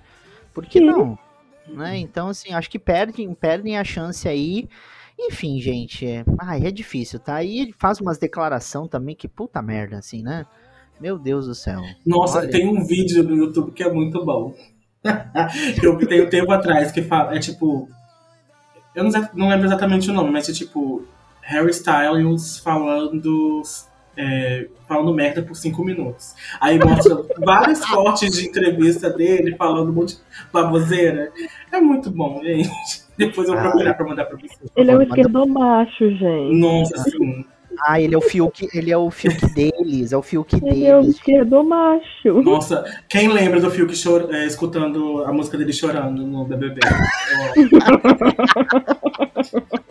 Por 0.54 0.66
que 0.66 0.80
Sim. 0.80 0.86
não? 0.86 1.18
Né? 1.68 1.98
Então, 1.98 2.30
assim, 2.30 2.54
acho 2.54 2.70
que 2.70 2.80
perdem, 2.80 3.34
perdem 3.34 3.78
a 3.78 3.84
chance 3.84 4.28
aí. 4.28 4.68
Enfim, 5.20 5.60
gente, 5.60 6.06
é... 6.06 6.24
Ai, 6.40 6.66
é 6.66 6.72
difícil, 6.72 7.20
tá? 7.20 7.44
E 7.44 7.60
ele 7.60 7.74
faz 7.78 8.00
umas 8.00 8.18
declaração 8.18 8.88
também 8.88 9.16
que 9.16 9.28
puta 9.28 9.62
merda, 9.62 9.98
assim, 9.98 10.24
né? 10.24 10.46
Meu 11.00 11.18
Deus 11.18 11.46
do 11.48 11.56
céu. 11.56 11.82
Nossa, 12.06 12.40
Olha. 12.40 12.50
tem 12.50 12.68
um 12.68 12.86
vídeo 12.86 13.24
no 13.24 13.36
YouTube 13.36 13.72
que 13.72 13.84
é 13.84 13.92
muito 13.92 14.24
bom. 14.26 14.54
que 15.80 15.86
eu 15.86 15.98
vi 15.98 16.06
tem 16.08 16.22
um 16.22 16.30
tempo 16.30 16.52
atrás 16.52 16.92
que 16.92 17.02
fala, 17.02 17.36
é 17.36 17.40
tipo. 17.40 17.88
Eu 18.96 19.04
não, 19.04 19.12
sei- 19.12 19.22
não 19.34 19.50
lembro 19.50 19.66
exatamente 19.68 20.10
o 20.10 20.14
nome, 20.14 20.32
mas 20.32 20.50
é 20.50 20.54
tipo 20.54 21.06
Harry 21.42 21.70
Styles 21.72 22.60
falando. 22.60 23.62
é, 24.18 24.68
falando 24.88 25.14
merda 25.14 25.42
por 25.42 25.56
cinco 25.56 25.86
minutos. 25.86 26.36
Aí 26.60 26.78
mostra 26.78 27.16
vários 27.40 27.80
cortes 27.86 28.34
de 28.36 28.48
entrevista 28.50 29.10
dele 29.10 29.56
falando 29.56 29.90
um 29.92 29.94
monte 29.94 30.16
de 30.16 30.22
baboseira. 30.52 31.32
É 31.72 31.80
muito 31.80 32.12
bom, 32.12 32.42
gente. 32.44 32.70
Depois 33.18 33.48
eu 33.48 33.54
vou 33.54 33.64
procurar 33.64 33.94
pra 33.94 34.06
mandar 34.06 34.26
pra 34.26 34.38
vocês. 34.38 34.60
Ele 34.76 34.92
é 34.92 34.94
um 34.96 34.98
Manda- 35.00 35.10
esquerdomacho, 35.10 36.10
gente. 36.12 36.56
Nossa, 36.60 36.96
assim. 36.96 37.46
Ah, 37.88 38.02
ele 38.02 38.14
é 38.14 38.18
o 38.18 38.22
Fiuk, 38.22 38.68
ele 38.74 38.92
é 38.92 38.98
o 38.98 39.10
Fiuk 39.10 39.54
deles, 39.90 40.12
é 40.12 40.18
o 40.18 40.22
Fiuk 40.22 40.56
Ele 40.64 40.86
é 40.86 40.96
um 40.96 41.02
deles. 41.02 41.16
esquerdomacho. 41.16 42.42
Nossa, 42.44 42.84
quem 43.08 43.28
lembra 43.28 43.60
do 43.60 43.70
Fiuk 43.72 43.96
chor- 43.96 44.30
é, 44.34 44.46
escutando 44.46 45.24
a 45.24 45.32
música 45.34 45.58
dele 45.58 45.74
chorando 45.74 46.22
no 46.26 46.46
BBB? 46.46 46.80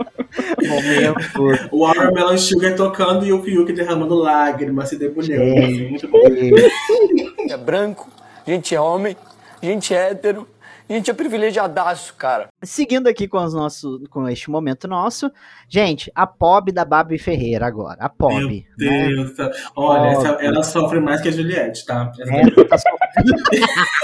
Momento. 0.69 1.69
O 1.73 1.87
Watermelon 1.87 2.37
Sugar 2.39 2.75
tocando 2.77 3.27
e 3.27 3.33
o 3.33 3.43
Fiuk 3.43 3.73
derramando 3.73 4.15
lágrimas, 4.15 4.89
se 4.89 4.97
debulhando. 4.97 5.59
assim, 5.65 5.89
muito 5.91 6.09
bom. 6.09 6.21
é 7.49 7.57
branco, 7.57 8.09
gente 8.47 8.75
é 8.75 8.81
homem, 8.81 9.17
gente 9.63 9.95
é 9.95 10.11
hétero, 10.11 10.47
a 10.89 10.93
gente 10.93 11.11
é 11.11 11.15
privilegiadaço, 11.15 12.15
cara. 12.15 12.49
Seguindo 12.63 13.07
aqui 13.09 13.29
com 13.29 13.39
os 13.39 13.53
nossos, 13.55 14.07
com 14.09 14.29
este 14.29 14.51
momento 14.51 14.89
nosso, 14.89 15.31
gente, 15.69 16.11
a 16.15 16.27
Pob 16.27 16.73
da 16.73 16.85
Babi 16.85 17.19
Ferreira 17.19 17.67
agora, 17.67 17.99
a 18.01 18.09
Pob. 18.09 18.35
Meu 18.79 18.91
né? 18.91 19.09
Deus. 19.09 19.33
Olha, 19.77 20.09
essa- 20.13 20.39
ela 20.41 20.63
sofre 20.63 21.01
mais 21.01 21.21
que 21.21 21.29
a 21.29 21.33
Juliette, 21.33 21.85
tá? 21.87 22.11
Essa 22.19 22.65
tá. 22.69 22.77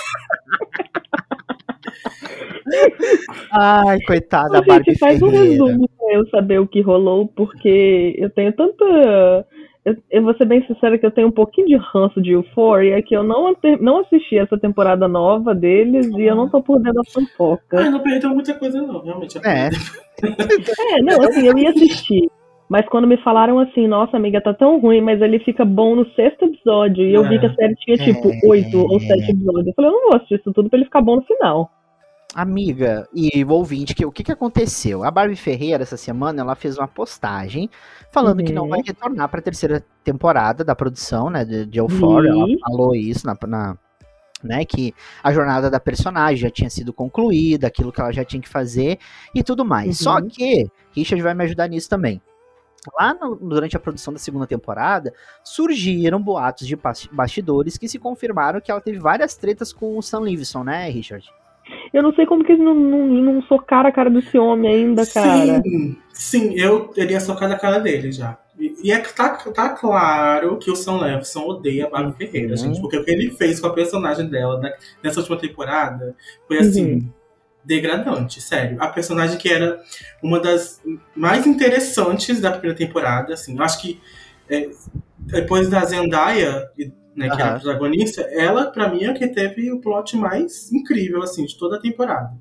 Ai, 3.53 3.99
coitada 4.07 4.49
da 4.51 4.59
Ô, 4.61 4.64
Barbie 4.64 4.91
gente, 4.91 4.99
faz 4.99 5.22
um 5.22 5.30
Ferreira. 5.30 5.51
resumo 5.64 5.89
pra 5.97 6.14
eu 6.14 6.26
saber 6.28 6.59
o 6.61 6.66
que 6.66 6.80
rolou, 6.80 7.28
porque 7.28 8.14
eu 8.18 8.30
tenho 8.30 8.53
tanta. 8.53 8.85
Eu, 9.85 9.97
eu 10.11 10.22
vou 10.22 10.35
ser 10.35 10.47
bem 10.47 10.66
sincera 10.66 10.97
que 10.97 11.05
eu 11.05 11.11
tenho 11.11 11.28
um 11.28 11.32
pouquinho 11.32 11.66
de 11.66 11.76
ranço 11.76 12.20
de 12.22 12.30
Euphoria, 12.30 13.03
que 13.03 13.14
eu 13.14 13.22
não, 13.22 13.55
não 13.80 14.01
assisti 14.01 14.39
essa 14.39 14.57
temporada 14.57 15.07
nova 15.07 15.55
deles 15.55 16.07
e 16.16 16.22
eu 16.22 16.35
não 16.35 16.49
tô 16.49 16.62
por 16.62 16.80
dentro 16.80 17.03
da 17.03 17.11
fofoca. 17.11 17.80
Ah, 17.80 17.91
não 17.91 18.01
perdeu 18.01 18.30
muita 18.30 18.55
coisa, 18.55 18.80
não, 18.80 19.03
realmente. 19.03 19.39
É. 19.39 19.68
É, 20.22 21.03
não, 21.03 21.20
assim, 21.22 21.47
eu 21.47 21.59
ia 21.59 21.70
assistir. 21.70 22.30
Mas 22.68 22.87
quando 22.89 23.07
me 23.07 23.16
falaram 23.18 23.59
assim, 23.59 23.87
nossa 23.87 24.16
amiga, 24.16 24.41
tá 24.41 24.55
tão 24.55 24.80
ruim, 24.80 25.01
mas 25.01 25.20
ele 25.20 25.39
fica 25.41 25.64
bom 25.64 25.95
no 25.95 26.09
sexto 26.12 26.47
episódio. 26.47 27.05
E 27.05 27.12
eu 27.12 27.28
vi 27.28 27.39
que 27.39 27.47
a 27.47 27.55
série 27.55 27.74
tinha 27.74 27.97
tipo 27.99 28.28
É. 28.28 28.39
oito 28.49 28.78
ou 28.78 28.99
sete 29.01 29.32
episódios. 29.32 29.66
Eu 29.66 29.74
falei, 29.74 29.91
eu 29.91 29.95
não 29.95 30.09
vou 30.09 30.16
assistir 30.16 30.37
isso 30.37 30.53
tudo 30.53 30.70
pra 30.70 30.78
ele 30.78 30.87
ficar 30.87 31.03
bom 31.03 31.16
no 31.16 31.22
final. 31.22 31.70
Amiga 32.35 33.09
e 33.14 33.45
ouvinte, 33.45 33.95
que, 33.95 34.05
o 34.05 34.11
que, 34.11 34.24
que 34.24 34.32
aconteceu? 34.32 35.05
A 35.05 35.11
Barbie 35.11 35.37
Ferreira, 35.37 35.85
essa 35.85 35.97
semana, 35.97 36.41
ela 36.41 36.57
fez 36.57 36.76
uma 36.76 36.89
postagem 36.89 37.70
falando 38.11 38.43
que 38.43 38.53
não 38.53 38.64
Uhum. 38.64 38.70
vai 38.70 38.80
retornar 38.85 39.28
pra 39.28 39.41
terceira 39.41 39.85
temporada 40.03 40.64
da 40.64 40.74
produção, 40.74 41.30
né, 41.30 41.45
de, 41.45 41.64
de 41.64 41.78
Euphoria. 41.78 42.30
Ela 42.30 42.47
Vi. 42.47 42.59
falou 42.59 42.95
isso 42.95 43.24
na, 43.26 43.37
na- 43.47 43.78
né, 44.43 44.64
que 44.64 44.93
a 45.22 45.32
jornada 45.32 45.70
da 45.70 45.78
personagem 45.78 46.37
já 46.37 46.51
tinha 46.51 46.68
sido 46.68 46.93
concluída, 46.93 47.68
aquilo 47.68 47.93
que 47.93 48.01
ela 48.01 48.12
já 48.12 48.24
tinha 48.24 48.43
que 48.43 48.49
fazer 48.49 48.99
e 49.35 49.43
tudo 49.43 49.64
mais. 49.64 50.01
Uhum. 50.01 50.05
Só 50.05 50.20
que, 50.20 50.68
Richard 50.93 51.22
vai 51.22 51.35
me 51.35 51.45
ajudar 51.45 51.68
nisso 51.68 51.89
também. 51.89 52.20
Lá 52.99 53.14
no- 53.14 53.37
durante 53.37 53.76
a 53.76 53.80
produção 53.80 54.12
da 54.12 54.18
segunda 54.18 54.47
temporada, 54.47 55.14
surgiram 55.43 56.20
boatos 56.20 56.66
de 56.66 56.74
bas- 56.76 57.09
bastidores 57.12 57.78
que 57.78 57.89
se 57.89 57.99
confirmaram 57.99 58.61
que 58.61 58.70
ela 58.72 58.80
teve 58.80 58.99
várias 58.99 59.37
tretas 59.37 59.72
com 59.72 59.97
o 59.97 60.03
Sam 60.03 60.20
Levinson, 60.20 60.64
né, 60.64 60.91
Richard? 60.91 61.24
Eu 61.93 62.03
não 62.03 62.12
sei 62.15 62.27
como 62.27 62.45
que 62.45 62.53
eles 62.53 62.65
não, 62.65 62.75
não, 62.75 63.07
não 63.07 63.43
socaram 63.43 63.89
a 63.89 63.93
cara 63.93 64.11
desse 64.11 64.37
homem 64.39 64.71
ainda, 64.73 65.07
cara. 65.07 65.62
Sim, 65.62 65.97
sim, 66.12 66.55
eu 66.59 66.89
teria 66.89 67.21
socado 67.21 67.53
a 67.53 67.59
cara 67.59 67.79
dele 67.79 68.12
já. 68.12 68.39
E, 68.59 68.75
e 68.85 68.93
é 68.93 69.01
que 69.01 69.12
tá, 69.15 69.31
tá 69.31 69.71
claro 69.71 70.59
que 70.59 70.71
o 70.71 70.77
Sam 70.77 71.01
Levinson 71.01 71.45
odeia 71.47 71.87
a 71.87 71.91
Barbie 71.91 72.17
Ferreira, 72.17 72.51
Uhum. 72.53 72.57
gente. 72.57 72.81
Porque 72.81 72.97
o 72.99 73.05
que 73.05 73.11
ele 73.11 73.31
fez 73.31 73.59
com 73.61 73.67
a 73.67 73.73
personagem 73.73 74.29
dela 74.29 74.61
né, 74.61 74.73
nessa 75.03 75.21
última 75.21 75.37
temporada 75.39 76.15
foi 76.47 76.59
assim. 76.59 76.93
Uhum. 76.95 77.09
Degradante, 77.65 78.43
sério. 78.43 78.77
A 78.79 78.89
personagem 78.89 79.39
que 79.39 79.49
era 79.49 79.81
uma 80.23 80.39
das 80.39 80.83
mais 81.17 81.47
interessantes 81.47 82.39
da 82.39 82.51
primeira 82.51 82.77
temporada, 82.77 83.33
assim. 83.33 83.57
Eu 83.57 83.62
acho 83.65 83.81
que 83.81 83.99
é, 84.51 84.69
depois 85.19 85.71
da 85.71 85.83
Zendaya, 85.83 86.69
né, 87.15 87.29
que 87.31 87.41
era 87.41 87.57
a 87.57 87.61
protagonista, 87.61 88.21
ela, 88.23 88.67
pra 88.67 88.89
mim, 88.89 89.05
é 89.05 89.11
a 89.11 89.15
que 89.15 89.29
teve 89.29 89.71
o 89.73 89.81
plot 89.81 90.17
mais 90.17 90.73
incrível, 90.73 91.23
assim, 91.23 91.45
de 91.45 91.57
toda 91.59 91.77
a 91.77 91.81
temporada. 91.81 92.33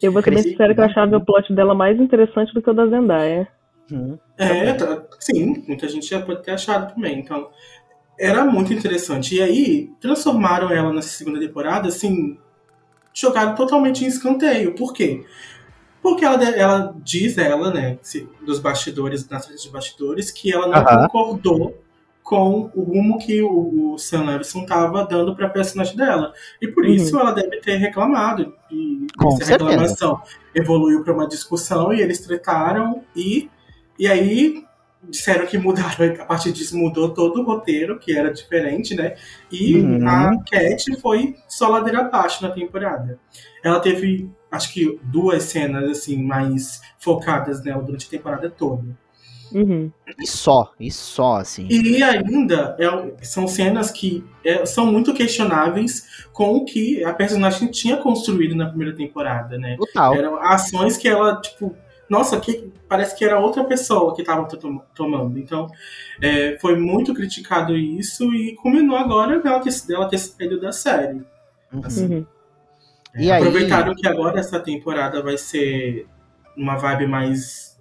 Eu 0.00 0.10
vou 0.10 0.22
ser 0.22 0.30
bem 0.30 0.42
sincera 0.42 0.74
que 0.74 0.80
eu 0.80 0.84
achava 0.84 1.16
o 1.16 1.24
plot 1.24 1.52
dela 1.54 1.74
mais 1.74 2.00
interessante 2.00 2.52
do 2.52 2.60
que 2.60 2.70
o 2.70 2.74
da 2.74 2.86
Zendaya. 2.86 3.46
Hum. 3.90 4.18
É, 4.38 4.72
tá- 4.72 5.02
sim, 5.20 5.62
muita 5.68 5.88
gente 5.88 6.06
já 6.08 6.20
pode 6.20 6.42
ter 6.42 6.52
achado 6.52 6.94
também. 6.94 7.18
Então, 7.20 7.50
era 8.18 8.44
muito 8.44 8.72
interessante. 8.72 9.36
E 9.36 9.42
aí, 9.42 9.90
transformaram 10.00 10.70
ela 10.70 10.92
nessa 10.92 11.08
segunda 11.10 11.38
temporada, 11.38 11.88
assim, 11.88 12.38
jogaram 13.14 13.54
totalmente 13.54 14.04
em 14.04 14.08
escanteio. 14.08 14.74
Por 14.74 14.92
quê? 14.92 15.24
Porque 16.02 16.24
ela, 16.24 16.42
ela 16.50 16.94
diz, 17.04 17.38
ela, 17.38 17.72
né, 17.72 17.98
se- 18.02 18.28
dos 18.44 18.58
bastidores, 18.58 19.28
nas 19.28 19.46
redes 19.46 19.62
de 19.62 19.70
bastidores, 19.70 20.30
que 20.32 20.52
ela 20.52 20.66
não 20.66 20.84
concordou 21.06 21.81
com 22.22 22.70
o 22.74 22.82
rumo 22.82 23.18
que 23.18 23.42
o, 23.42 23.94
o 23.94 23.98
Sam 23.98 24.24
Levinson 24.24 24.64
tava 24.64 25.04
dando 25.04 25.34
pra 25.34 25.48
personagem 25.48 25.96
dela. 25.96 26.32
E 26.60 26.68
por 26.68 26.84
Uhum. 26.84 26.90
isso 26.92 27.18
ela 27.18 27.32
deve 27.32 27.60
ter 27.60 27.76
reclamado. 27.76 28.54
E 28.70 29.06
Com 29.18 29.28
essa 29.28 29.44
certeza. 29.44 29.70
reclamação 29.70 30.22
evoluiu 30.54 31.02
para 31.02 31.12
uma 31.12 31.26
discussão 31.28 31.92
e 31.92 32.00
eles 32.00 32.20
tretaram 32.20 33.02
e, 33.16 33.50
e 33.98 34.06
aí 34.06 34.64
disseram 35.08 35.46
que 35.46 35.58
mudaram, 35.58 36.14
a 36.20 36.24
partir 36.24 36.52
disso 36.52 36.76
mudou 36.78 37.12
todo 37.12 37.40
o 37.40 37.44
roteiro, 37.44 37.98
que 37.98 38.16
era 38.16 38.32
diferente, 38.32 38.94
né? 38.94 39.16
E 39.50 39.76
Uhum. 39.80 40.08
a 40.08 40.30
Cat 40.48 40.96
foi 41.00 41.34
só 41.48 41.68
ladeira 41.68 42.02
abaixo 42.02 42.40
na 42.44 42.50
temporada. 42.52 43.18
Ela 43.64 43.80
teve, 43.80 44.30
acho 44.50 44.72
que 44.72 45.00
duas 45.02 45.42
cenas 45.42 45.90
assim 45.90 46.22
mais 46.22 46.80
focadas 47.00 47.64
nela 47.64 47.82
durante 47.82 48.06
a 48.06 48.10
temporada 48.10 48.48
toda. 48.48 48.84
Uhum. 49.54 49.90
E 50.18 50.26
só, 50.26 50.72
e 50.78 50.90
só, 50.90 51.36
assim. 51.36 51.66
E 51.70 52.02
ainda 52.02 52.76
é- 52.78 53.24
são 53.24 53.46
cenas 53.48 53.90
que 53.90 54.24
é, 54.44 54.64
são 54.66 54.86
muito 54.86 55.12
questionáveis 55.14 56.26
com 56.32 56.56
o 56.56 56.64
que 56.64 57.02
a 57.04 57.12
personagem 57.12 57.70
tinha 57.70 57.96
construído 57.96 58.54
na 58.54 58.66
primeira 58.68 58.94
temporada, 58.94 59.56
né? 59.58 59.76
Total. 59.78 60.14
Eram 60.14 60.36
ações 60.42 60.96
que 60.96 61.08
ela, 61.08 61.40
tipo, 61.40 61.74
nossa, 62.08 62.38
que 62.40 62.72
parece 62.88 63.16
que 63.16 63.24
era 63.24 63.38
outra 63.38 63.64
pessoa 63.64 64.14
que 64.14 64.20
estava 64.22 64.46
tomando. 64.94 65.38
Então, 65.38 65.66
é, 66.20 66.58
foi 66.60 66.76
muito 66.76 67.14
criticado 67.14 67.76
isso 67.76 68.32
e 68.34 68.54
culminou 68.56 68.96
agora 68.96 69.40
dela 69.40 69.60
ter, 69.60 69.72
dela 69.88 70.08
ter 70.08 70.18
saído 70.18 70.60
da 70.60 70.72
série. 70.72 71.22
Assim, 71.82 72.06
Uhum. 72.16 72.26
E 73.16 73.28
é, 73.30 73.32
aí- 73.34 73.40
aproveitaram 73.40 73.94
que 73.94 74.06
agora 74.06 74.40
essa 74.40 74.58
temporada 74.60 75.22
vai 75.22 75.36
ser 75.38 76.06
uma 76.56 76.76
vibe 76.76 77.06
mais 77.06 77.78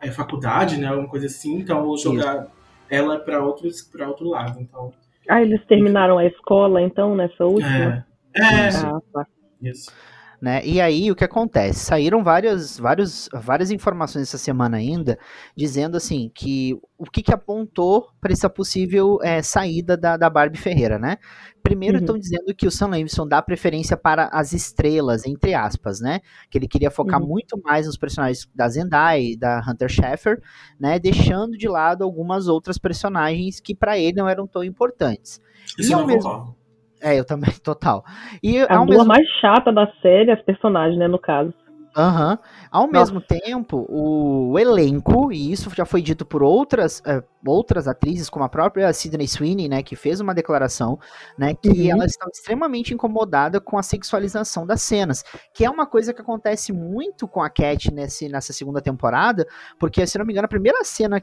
é, 0.00 0.10
faculdade, 0.10 0.78
né? 0.78 0.88
Alguma 0.88 1.08
coisa 1.08 1.26
assim. 1.26 1.58
Então, 1.58 1.84
vou 1.84 1.96
jogar 1.96 2.46
ela 2.88 3.14
é 3.14 3.18
pra, 3.18 3.42
outros, 3.44 3.82
pra 3.82 4.08
outro 4.08 4.28
lado. 4.28 4.60
Então, 4.60 4.92
Ah, 5.28 5.40
eles 5.40 5.64
terminaram 5.66 6.18
a 6.18 6.26
escola, 6.26 6.82
então, 6.82 7.14
nessa 7.14 7.44
última? 7.44 8.04
é. 8.06 8.10
É, 8.42 8.68
Ah, 8.68 9.00
tá. 9.12 9.26
isso. 9.62 9.92
Né? 10.40 10.64
E 10.64 10.80
aí 10.80 11.10
o 11.10 11.14
que 11.16 11.24
acontece? 11.24 11.80
Saíram 11.80 12.24
várias, 12.24 12.78
vários, 12.78 13.28
várias 13.32 13.70
informações 13.70 14.22
essa 14.22 14.38
semana 14.38 14.78
ainda, 14.78 15.18
dizendo 15.56 15.96
assim 15.96 16.30
que 16.34 16.78
o 16.96 17.04
que, 17.04 17.22
que 17.22 17.32
apontou 17.32 18.08
para 18.20 18.32
essa 18.32 18.48
possível 18.48 19.18
é, 19.22 19.42
saída 19.42 19.96
da, 19.96 20.16
da 20.16 20.30
Barbie 20.30 20.58
Ferreira, 20.58 20.98
né? 20.98 21.16
Primeiro 21.62 21.98
Uhum. 21.98 22.02
estão 22.02 22.18
dizendo 22.18 22.54
que 22.54 22.66
o 22.66 22.70
Sam 22.70 22.88
Levinson 22.88 23.26
dá 23.28 23.42
preferência 23.42 23.96
para 23.96 24.28
as 24.32 24.52
estrelas, 24.54 25.26
entre 25.26 25.52
aspas, 25.52 26.00
né? 26.00 26.20
Que 26.50 26.56
ele 26.56 26.66
queria 26.68 26.90
focar 26.90 27.20
Uhum. 27.20 27.28
muito 27.28 27.60
mais 27.62 27.86
nos 27.86 27.98
personagens 27.98 28.48
da 28.54 28.66
Zendaya 28.68 29.20
e 29.20 29.36
da 29.36 29.62
Hunter 29.68 29.88
Schafer, 29.90 30.40
né? 30.78 30.98
Deixando 30.98 31.56
de 31.58 31.68
lado 31.68 32.02
algumas 32.02 32.48
outras 32.48 32.78
personagens 32.78 33.60
que 33.60 33.74
para 33.74 33.98
ele 33.98 34.16
não 34.16 34.28
eram 34.28 34.46
tão 34.46 34.64
importantes. 34.64 35.40
Isso 35.78 35.92
E 35.92 35.94
não 35.94 36.06
mesmo-. 36.06 36.56
É, 37.02 37.18
eu 37.18 37.24
também, 37.24 37.50
total. 37.64 38.04
E 38.42 38.60
A 38.60 38.84
mesmo 38.84 39.04
mais 39.06 39.26
chata 39.40 39.72
da 39.72 39.90
série, 40.02 40.30
as 40.30 40.42
personagens, 40.42 40.98
né, 40.98 41.08
no 41.08 41.18
caso. 41.18 41.52
Aham. 41.96 42.38
Ao 42.70 42.86
Nossa. 42.86 43.12
mesmo 43.12 43.20
tempo, 43.20 43.84
o, 43.88 44.56
elenco, 44.58 45.32
e 45.32 45.50
isso 45.50 45.68
já 45.74 45.84
foi 45.84 46.00
dito 46.00 46.24
por 46.24 46.42
outras, 46.42 47.02
eh, 47.04 47.22
outras 47.44 47.88
atrizes, 47.88 48.30
como 48.30 48.44
a 48.44 48.48
própria 48.48 48.92
Sidney 48.92 49.26
Sweeney, 49.26 49.68
né, 49.68 49.82
que 49.82 49.96
fez 49.96 50.20
uma 50.20 50.32
declaração, 50.32 50.98
né, 51.36 51.54
que 51.54 51.68
Uhum. 51.68 51.90
ela 51.90 52.04
estava 52.04 52.30
extremamente 52.32 52.94
incomodada 52.94 53.60
com 53.60 53.76
a 53.76 53.82
sexualização 53.82 54.64
das 54.64 54.82
cenas, 54.82 55.24
que 55.52 55.64
é 55.64 55.70
uma 55.70 55.84
coisa 55.86 56.14
que 56.14 56.20
acontece 56.20 56.72
muito 56.72 57.26
com 57.26 57.42
a 57.42 57.50
Cat 57.50 57.92
nesse, 57.92 58.28
nessa 58.28 58.52
segunda 58.52 58.80
temporada, 58.80 59.46
porque, 59.78 60.06
se 60.06 60.16
não 60.16 60.24
me 60.24 60.32
engano, 60.32 60.46
a 60.46 60.48
primeira 60.48 60.84
cena, 60.84 61.20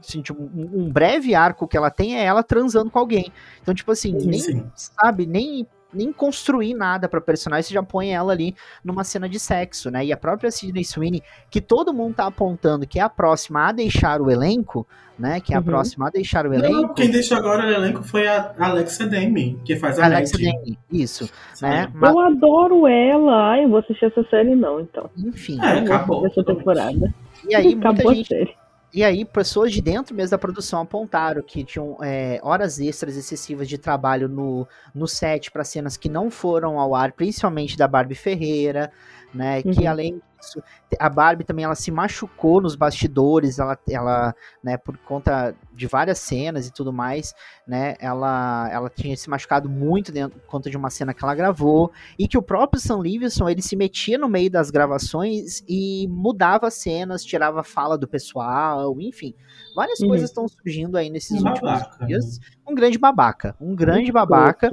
assim, 0.00 0.22
tipo, 0.22 0.42
um, 0.42 0.90
breve 0.90 1.34
arco 1.34 1.68
que 1.68 1.76
ela 1.76 1.90
tem 1.90 2.18
é 2.18 2.24
ela 2.24 2.42
transando 2.42 2.90
com 2.90 2.98
alguém. 2.98 3.30
Então, 3.60 3.74
tipo 3.74 3.92
assim, 3.92 4.12
nem, 4.12 4.40
Sim. 4.40 4.70
sabe, 4.74 5.26
nem 5.26 5.66
nem 5.92 6.12
construir 6.12 6.74
nada 6.74 7.08
pra 7.08 7.20
personagem, 7.20 7.62
você 7.68 7.74
já 7.74 7.82
põe 7.82 8.10
ela 8.14 8.32
ali 8.32 8.54
numa 8.84 9.04
cena 9.04 9.28
de 9.28 9.38
sexo, 9.40 9.90
né? 9.90 10.04
E 10.04 10.12
a 10.12 10.16
própria 10.16 10.50
Sidney 10.50 10.84
Sweeney, 10.84 11.22
que 11.50 11.60
todo 11.60 11.94
mundo 11.94 12.14
tá 12.16 12.26
apontando 12.26 12.86
que 12.86 12.98
é 12.98 13.02
a 13.02 13.08
próxima 13.08 13.68
a 13.68 13.72
deixar 13.72 14.20
o 14.20 14.30
elenco, 14.30 14.86
né? 15.18 15.40
Que 15.40 15.52
é 15.54 15.56
a 15.56 15.60
Uhum. 15.60 15.64
próxima 15.64 16.06
a 16.08 16.10
deixar 16.10 16.46
o 16.46 16.50
Não, 16.50 16.56
elenco. 16.56 16.94
quem 16.94 17.10
deixou 17.10 17.36
agora 17.38 17.66
o 17.66 17.70
elenco 17.70 18.02
foi 18.04 18.28
a 18.28 18.54
Alexa 18.58 19.06
Demi, 19.06 19.58
que 19.64 19.76
faz 19.76 19.98
a 19.98 20.04
Alexa. 20.04 20.36
Demi, 20.36 20.78
isso, 20.92 21.28
né? 21.62 21.90
Mas, 21.94 22.10
Eu 22.10 22.20
adoro 22.20 22.86
ela. 22.86 23.50
Ai, 23.52 23.64
eu 23.64 23.68
vou 23.70 23.78
assistir 23.78 24.04
essa 24.04 24.22
série 24.28 24.54
não, 24.54 24.80
então. 24.80 25.10
enfim. 25.16 25.58
É, 25.60 25.78
acabou. 25.78 26.26
essa 26.26 26.44
temporada. 26.44 27.12
E 27.48 27.54
aí, 27.54 27.64
muita 27.74 27.88
Acabou 27.90 28.14
gente 28.14 28.34
a 28.34 28.38
série. 28.38 28.54
E 28.92 29.04
aí, 29.04 29.22
pessoas 29.22 29.70
de 29.70 29.82
dentro 29.82 30.14
mesmo 30.14 30.30
da 30.30 30.38
produção 30.38 30.80
apontaram 30.80 31.42
que 31.42 31.62
tinham 31.62 31.98
é, 32.02 32.40
horas 32.42 32.78
extras 32.78 33.18
excessivas 33.18 33.68
de 33.68 33.76
trabalho 33.76 34.28
no, 34.28 34.66
no 34.94 35.06
set 35.06 35.50
para 35.50 35.62
cenas 35.62 35.98
que 35.98 36.08
não 36.08 36.30
foram 36.30 36.78
ao 36.80 36.94
ar, 36.94 37.12
principalmente 37.12 37.76
da 37.76 37.86
Barbie 37.86 38.14
Ferreira, 38.14 38.90
né? 39.34 39.62
Que 39.62 39.82
Uhum. 39.82 39.88
além 39.90 40.22
disso, 40.38 40.62
a 40.98 41.08
Barbie 41.08 41.44
também 41.44 41.64
ela 41.64 41.74
se 41.74 41.90
machucou 41.90 42.60
nos 42.60 42.74
bastidores, 42.76 43.58
ela, 43.58 43.76
ela 43.90 44.34
né, 44.62 44.76
por 44.76 44.96
conta 44.98 45.54
de 45.72 45.86
várias 45.86 46.18
cenas 46.18 46.66
e 46.66 46.72
tudo 46.72 46.92
mais, 46.92 47.34
né? 47.66 47.94
Ela, 48.00 48.68
ela 48.72 48.88
tinha 48.88 49.16
se 49.16 49.28
machucado 49.28 49.68
muito 49.68 50.10
dentro, 50.12 50.38
por 50.40 50.46
conta 50.46 50.70
de 50.70 50.76
uma 50.76 50.90
cena 50.90 51.12
que 51.12 51.24
ela 51.24 51.34
gravou 51.34 51.90
e 52.18 52.26
que 52.28 52.38
o 52.38 52.42
próprio 52.42 52.80
Sam 52.80 52.98
Levinson 52.98 53.48
ele 53.48 53.62
se 53.62 53.74
metia 53.76 54.16
no 54.16 54.28
meio 54.28 54.50
das 54.50 54.70
gravações 54.70 55.62
e 55.68 56.06
mudava 56.08 56.70
cenas, 56.70 57.24
tirava 57.24 57.62
fala 57.62 57.98
do 57.98 58.06
pessoal, 58.08 58.98
enfim, 59.00 59.34
várias 59.74 60.00
Uhum. 60.00 60.08
coisas 60.08 60.30
estão 60.30 60.46
surgindo 60.48 60.96
aí 60.96 61.10
nesses 61.10 61.42
Um 61.42 61.48
últimos 61.48 61.80
babaca, 61.80 62.06
dias. 62.06 62.40
Um 62.66 62.74
grande 62.74 62.98
babaca, 62.98 63.56
um 63.60 63.74
grande 63.74 64.12
babaca, 64.12 64.70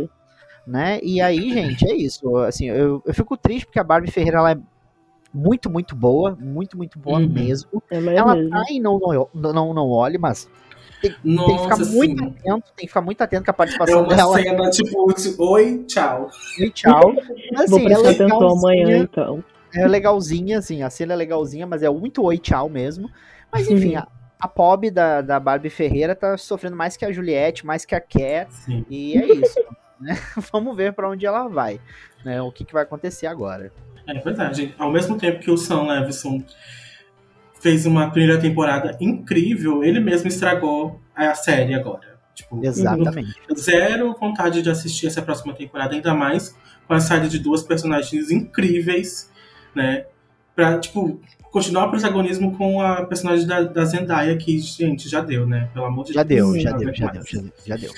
né? 0.65 0.99
E 1.03 1.21
aí, 1.21 1.51
gente, 1.53 1.89
é 1.89 1.95
isso. 1.95 2.35
Assim, 2.37 2.65
eu, 2.69 3.01
eu 3.05 3.13
fico 3.13 3.37
triste 3.37 3.65
porque 3.65 3.79
a 3.79 3.83
Barbie 3.83 4.11
Ferreira 4.11 4.37
ela 4.39 4.51
é 4.51 4.57
muito, 5.33 5.69
muito 5.69 5.95
boa, 5.95 6.35
muito, 6.39 6.77
muito 6.77 6.97
boa 6.97 7.19
Uhum. 7.19 7.27
mesmo. 7.29 7.83
Ela 7.91 8.11
é 8.11 8.15
Ela 8.15 8.35
mesmo. 8.35 8.49
tá 8.49 8.63
em 8.69 8.79
não, 8.81 8.99
não, 9.33 9.53
não, 9.53 9.73
não 9.73 9.89
olhe, 9.89 10.17
mas 10.17 10.49
tem, 11.01 11.11
tem 11.11 11.55
que 11.57 11.63
ficar 11.63 11.77
Nossa, 11.77 11.85
muito 11.85 12.23
sim. 12.23 12.27
atento, 12.29 12.63
tem 12.75 12.85
que 12.85 12.87
ficar 12.87 13.01
muito 13.01 13.21
atento 13.21 13.43
com 13.45 13.51
a 13.51 13.53
É 13.53 13.57
participação 13.57 14.03
uma 14.03 14.15
dela. 14.15 14.37
cena 14.39 14.69
tipo, 14.69 15.13
oi, 15.39 15.83
tchau. 15.85 16.29
E 16.57 16.69
tchau. 16.71 17.13
Mas, 17.51 17.69
Vou 17.69 17.79
assim, 17.79 17.85
é 17.85 17.89
prestar 17.89 18.09
atenção 18.11 18.49
amanhã, 18.49 18.85
legalzinha, 18.85 18.97
então. 19.03 19.43
é 19.73 19.87
legalzinha, 19.87 20.57
assim, 20.57 20.81
a 20.83 20.89
cena 20.89 21.13
é 21.13 21.15
legalzinha, 21.15 21.67
mas 21.67 21.83
é 21.83 21.89
muito 21.89 22.23
oi, 22.23 22.37
tchau 22.37 22.69
mesmo. 22.69 23.09
Mas 23.51 23.69
enfim, 23.69 23.95
a, 23.95 24.07
a 24.39 24.47
Pob 24.47 24.89
da, 24.89 25.21
da 25.21 25.39
Barbie 25.39 25.69
Ferreira 25.69 26.15
tá 26.15 26.37
sofrendo 26.37 26.75
mais 26.75 26.95
que 26.97 27.05
a 27.05 27.11
Juliette, 27.11 27.65
mais 27.65 27.85
que 27.85 27.93
a 27.93 27.99
Cat, 27.99 28.47
Sim. 28.53 28.85
e 28.89 29.17
é 29.17 29.25
isso. 29.27 29.59
Né? 29.99 30.17
Vamos 30.51 30.75
ver 30.75 30.93
pra 30.93 31.09
onde 31.09 31.25
ela 31.25 31.47
vai, 31.47 31.79
né? 32.23 32.41
O 32.41 32.51
que, 32.51 32.63
que 32.65 32.73
vai 32.73 32.83
acontecer 32.83 33.27
agora. 33.27 33.71
É 34.07 34.13
verdade. 34.19 34.73
Ao 34.77 34.91
mesmo 34.91 35.17
tempo 35.17 35.39
que 35.39 35.49
o 35.49 35.57
Sam 35.57 35.83
Levinson 35.87 36.43
fez 37.59 37.85
uma 37.85 38.11
primeira 38.11 38.39
temporada 38.39 38.95
incrível, 39.01 39.83
ele 39.83 39.99
mesmo 39.99 40.27
estragou 40.27 40.99
a 41.15 41.33
série 41.33 41.73
agora. 41.73 42.15
Tipo, 42.35 42.63
Exatamente. 42.63 43.33
zero 43.57 44.13
vontade 44.19 44.61
de 44.61 44.69
assistir 44.69 45.07
essa 45.07 45.21
próxima 45.21 45.53
temporada, 45.53 45.95
ainda 45.95 46.13
mais 46.13 46.55
com 46.87 46.93
a 46.93 46.99
saída 46.99 47.27
de 47.27 47.39
duas 47.39 47.63
personagens 47.63 48.29
incríveis, 48.29 49.31
né? 49.73 50.05
Pra, 50.55 50.77
tipo, 50.77 51.19
continuar 51.49 51.87
o 51.87 51.89
protagonismo 51.91 52.55
com 52.57 52.81
a 52.81 53.05
personagem 53.05 53.47
da, 53.47 53.61
da 53.61 53.85
Zendaya, 53.85 54.37
que, 54.37 54.59
gente, 54.59 55.09
já 55.09 55.21
deu, 55.21 55.47
né? 55.47 55.69
Pelo 55.73 55.85
amor 55.85 56.05
de 56.05 56.13
Já 56.13 56.23
Deus. 56.23 56.51
deu, 56.53 56.61
já 56.61 56.71
deu, 56.77 56.93
já 56.93 57.05
mais. 57.07 57.17
deu, 57.17 57.25
já 57.25 57.41
deu, 57.41 57.51
já 57.65 57.75
deu. 57.77 57.93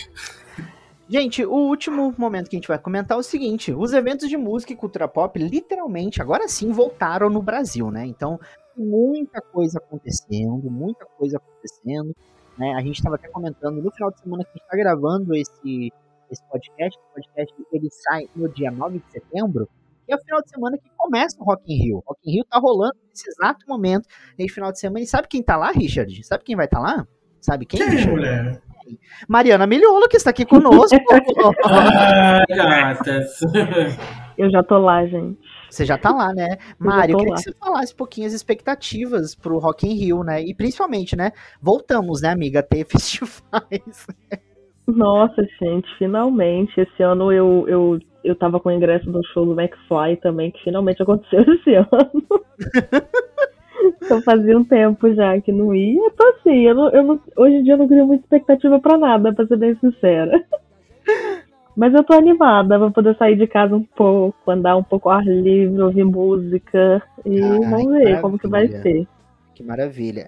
Gente, 1.10 1.46
o 1.46 1.54
último 1.54 2.14
momento 2.18 2.50
que 2.50 2.56
a 2.58 2.60
gente 2.60 2.68
vai 2.68 2.78
comentar 2.78 3.18
é 3.18 3.20
o 3.20 3.24
seguinte: 3.24 3.74
os 3.74 3.94
eventos 3.94 4.28
de 4.28 4.36
música 4.36 4.74
e 4.74 4.76
cultura 4.76 5.08
pop, 5.08 5.40
literalmente, 5.40 6.22
agora 6.22 6.48
sim 6.48 6.72
voltaram 6.72 7.30
no 7.30 7.42
Brasil, 7.42 7.90
né? 7.90 8.06
Então, 8.06 8.40
muita 8.76 9.42
coisa 9.42 9.80
acontecendo, 9.80 10.70
muita 10.70 11.06
coisa 11.06 11.38
acontecendo. 11.38 12.14
Né? 12.58 12.74
A 12.74 12.82
gente 12.82 12.98
estava 12.98 13.16
até 13.16 13.30
comentando 13.30 13.82
no 13.82 13.92
final 13.92 14.12
de 14.12 14.20
semana 14.20 14.44
que 14.44 14.50
a 14.50 14.54
gente 14.54 14.64
está 14.64 14.76
gravando 14.76 15.34
esse, 15.36 15.94
esse 16.30 16.44
podcast. 16.50 17.00
O 17.00 17.14
podcast 17.14 17.56
ele 17.72 17.90
sai 17.92 18.28
no 18.36 18.50
dia 18.50 18.70
9 18.70 19.00
de 19.00 19.12
setembro. 19.12 19.70
E 20.08 20.14
é 20.14 20.16
o 20.16 20.20
final 20.20 20.42
de 20.42 20.50
semana 20.50 20.78
que 20.78 20.90
começa 20.98 21.38
o 21.40 21.44
Rock 21.44 21.64
in 21.72 21.84
Rio. 21.84 22.04
Rock 22.06 22.20
in 22.26 22.34
Rio 22.34 22.46
tá 22.46 22.60
rolando 22.60 22.96
nesse 23.10 23.30
exato 23.30 23.66
momento, 23.68 24.08
nesse 24.38 24.54
final 24.54 24.72
de 24.72 24.80
semana. 24.80 25.04
E 25.04 25.08
sabe 25.08 25.28
quem 25.28 25.44
tá 25.44 25.56
lá, 25.56 25.72
Richard? 25.72 26.24
Sabe 26.26 26.44
quem 26.44 26.56
vai 26.56 26.66
estar 26.66 26.80
lá? 26.80 27.08
Sabe 27.42 27.66
quem, 27.66 27.80
Quem, 27.80 27.90
Richard? 27.90 28.62
Mariana 29.28 29.68
Miliolo, 29.68 30.08
que 30.08 30.18
está 30.18 30.30
aqui 30.30 30.46
conosco. 30.46 30.98
Ai, 31.66 32.46
gatas. 32.50 33.40
Eu 34.38 34.50
já 34.52 34.62
tô 34.64 34.78
lá, 34.78 35.06
gente. 35.06 35.40
Você 35.70 35.86
já 35.86 35.98
tá 35.98 36.12
lá, 36.12 36.34
né? 36.34 36.58
Mário, 36.80 37.14
eu 37.14 37.18
tô 37.18 37.20
queria 37.20 37.34
lá. 37.34 37.38
que 37.38 37.44
você 37.44 37.54
falasse 37.54 37.94
um 37.94 37.98
pouquinho 37.98 38.28
as 38.28 38.34
expectativas 38.34 39.36
pro 39.36 39.58
Rock 39.58 39.88
in 39.88 39.94
Rio, 39.94 40.24
né? 40.24 40.42
E 40.42 40.54
principalmente, 40.54 41.16
né? 41.16 41.32
Voltamos, 41.62 42.22
né, 42.22 42.30
amiga, 42.30 42.60
a 42.60 42.64
ter 42.64 42.86
festivais. 42.90 44.08
Nossa, 44.88 45.44
gente, 45.62 45.88
finalmente. 45.98 46.80
Esse 46.80 47.04
ano 47.04 47.32
eu, 47.32 47.66
eu, 47.68 48.00
eu 48.24 48.36
tava 48.36 48.60
com 48.60 48.70
o 48.70 48.72
ingresso 48.72 49.12
do 49.12 49.22
show 49.28 49.46
do 49.46 49.60
McFly 49.60 50.18
também, 50.22 50.52
que 50.52 50.64
finalmente 50.64 51.02
aconteceu 51.02 51.42
esse 51.54 51.76
ano. 51.76 51.88
então 54.02 54.22
fazia 54.22 54.58
um 54.58 54.64
tempo 54.64 55.14
já 55.14 55.40
que 55.42 55.52
não 55.52 55.76
ia. 55.76 56.00
Então 56.08 56.34
assim, 56.50 56.60
eu 56.62 56.76
não, 56.76 56.90
eu 56.90 57.04
não- 57.04 57.20
hoje 57.38 57.56
em 57.56 57.64
dia 57.64 57.74
eu 57.74 57.78
não 57.78 57.88
crio 57.88 58.06
muita 58.08 58.24
expectativa 58.24 58.80
pra 58.80 58.98
nada, 58.98 59.34
pra 59.34 59.46
ser 59.48 59.58
bem 59.58 59.76
sincera. 59.80 60.32
Mas 61.76 61.94
eu 61.94 62.04
tô 62.04 62.14
animada 62.14 62.80
pra 62.80 62.90
poder 62.90 63.16
sair 63.18 63.38
de 63.38 63.46
casa 63.46 63.76
um 63.76 63.84
pouco, 63.84 64.50
andar 64.50 64.76
um 64.76 64.84
pouco 64.84 65.10
ao 65.10 65.20
ar 65.20 65.26
livre, 65.26 65.80
ouvir 65.80 66.04
música. 66.04 67.04
E 67.24 67.40
Ai, 67.40 67.60
vamos 67.60 67.94
ver 68.00 68.20
como 68.22 68.40
que 68.40 68.48
vai 68.48 68.68
ser. 68.68 69.08
Que 69.54 69.64
maravilha. 69.64 70.28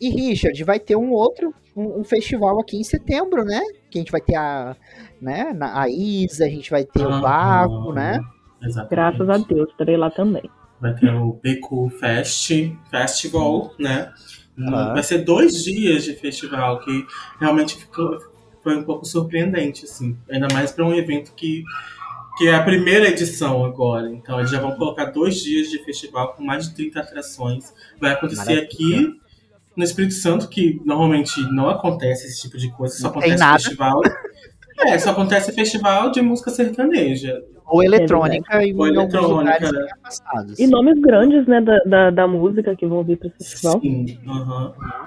E 0.00 0.08
Richard, 0.10 0.62
vai 0.64 0.80
ter 0.80 0.96
um 0.96 1.12
outro, 1.12 1.54
um, 1.76 2.00
um 2.00 2.04
festival 2.04 2.58
aqui 2.60 2.76
em 2.78 2.84
setembro, 2.84 3.44
né? 3.44 3.60
Que 3.90 3.98
a 3.98 4.00
gente 4.00 4.10
vai 4.10 4.20
ter 4.20 4.34
a, 4.34 4.74
né, 5.22 5.52
na- 5.54 5.80
a 5.82 5.88
Isa, 5.88 6.44
a 6.46 6.48
gente 6.48 6.68
vai 6.70 6.84
ter 6.84 7.06
o 7.06 7.20
Baco, 7.20 7.92
né? 7.92 8.18
Exatamente. 8.62 8.90
Graças 8.90 9.28
a 9.30 9.38
Deus, 9.38 9.70
estarei 9.70 9.96
lá 9.96 10.10
também. 10.10 10.50
Vai 10.80 10.94
ter 10.94 11.12
o 11.14 11.32
Beco 11.40 11.88
Fest, 11.90 12.50
Festival, 12.90 13.72
né? 13.78 14.10
Ah. 14.66 14.92
Vai 14.92 15.02
ser 15.02 15.18
dois 15.18 15.62
dias 15.62 16.04
de 16.04 16.14
festival, 16.14 16.80
que 16.80 17.06
realmente 17.38 17.76
ficou, 17.76 18.18
foi 18.62 18.76
um 18.76 18.84
pouco 18.84 19.04
surpreendente, 19.04 19.84
assim. 19.84 20.16
Ainda 20.30 20.48
mais 20.52 20.72
para 20.72 20.84
um 20.84 20.94
evento 20.94 21.32
que, 21.34 21.62
que 22.36 22.48
é 22.48 22.54
a 22.54 22.62
primeira 22.62 23.08
edição 23.08 23.64
agora. 23.64 24.10
Então 24.10 24.38
eles 24.38 24.50
já 24.50 24.60
vão 24.60 24.76
colocar 24.76 25.06
dois 25.06 25.36
dias 25.36 25.70
de 25.70 25.78
festival 25.84 26.34
com 26.34 26.42
mais 26.42 26.68
de 26.68 26.74
30 26.74 27.00
atrações. 27.00 27.72
Vai 28.00 28.12
acontecer 28.12 28.44
Maravilha. 28.44 28.64
aqui 28.64 29.20
no 29.76 29.84
Espírito 29.84 30.14
Santo, 30.14 30.48
que 30.48 30.80
normalmente 30.84 31.40
não 31.52 31.68
acontece 31.68 32.26
esse 32.26 32.42
tipo 32.42 32.58
de 32.58 32.68
coisa, 32.72 32.96
só 32.96 33.04
Não 33.04 33.10
acontece 33.10 33.44
no 33.44 33.52
festival. 33.52 34.00
É, 34.86 34.98
só 34.98 35.10
acontece 35.10 35.52
festival 35.52 36.10
de 36.10 36.20
música 36.22 36.50
sertaneja. 36.50 37.42
Ou 37.66 37.82
eletrônica 37.82 38.64
e 38.64 38.72
Ou 38.74 38.86
eletrônica, 38.86 39.72
né? 39.72 39.86
afastados. 40.00 40.58
E 40.58 40.66
nomes 40.66 40.98
grandes, 41.00 41.46
né, 41.46 41.60
da, 41.60 41.78
da, 41.84 42.10
da 42.10 42.26
música 42.26 42.74
que 42.74 42.86
vão 42.86 43.04
vir 43.04 43.18
pra 43.18 43.28
esse 43.28 43.50
festival. 43.50 43.80
Sim, 43.80 44.18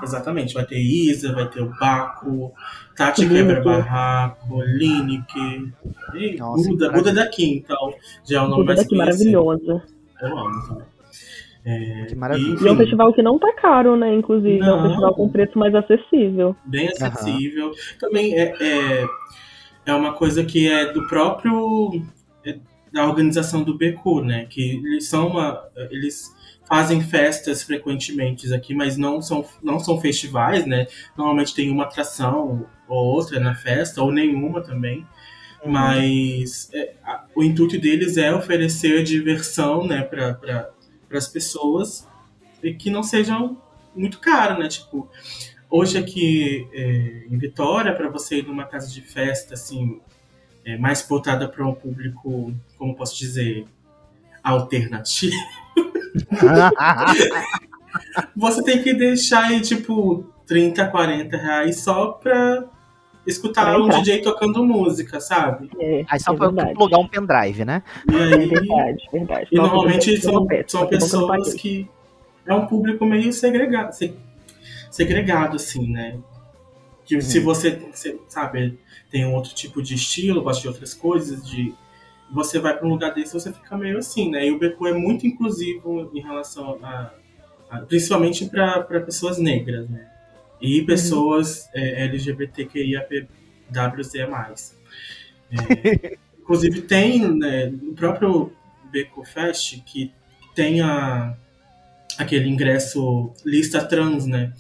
exatamente. 0.04 0.54
Vai 0.54 0.66
ter 0.66 0.78
Isa, 0.78 1.34
vai 1.34 1.48
ter 1.50 1.62
o 1.62 1.72
Baco, 1.80 2.54
Tati 2.96 3.22
Lineker. 3.26 3.48
Quebra 3.56 3.64
Barraco, 3.64 4.62
Lineker, 4.62 5.74
e 6.16 6.36
Nossa, 6.38 6.70
Buda, 6.70 6.90
que 6.90 6.96
Buda 6.96 7.14
daqui, 7.14 7.46
então. 7.56 7.94
Já 8.30 8.38
é 8.38 8.42
o 8.42 8.48
nome 8.48 8.56
Tudo 8.58 8.66
mais 8.68 8.80
daqui 8.80 8.96
maravilhosa. 8.96 9.84
Eu 10.22 10.38
amo 10.38 10.68
também. 10.68 10.84
É, 11.64 12.06
Que 12.10 12.16
maravilha. 12.16 12.58
e, 12.60 12.64
E 12.64 12.68
é 12.68 12.72
um 12.72 12.78
festival 12.78 13.14
que 13.14 13.22
não 13.24 13.40
tá 13.40 13.54
caro, 13.54 13.96
né? 13.96 14.14
Inclusive, 14.16 14.60
é 14.60 14.64
um 14.64 14.78
Não. 14.82 14.88
festival 14.88 15.16
com 15.16 15.30
preço 15.30 15.58
mais 15.58 15.74
acessível. 15.74 16.56
bem 16.66 16.88
acessível. 16.90 17.72
Também 18.00 18.34
é, 18.36 18.54
é, 18.60 19.06
é 19.86 19.94
uma 19.94 20.14
coisa 20.14 20.44
que 20.44 20.70
é 20.72 20.92
do 20.92 21.08
próprio 21.08 22.04
é, 22.46 22.60
da 22.92 23.06
organização 23.08 23.64
do 23.64 23.78
BQ, 23.78 24.22
né? 24.22 24.46
Que 24.50 24.78
eles 24.78 25.08
são 25.08 25.28
uma, 25.28 25.64
eles 25.90 26.30
fazem 26.68 27.02
festas 27.02 27.64
frequentemente 27.64 28.52
aqui, 28.54 28.74
mas 28.74 28.98
não 28.98 29.22
são, 29.22 29.46
não 29.62 29.80
são 29.80 30.00
festivais, 30.00 30.66
né? 30.66 30.88
Normalmente 31.18 31.54
tem 31.54 31.70
uma 31.70 31.84
atração 31.84 32.66
ou 32.88 32.98
outra 33.16 33.40
na 33.40 33.56
festa, 33.56 34.02
ou 34.02 34.12
nenhuma 34.12 34.62
também. 34.62 35.06
Mas 35.66 36.70
é, 36.74 36.94
a- 37.04 37.26
o 37.36 37.44
intuito 37.44 37.80
deles 37.80 38.18
é 38.18 38.34
oferecer 38.34 39.04
diversão, 39.04 39.86
né, 39.86 40.02
para 40.02 40.34
pra, 40.34 40.70
as 41.14 41.28
pessoas 41.28 42.08
e 42.64 42.74
que 42.74 42.90
não 42.90 43.04
sejam 43.04 43.58
muito 43.96 44.20
caro, 44.20 44.60
né? 44.60 44.68
Tipo, 44.68 45.10
hoje 45.72 45.98
aqui 45.98 46.68
é, 46.74 47.24
em 47.32 47.38
Vitória, 47.38 47.94
para 47.96 48.10
você 48.10 48.40
ir 48.40 48.46
numa 48.48 48.66
casa 48.66 48.92
de 48.92 49.02
festa, 49.02 49.54
assim, 49.56 50.00
é, 50.66 50.78
mais 50.78 51.02
voltada 51.08 51.48
para 51.48 51.66
um 51.66 51.74
público, 51.74 52.54
como 52.78 52.96
posso 52.96 53.18
dizer, 53.18 53.66
alternativo, 54.44 55.36
você 58.36 58.64
tem 58.64 58.82
que 58.84 58.94
deixar 58.94 59.46
aí, 59.46 59.62
tipo, 59.62 60.26
30, 60.46 60.86
40 60.88 61.38
reais 61.38 61.80
só 61.80 62.08
pra 62.12 62.66
escutar 63.26 63.80
um. 63.80 63.88
DJ 63.90 64.22
tocando 64.22 64.64
música, 64.66 65.20
sabe? 65.22 65.70
É, 65.80 66.04
Aí 66.10 66.20
só 66.20 66.34
é 66.34 66.38
pra 66.38 66.48
verdade. 66.48 66.74
plugar 66.74 67.00
um 67.00 67.08
pendrive, 67.08 67.64
né? 67.66 67.84
E 68.10 68.16
É 68.16 68.24
aí, 68.24 68.48
verdade, 68.48 69.10
verdade. 69.12 69.48
e 69.52 69.56
normalmente 69.56 70.12
eu 70.16 70.22
são, 70.22 70.48
são 70.68 70.88
pessoas 70.88 71.54
que 71.54 71.88
é 72.46 72.54
um 72.54 72.66
público 72.66 73.06
meio 73.06 73.32
segregado, 73.32 73.94
se- 73.94 74.16
segregado 74.92 75.58
assim, 75.58 75.92
né? 75.92 76.20
Que 77.06 77.22
se 77.22 77.40
você, 77.40 77.72
você, 77.76 78.20
sabe, 78.30 78.78
tem 79.10 79.26
um 79.26 79.34
outro 79.36 79.54
tipo 79.56 79.82
de 79.82 79.96
estilo, 79.96 80.42
gosta 80.44 80.62
de 80.62 80.68
outras 80.70 80.94
coisas, 80.94 81.46
de 81.48 81.74
você 82.32 82.60
vai 82.60 82.78
para 82.78 82.88
um 82.88 82.92
lugar 82.92 83.14
desse, 83.14 83.34
você 83.34 83.52
fica 83.54 83.78
meio 83.78 83.98
assim, 83.98 84.30
né? 84.32 84.46
E 84.48 84.52
o 84.52 84.60
BQ 84.60 84.88
é 84.90 84.94
muito 84.94 85.26
inclusivo 85.28 86.10
em 86.14 86.22
relação 86.22 86.80
a, 86.84 87.14
a- 87.70 87.80
principalmente 87.82 88.46
para 88.50 88.82
pessoas 89.02 89.38
negras, 89.38 89.90
né? 89.90 90.08
E 90.62 90.82
pessoas 90.84 91.70
é, 91.74 92.06
LGBTQIAPWZ+. 92.06 93.28
É, 95.52 96.18
inclusive 96.42 96.82
tem 96.82 97.28
né, 97.38 97.68
no 97.68 97.94
próprio 97.94 98.52
Beco 98.92 99.24
Fest 99.24 99.82
que 99.86 100.12
tem 100.56 100.82
a, 100.82 101.36
aquele 102.18 102.48
ingresso 102.50 103.32
lista 103.46 103.84
trans, 103.86 104.26
né? 104.26 104.54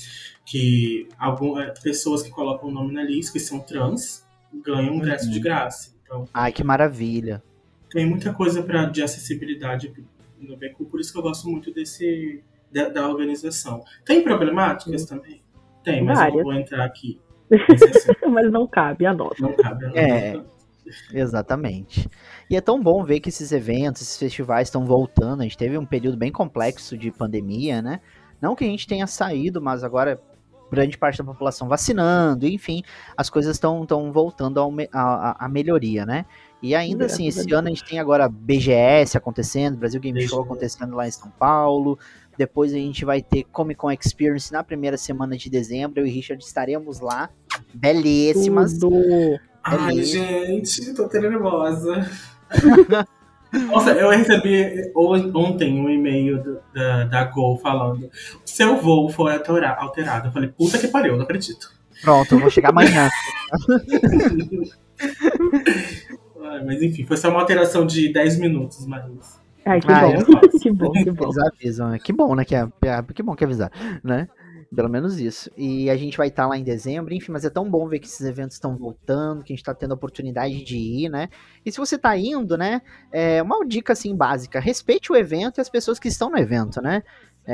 Que 0.45 1.07
algumas 1.17 1.79
pessoas 1.79 2.21
que 2.23 2.29
colocam 2.29 2.69
o 2.69 2.71
nome 2.71 2.93
na 2.93 3.03
lista, 3.03 3.31
que 3.33 3.39
são 3.39 3.59
trans, 3.59 4.25
ganham 4.65 4.93
um 4.93 4.97
ingresso 4.97 5.25
Uhum. 5.27 5.31
de 5.31 5.39
graça. 5.39 5.93
Então 6.03 6.27
Ai, 6.33 6.51
que 6.51 6.63
maravilha. 6.63 7.41
tem 7.89 8.05
muita 8.05 8.33
coisa 8.33 8.61
pra, 8.63 8.85
de 8.85 9.01
acessibilidade 9.01 9.93
no 10.39 10.57
Beco, 10.57 10.85
por 10.85 10.99
isso 10.99 11.11
que 11.13 11.19
eu 11.19 11.23
gosto 11.23 11.47
muito 11.49 11.71
desse 11.73 12.43
da, 12.71 12.89
da 12.89 13.07
organização. 13.07 13.83
Tem 14.05 14.23
problemáticas 14.23 15.05
também? 15.05 15.41
Tem, 15.83 16.03
mas 16.03 16.17
eu 16.19 16.23
não 16.25 16.31
Várias. 16.31 16.43
vou 16.43 16.53
entrar 16.53 16.85
aqui. 16.85 17.19
Mas, 17.51 17.81
assim, 17.83 18.11
Mas 18.29 18.49
não 18.51 18.65
cabe, 18.65 19.05
anota. 19.05 19.35
não 19.39 19.51
cabe. 19.53 19.85
não 19.87 19.95
É. 19.97 20.41
Exatamente. 21.13 22.09
E 22.49 22.55
é 22.55 22.61
tão 22.61 22.81
bom 22.81 23.03
ver 23.03 23.19
que 23.19 23.29
esses 23.29 23.51
eventos, 23.51 24.01
esses 24.01 24.17
festivais 24.17 24.67
estão 24.67 24.85
voltando. 24.85 25.41
A 25.41 25.43
gente 25.43 25.57
teve 25.57 25.77
um 25.77 25.85
período 25.85 26.17
bem 26.17 26.31
complexo 26.31 26.97
de 26.97 27.11
pandemia, 27.11 27.81
né? 27.81 28.01
Não 28.41 28.55
que 28.55 28.63
a 28.63 28.67
gente 28.67 28.87
tenha 28.87 29.05
saído, 29.07 29.61
mas 29.61 29.83
agora 29.83 30.21
grande 30.71 30.97
parte 30.97 31.17
da 31.17 31.23
população 31.25 31.67
vacinando, 31.67 32.47
enfim, 32.47 32.81
as 33.17 33.29
coisas 33.29 33.57
estão 33.57 33.85
voltando 34.11 34.59
a 34.93 35.47
melhoria, 35.49 36.05
né? 36.05 36.25
E 36.61 36.73
ainda 36.73 37.07
assim, 37.07 37.27
esse 37.27 37.51
ano 37.53 37.67
a 37.67 37.71
gente 37.71 37.83
tem 37.83 37.99
agora 37.99 38.29
BGS 38.29 39.17
acontecendo, 39.17 39.77
Brasil 39.77 39.99
Game 39.99 40.21
Show 40.25 40.41
acontecendo 40.41 40.95
lá 40.95 41.07
em 41.07 41.11
São 41.11 41.29
Paulo. 41.29 41.99
Depois 42.37 42.71
a 42.71 42.77
gente 42.77 43.03
vai 43.03 43.21
ter 43.21 43.43
Comic 43.51 43.79
Con 43.79 43.91
Experience 43.91 44.51
na 44.53 44.63
primeira 44.63 44.95
semana 44.95 45.35
de 45.35 45.49
dezembro. 45.49 45.99
Eu 45.99 46.07
e 46.07 46.09
Richard 46.09 46.41
estaremos 46.41 47.01
lá. 47.01 47.29
Belíssimas. 47.73 48.77
Tudo. 48.77 49.39
Ai, 49.63 49.91
ali. 49.91 50.03
gente, 50.03 50.93
tô 50.93 51.03
até 51.05 51.19
nervosa. 51.19 52.09
Nossa, 53.67 53.91
eu 53.91 54.09
recebi 54.09 54.91
on- 54.95 55.31
ontem 55.35 55.73
um 55.79 55.89
e-mail 55.89 56.41
do- 56.41 56.59
da, 56.73 57.03
da 57.05 57.23
Gol 57.25 57.57
falando: 57.57 58.09
seu 58.45 58.77
voo 58.77 59.09
foi 59.09 59.33
altera- 59.33 59.75
alterado. 59.77 60.29
Eu 60.29 60.31
falei, 60.31 60.49
puta 60.49 60.77
que 60.77 60.87
pariu, 60.87 61.15
não 61.17 61.23
acredito. 61.23 61.69
Pronto, 62.01 62.33
eu 62.33 62.39
vou 62.39 62.49
chegar 62.49 62.69
amanhã. 62.69 63.09
Ai, 66.43 66.63
mas 66.65 66.81
enfim, 66.81 67.05
foi 67.05 67.17
só 67.17 67.29
uma 67.29 67.39
alteração 67.41 67.85
de 67.85 68.11
10 68.11 68.39
minutos, 68.39 68.85
mas. 68.85 69.39
Ai, 69.65 69.79
que 69.79 69.91
Ai, 69.91 70.13
bom. 70.17 70.23
que 70.59 70.71
bom, 70.71 70.91
que 70.91 71.11
bom. 71.11 71.25
Eles 71.25 71.37
avisam, 71.37 71.89
né? 71.89 71.99
Que 71.99 72.13
bom, 72.13 72.33
né? 72.35 72.43
Que, 72.45 72.55
é, 72.55 72.67
é- 72.85 73.03
que 73.13 73.21
bom 73.21 73.35
que 73.35 73.43
avisar, 73.43 73.71
né? 74.03 74.27
Pelo 74.73 74.87
menos 74.87 75.19
isso. 75.19 75.51
E 75.57 75.89
a 75.89 75.97
gente 75.97 76.15
vai 76.17 76.29
estar 76.29 76.47
lá 76.47 76.57
em 76.57 76.63
dezembro, 76.63 77.13
enfim, 77.13 77.33
mas 77.33 77.43
é 77.43 77.49
tão 77.49 77.69
bom 77.69 77.89
ver 77.89 77.99
que 77.99 78.07
esses 78.07 78.21
eventos 78.25 78.55
estão 78.55 78.77
voltando, 78.77 79.43
que 79.43 79.51
a 79.51 79.55
gente 79.55 79.65
tá 79.65 79.73
tendo 79.73 79.91
a 79.91 79.95
oportunidade 79.95 80.63
de 80.63 80.77
ir, 80.77 81.09
né? 81.09 81.27
E 81.65 81.71
se 81.71 81.77
você 81.77 81.97
tá 81.97 82.15
indo, 82.15 82.57
né? 82.57 82.81
É 83.11 83.41
uma 83.43 83.65
dica 83.65 83.91
assim 83.91 84.15
básica: 84.15 84.61
respeite 84.61 85.11
o 85.11 85.15
evento 85.15 85.57
e 85.57 85.61
as 85.61 85.67
pessoas 85.69 85.99
que 85.99 86.07
estão 86.07 86.29
no 86.29 86.37
evento, 86.37 86.81
né? 86.81 87.03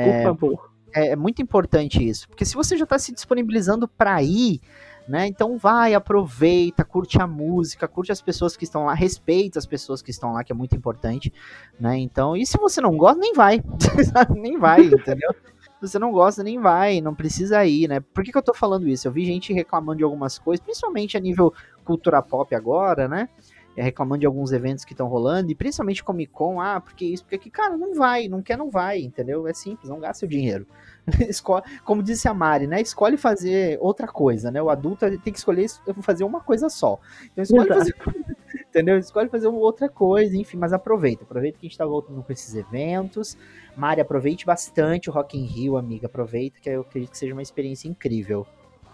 É, 0.00 0.22
favor. 0.22 0.70
é, 0.94 1.08
é 1.08 1.16
muito 1.16 1.42
importante 1.42 2.06
isso. 2.06 2.28
Porque 2.28 2.44
se 2.44 2.54
você 2.54 2.76
já 2.76 2.84
está 2.84 2.98
se 3.00 3.12
disponibilizando 3.12 3.88
para 3.88 4.22
ir, 4.22 4.60
né? 5.08 5.26
Então 5.26 5.58
vai, 5.58 5.94
aproveita, 5.94 6.84
curte 6.84 7.20
a 7.20 7.26
música, 7.26 7.88
curte 7.88 8.12
as 8.12 8.22
pessoas 8.22 8.56
que 8.56 8.62
estão 8.62 8.84
lá, 8.84 8.94
respeita 8.94 9.58
as 9.58 9.66
pessoas 9.66 10.00
que 10.02 10.12
estão 10.12 10.32
lá, 10.34 10.44
que 10.44 10.52
é 10.52 10.54
muito 10.54 10.76
importante, 10.76 11.32
né? 11.80 11.98
Então, 11.98 12.36
e 12.36 12.46
se 12.46 12.56
você 12.58 12.80
não 12.80 12.96
gosta, 12.96 13.18
nem 13.18 13.32
vai. 13.32 13.60
nem 14.36 14.56
vai, 14.56 14.82
entendeu? 14.82 15.34
Se 15.80 15.88
você 15.88 15.98
não 15.98 16.10
gosta, 16.10 16.42
nem 16.42 16.58
vai, 16.60 17.00
não 17.00 17.14
precisa 17.14 17.64
ir, 17.64 17.88
né? 17.88 18.00
Por 18.00 18.24
que, 18.24 18.32
que 18.32 18.38
eu 18.38 18.42
tô 18.42 18.52
falando 18.52 18.88
isso? 18.88 19.06
Eu 19.06 19.12
vi 19.12 19.24
gente 19.24 19.52
reclamando 19.52 19.98
de 19.98 20.04
algumas 20.04 20.38
coisas, 20.38 20.64
principalmente 20.64 21.16
a 21.16 21.20
nível 21.20 21.52
cultura 21.84 22.20
pop 22.20 22.52
agora, 22.54 23.06
né? 23.06 23.28
É, 23.76 23.82
reclamando 23.82 24.18
de 24.20 24.26
alguns 24.26 24.50
eventos 24.50 24.84
que 24.84 24.92
estão 24.92 25.06
rolando, 25.06 25.52
e 25.52 25.54
principalmente 25.54 26.02
Comic 26.02 26.32
Con, 26.32 26.60
ah, 26.60 26.80
porque 26.80 27.04
isso, 27.04 27.22
porque 27.22 27.38
que, 27.38 27.48
cara, 27.48 27.76
não 27.76 27.94
vai, 27.94 28.26
não 28.26 28.42
quer, 28.42 28.58
não 28.58 28.68
vai, 28.68 29.00
entendeu? 29.00 29.46
É 29.46 29.54
simples, 29.54 29.88
não 29.88 30.00
gasta 30.00 30.18
seu 30.20 30.28
dinheiro. 30.28 30.66
Escolhe, 31.28 31.62
como 31.84 32.02
disse 32.02 32.26
a 32.26 32.34
Mari, 32.34 32.66
né? 32.66 32.80
Escolhe 32.80 33.16
fazer 33.16 33.78
outra 33.80 34.08
coisa, 34.08 34.50
né? 34.50 34.60
O 34.60 34.68
adulto 34.68 35.06
tem 35.20 35.32
que 35.32 35.38
escolher 35.38 35.62
es- 35.62 35.80
fazer 36.02 36.24
uma 36.24 36.40
coisa 36.40 36.68
só. 36.68 36.98
Então 37.32 37.40
escolhe 37.44 37.70
Exato. 37.70 37.78
fazer, 37.78 37.94
entendeu? 38.68 38.98
Escolhe 38.98 39.28
fazer 39.28 39.46
outra 39.46 39.88
coisa, 39.88 40.36
enfim, 40.36 40.56
mas 40.56 40.72
aproveita, 40.72 41.22
aproveita 41.22 41.56
que 41.58 41.66
a 41.66 41.68
gente 41.68 41.78
tá 41.78 41.86
voltando 41.86 42.20
com 42.22 42.32
esses 42.32 42.54
eventos. 42.56 43.38
Mari, 43.78 44.00
aproveite 44.00 44.44
bastante 44.44 45.08
o 45.08 45.12
Rock 45.12 45.38
in 45.38 45.44
Rio, 45.44 45.76
amiga, 45.76 46.08
aproveita, 46.08 46.58
que 46.60 46.68
eu 46.68 46.80
acredito 46.80 47.12
que 47.12 47.18
seja 47.18 47.32
uma 47.32 47.42
experiência 47.42 47.86
incrível. 47.86 48.44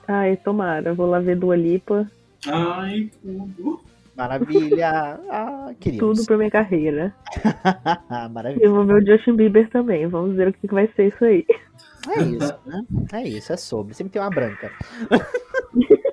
Ai, 0.07 0.37
tomara. 0.37 0.93
Vou 0.93 1.07
lá 1.09 1.18
ver 1.20 1.37
Dua 1.37 1.57
Lipa. 1.57 2.07
Ai, 2.47 3.11
tudo. 3.22 3.80
Maravilha! 4.14 5.18
Ah, 5.32 5.72
queríamos. 5.80 6.18
Tudo 6.18 6.26
pra 6.26 6.37
minha 6.37 6.51
carreira. 6.51 7.14
Maravilha. 8.30 8.62
E 8.62 8.66
eu 8.66 8.74
vou 8.74 8.85
ver 8.85 9.03
o 9.03 9.07
Justin 9.07 9.37
Bieber 9.37 9.70
também. 9.70 10.07
Vamos 10.07 10.37
ver 10.37 10.49
o 10.49 10.53
que 10.53 10.68
que 10.68 10.74
vai 10.74 10.87
ser 10.95 11.09
isso 11.09 11.24
aí. 11.24 11.47
É 12.07 12.22
isso, 12.22 12.55
né? 12.66 12.85
É 13.14 13.22
isso, 13.26 13.53
é 13.53 13.57
sobre. 13.57 13.95
Sempre 13.95 14.12
tem 14.12 14.22
uma 14.22 14.30
branca. 14.30 14.70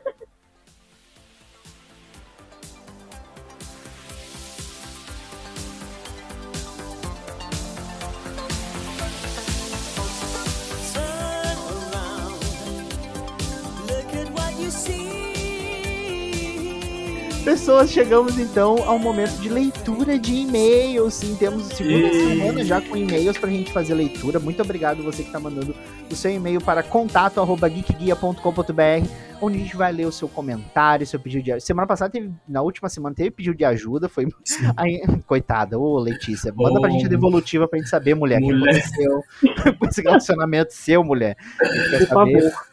Pessoas, 17.51 17.91
chegamos 17.91 18.39
então 18.39 18.81
ao 18.85 18.97
momento 18.97 19.33
de 19.41 19.49
leitura 19.49 20.17
de 20.17 20.33
e-mails. 20.33 21.15
Sim, 21.15 21.35
temos 21.35 21.65
segunda 21.65 22.07
Ei. 22.07 22.29
semana 22.29 22.63
já 22.63 22.79
com 22.79 22.95
e-mails 22.95 23.37
pra 23.37 23.49
gente 23.49 23.73
fazer 23.73 23.93
leitura. 23.93 24.39
Muito 24.39 24.61
obrigado 24.61 25.03
você 25.03 25.21
que 25.21 25.31
tá 25.31 25.37
mandando 25.37 25.75
o 26.09 26.15
seu 26.15 26.31
e-mail 26.31 26.61
para 26.61 26.81
contato@geekguia.com.br, 26.81 29.05
onde 29.41 29.57
a 29.57 29.59
gente 29.59 29.75
vai 29.75 29.91
ler 29.91 30.05
o 30.05 30.13
seu 30.13 30.29
comentário, 30.29 31.05
seu 31.05 31.19
pedido 31.19 31.43
de 31.43 31.51
ajuda. 31.51 31.65
Semana 31.65 31.85
passada 31.85 32.09
teve, 32.09 32.31
na 32.47 32.61
última 32.61 32.87
semana 32.87 33.13
teve 33.13 33.31
pedido 33.31 33.57
de 33.57 33.65
ajuda, 33.65 34.07
foi 34.07 34.29
Aí, 34.77 35.01
coitada, 35.27 35.77
ô 35.77 35.99
Letícia, 35.99 36.53
manda 36.55 36.79
pra 36.79 36.89
Ô. 36.89 36.93
gente 36.93 37.07
a 37.07 37.09
devolutiva 37.09 37.67
pra 37.67 37.77
gente 37.77 37.89
saber, 37.89 38.15
mulher, 38.15 38.39
o 38.41 38.45
que 38.45 38.53
aconteceu 38.53 39.21
com 39.77 39.85
esse 39.87 40.01
relacionamento 40.01 40.73
seu, 40.73 41.03
mulher. 41.03 41.35
A 41.59 41.65
gente 41.65 41.89
quer 41.89 41.99
Por 41.99 42.07
saber 42.07 42.43
favor. 42.43 42.70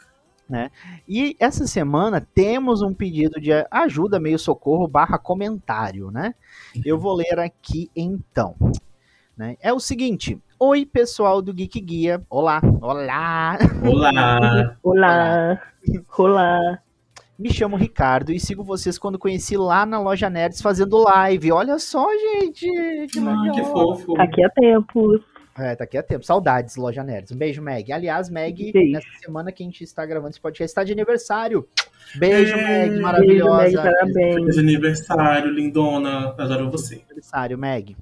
Né? 0.48 0.70
E 1.06 1.36
essa 1.38 1.66
semana 1.66 2.20
temos 2.20 2.82
um 2.82 2.94
pedido 2.94 3.40
de 3.40 3.50
ajuda, 3.70 4.18
meio 4.18 4.38
socorro, 4.38 4.88
barra 4.88 5.18
comentário, 5.18 6.10
né? 6.10 6.34
Eu 6.84 6.98
vou 6.98 7.14
ler 7.14 7.38
aqui 7.38 7.90
então. 7.94 8.56
Né? 9.36 9.56
É 9.60 9.72
o 9.72 9.78
seguinte. 9.78 10.38
Oi, 10.58 10.84
pessoal 10.84 11.40
do 11.40 11.54
Geek 11.54 11.80
Guia. 11.80 12.22
Olá, 12.28 12.60
olá. 12.80 13.58
Olá. 13.84 14.76
Olá. 14.82 15.62
Olá. 16.16 16.78
Me 17.38 17.52
chamo 17.52 17.76
Ricardo 17.76 18.32
e 18.32 18.40
sigo 18.40 18.64
vocês 18.64 18.98
quando 18.98 19.16
conheci 19.16 19.56
lá 19.56 19.86
na 19.86 20.00
Loja 20.00 20.28
Nerds 20.28 20.60
fazendo 20.60 20.98
live. 20.98 21.52
Olha 21.52 21.78
só, 21.78 22.04
gente. 22.10 22.66
Que 23.12 23.20
Ah, 23.20 23.52
que 23.54 23.62
fofo. 23.62 24.20
Aqui 24.20 24.44
há 24.44 24.50
tempos. 24.50 25.20
É, 25.58 25.74
tá 25.74 25.84
aqui 25.84 25.98
há 25.98 26.02
tempo. 26.02 26.24
Saudades, 26.24 26.76
Loja 26.76 27.02
Nerds. 27.02 27.32
Um 27.32 27.36
beijo, 27.36 27.60
Meg. 27.60 27.92
Aliás, 27.92 28.30
Meg, 28.30 28.72
Beijo. 28.72 28.92
nessa 28.92 29.08
semana 29.20 29.50
que 29.50 29.62
a 29.62 29.66
gente 29.66 29.82
está 29.82 30.06
gravando 30.06 30.30
esse 30.30 30.40
podcast, 30.40 30.70
está 30.70 30.84
de 30.84 30.92
aniversário. 30.92 31.66
Beijo, 32.14 32.56
Ei, 32.56 32.62
Meg, 32.62 32.88
beijo, 32.90 33.02
maravilhosa. 33.02 33.62
Beijo, 33.62 33.82
Meg, 33.82 33.92
parabéns. 33.92 34.34
Feliz 34.34 34.58
aniversário, 34.58 35.50
lindona. 35.50 36.34
Adoro 36.38 36.70
você. 36.70 37.02
aniversário, 37.06 37.58
Meg. 37.58 37.96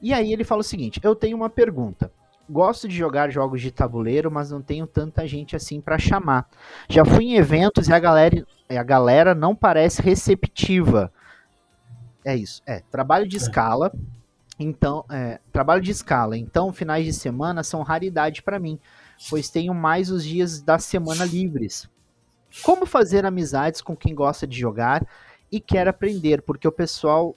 E 0.00 0.12
aí 0.12 0.32
ele 0.32 0.44
fala 0.44 0.60
o 0.60 0.64
seguinte: 0.64 1.00
eu 1.02 1.16
tenho 1.16 1.36
uma 1.36 1.50
pergunta. 1.50 2.12
Gosto 2.48 2.86
de 2.86 2.94
jogar 2.94 3.30
jogos 3.30 3.62
de 3.62 3.70
tabuleiro, 3.70 4.30
mas 4.30 4.50
não 4.50 4.60
tenho 4.60 4.86
tanta 4.86 5.26
gente 5.26 5.56
assim 5.56 5.80
pra 5.80 5.98
chamar. 5.98 6.46
Já 6.88 7.04
fui 7.04 7.24
em 7.24 7.36
eventos 7.36 7.88
e 7.88 7.92
a 7.92 7.98
galera, 7.98 8.46
a 8.68 8.82
galera 8.82 9.34
não 9.34 9.56
parece 9.56 10.02
receptiva. 10.02 11.10
É 12.22 12.36
isso. 12.36 12.62
É, 12.66 12.82
trabalho 12.90 13.26
de 13.26 13.36
escala. 13.36 13.90
Então, 14.58 15.04
é, 15.10 15.40
trabalho 15.52 15.82
de 15.82 15.90
escala. 15.90 16.36
Então, 16.36 16.72
finais 16.72 17.04
de 17.04 17.12
semana 17.12 17.62
são 17.62 17.82
raridade 17.82 18.42
pra 18.42 18.58
mim, 18.58 18.78
pois 19.28 19.50
tenho 19.50 19.74
mais 19.74 20.10
os 20.10 20.24
dias 20.24 20.60
da 20.62 20.78
semana 20.78 21.24
livres. 21.24 21.88
Como 22.62 22.86
fazer 22.86 23.26
amizades 23.26 23.80
com 23.80 23.96
quem 23.96 24.14
gosta 24.14 24.46
de 24.46 24.58
jogar 24.58 25.04
e 25.50 25.58
quer 25.60 25.88
aprender, 25.88 26.42
porque 26.42 26.68
o 26.68 26.72
pessoal 26.72 27.34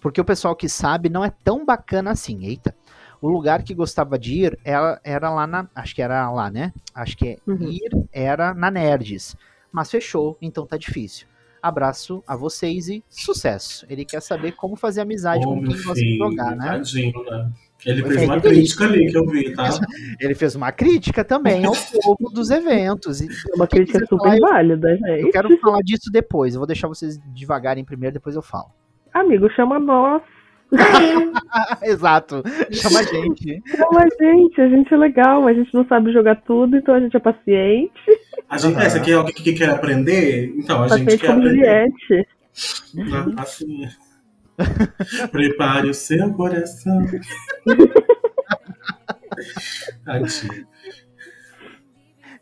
porque 0.00 0.20
o 0.20 0.24
pessoal 0.24 0.54
que 0.54 0.68
sabe 0.68 1.08
não 1.08 1.24
é 1.24 1.30
tão 1.30 1.64
bacana 1.64 2.10
assim. 2.10 2.44
Eita. 2.44 2.74
O 3.22 3.28
lugar 3.30 3.62
que 3.62 3.72
gostava 3.72 4.18
de 4.18 4.34
ir 4.34 4.58
era, 4.62 5.00
era 5.02 5.30
lá 5.30 5.46
na. 5.46 5.66
Acho 5.74 5.94
que 5.94 6.02
era 6.02 6.30
lá, 6.30 6.50
né? 6.50 6.74
Acho 6.94 7.16
que 7.16 7.38
Uhum. 7.46 7.70
ir 7.70 8.06
era 8.12 8.52
na 8.52 8.70
Nerds. 8.70 9.34
Mas 9.72 9.90
fechou, 9.90 10.36
então 10.42 10.66
tá 10.66 10.76
difícil. 10.76 11.26
Abraço 11.66 12.22
a 12.26 12.36
vocês 12.36 12.88
e 12.88 13.02
sucesso. 13.08 13.86
Ele 13.88 14.04
quer 14.04 14.20
saber 14.20 14.52
como 14.52 14.76
fazer 14.76 15.00
amizade 15.00 15.46
Ô, 15.46 15.48
com 15.48 15.56
meu 15.56 15.70
quem 15.70 15.76
gosta 15.82 15.94
de 15.94 16.00
filho, 16.00 16.18
jogar, 16.28 16.54
né? 16.56 16.66
Tadinho, 16.66 17.24
né? 17.24 17.50
Ele 17.86 18.02
fez 18.02 18.16
é, 18.22 18.24
uma 18.26 18.40
crítica 18.40 18.84
ali 18.84 19.10
que 19.10 19.16
eu 19.16 19.26
vi, 19.26 19.52
tá? 19.54 19.68
Ele 20.20 20.34
fez 20.34 20.54
uma 20.54 20.70
crítica 20.72 21.24
também 21.24 21.64
ao 21.64 21.72
povo 22.02 22.30
dos 22.34 22.50
eventos. 22.50 23.22
E 23.22 23.26
É 23.28 23.54
uma 23.56 23.66
crítica 23.66 23.98
super 24.00 24.18
falar, 24.18 24.36
eu- 24.36 24.40
válida, 24.40 24.90
Eu 24.90 25.18
gente. 25.22 25.32
quero 25.32 25.58
falar 25.58 25.80
disso 25.82 26.10
depois. 26.12 26.54
Eu 26.54 26.60
vou 26.60 26.66
deixar 26.66 26.86
vocês 26.88 27.18
devagarem 27.34 27.82
primeiro, 27.84 28.12
depois 28.14 28.36
eu 28.36 28.42
falo. 28.42 28.66
Amigo, 29.14 29.48
chama 29.50 29.78
nós. 29.78 30.22
Exato. 31.82 32.42
Chama 32.72 33.00
a 33.00 33.02
gente. 33.02 33.62
Chama 33.66 34.00
a 34.00 34.08
gente, 34.22 34.60
a 34.60 34.68
gente 34.68 34.92
é 34.92 34.96
legal, 34.96 35.46
a 35.46 35.52
gente 35.52 35.72
não 35.74 35.86
sabe 35.86 36.12
jogar 36.12 36.42
tudo, 36.42 36.76
então 36.76 36.94
a 36.94 37.00
gente 37.00 37.16
é 37.16 37.20
paciente. 37.20 37.92
A 38.48 38.58
gente, 38.58 38.76
essa 38.78 38.98
aqui 38.98 39.12
é 39.12 39.14
alguém 39.14 39.34
que 39.34 39.52
quer 39.52 39.70
aprender? 39.70 40.52
Então, 40.56 40.82
a 40.82 40.88
gente 40.88 41.04
Paciente 41.04 41.20
quer 41.20 41.26
como 41.26 41.40
aprender. 41.40 41.88
Né? 42.94 43.34
Assim. 43.36 43.88
Prepare 45.30 45.88
o 45.88 45.94
seu 45.94 46.32
coração. 46.32 47.02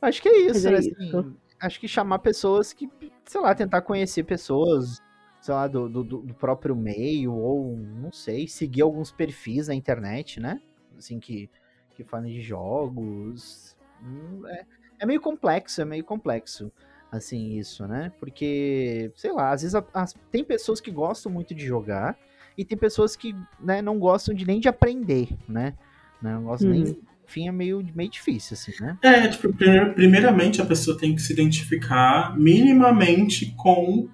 Acho 0.03 0.21
que 0.21 0.29
é 0.29 0.51
isso, 0.51 0.69
é 0.69 0.73
né? 0.73 0.79
isso. 0.81 0.91
assim, 0.99 1.37
acho 1.61 1.81
que 1.81 1.87
chamar 1.87 2.19
pessoas 2.19 2.73
que, 2.73 2.91
sei 3.25 3.41
lá, 3.41 3.55
tentar 3.55 3.83
conhecer 3.83 4.25
pessoas, 4.25 5.01
sei 5.43 5.53
lá, 5.53 5.67
do, 5.67 5.89
do, 5.89 6.03
do 6.05 6.35
próprio 6.35 6.75
meio, 6.75 7.35
ou 7.35 7.77
não 7.77 8.11
sei, 8.13 8.47
seguir 8.49 8.81
alguns 8.83 9.11
perfis 9.11 9.69
na 9.69 9.75
internet, 9.75 10.39
né? 10.41 10.61
Assim, 10.97 11.19
que, 11.19 11.51
que 11.97 12.05
falam 12.05 12.27
de 12.29 12.41
jogos. 12.41 13.77
Hum, 14.03 14.43
É, 14.47 14.65
é 15.01 15.07
meio 15.07 15.21
complexo, 15.21 15.83
é 15.83 15.85
meio 15.85 16.05
complexo, 16.05 16.71
assim, 17.11 17.59
isso, 17.59 17.87
né? 17.89 18.13
Porque, 18.21 19.11
sei 19.17 19.33
lá, 19.33 19.51
às 19.53 19.63
vezes 19.63 19.75
a- 19.75 19.85
as- 19.93 20.15
tem 20.31 20.45
pessoas 20.45 20.81
que 20.81 20.91
gostam 20.93 21.31
muito 21.31 21.55
de 21.55 21.67
jogar 21.67 22.17
e 22.57 22.65
tem 22.65 22.79
pessoas 22.79 23.17
que 23.17 23.35
né, 23.59 23.83
não 23.83 23.99
gostam 23.99 24.33
de 24.35 24.47
nem 24.47 24.61
de 24.61 24.69
aprender, 24.69 25.29
né? 25.49 25.75
Não 26.23 26.45
gostam 26.45 26.71
nem. 26.71 26.85
Uhum. 26.85 26.97
Enfim, 27.25 27.49
é 27.49 27.53
meio, 27.53 27.85
meio 27.95 28.11
difícil, 28.11 28.55
assim, 28.55 28.73
né? 28.81 28.97
É, 29.03 29.27
tipo, 29.27 29.53
primeir- 29.55 29.95
primeiramente 29.95 30.61
a 30.61 30.67
pessoa 30.67 30.97
tem 30.99 31.15
que 31.17 31.23
se 31.23 31.33
identificar 31.33 32.39
minimamente 32.39 33.55
com 33.57 34.09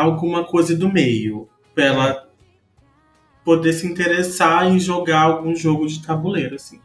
alguma 0.00 0.44
coisa 0.44 0.74
do 0.76 0.90
meio. 0.90 1.48
Pra 1.74 1.84
ela 1.84 2.28
poder 3.44 3.72
se 3.72 3.86
interessar 3.86 4.66
em 4.72 4.78
jogar 4.78 5.22
algum 5.22 5.54
jogo 5.54 5.86
de 5.86 6.02
tabuleiro, 6.02 6.54
assim. 6.54 6.80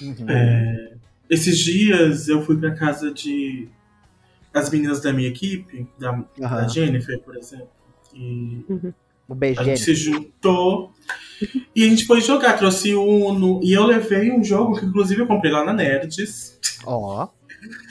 Uhum. 0.00 0.26
É, 0.28 0.94
esses 1.28 1.58
dias 1.58 2.28
eu 2.28 2.42
fui 2.42 2.56
pra 2.56 2.74
casa 2.74 3.12
de 3.12 3.68
as 4.54 4.70
meninas 4.70 5.00
da 5.02 5.12
minha 5.12 5.28
equipe, 5.28 5.86
da, 5.98 6.12
da 6.38 6.46
Aham. 6.46 6.68
Jennifer, 6.68 7.18
por 7.20 7.36
exemplo. 7.36 7.68
E 8.14 8.64
Um 9.28 9.34
beijo, 9.34 9.60
a 9.60 9.64
gente 9.64 9.78
gente. 9.78 9.84
se 9.84 9.94
juntou 9.94 10.92
e 11.74 11.84
a 11.84 11.88
gente 11.88 12.06
foi 12.06 12.20
jogar, 12.20 12.54
trouxe 12.56 12.94
Uno. 12.94 13.60
E 13.62 13.72
eu 13.72 13.84
levei 13.84 14.32
um 14.32 14.42
jogo 14.42 14.78
que, 14.78 14.86
inclusive, 14.86 15.20
eu 15.22 15.26
comprei 15.26 15.52
lá 15.52 15.64
na 15.64 15.72
Nerds. 15.74 16.58
Ó. 16.86 17.28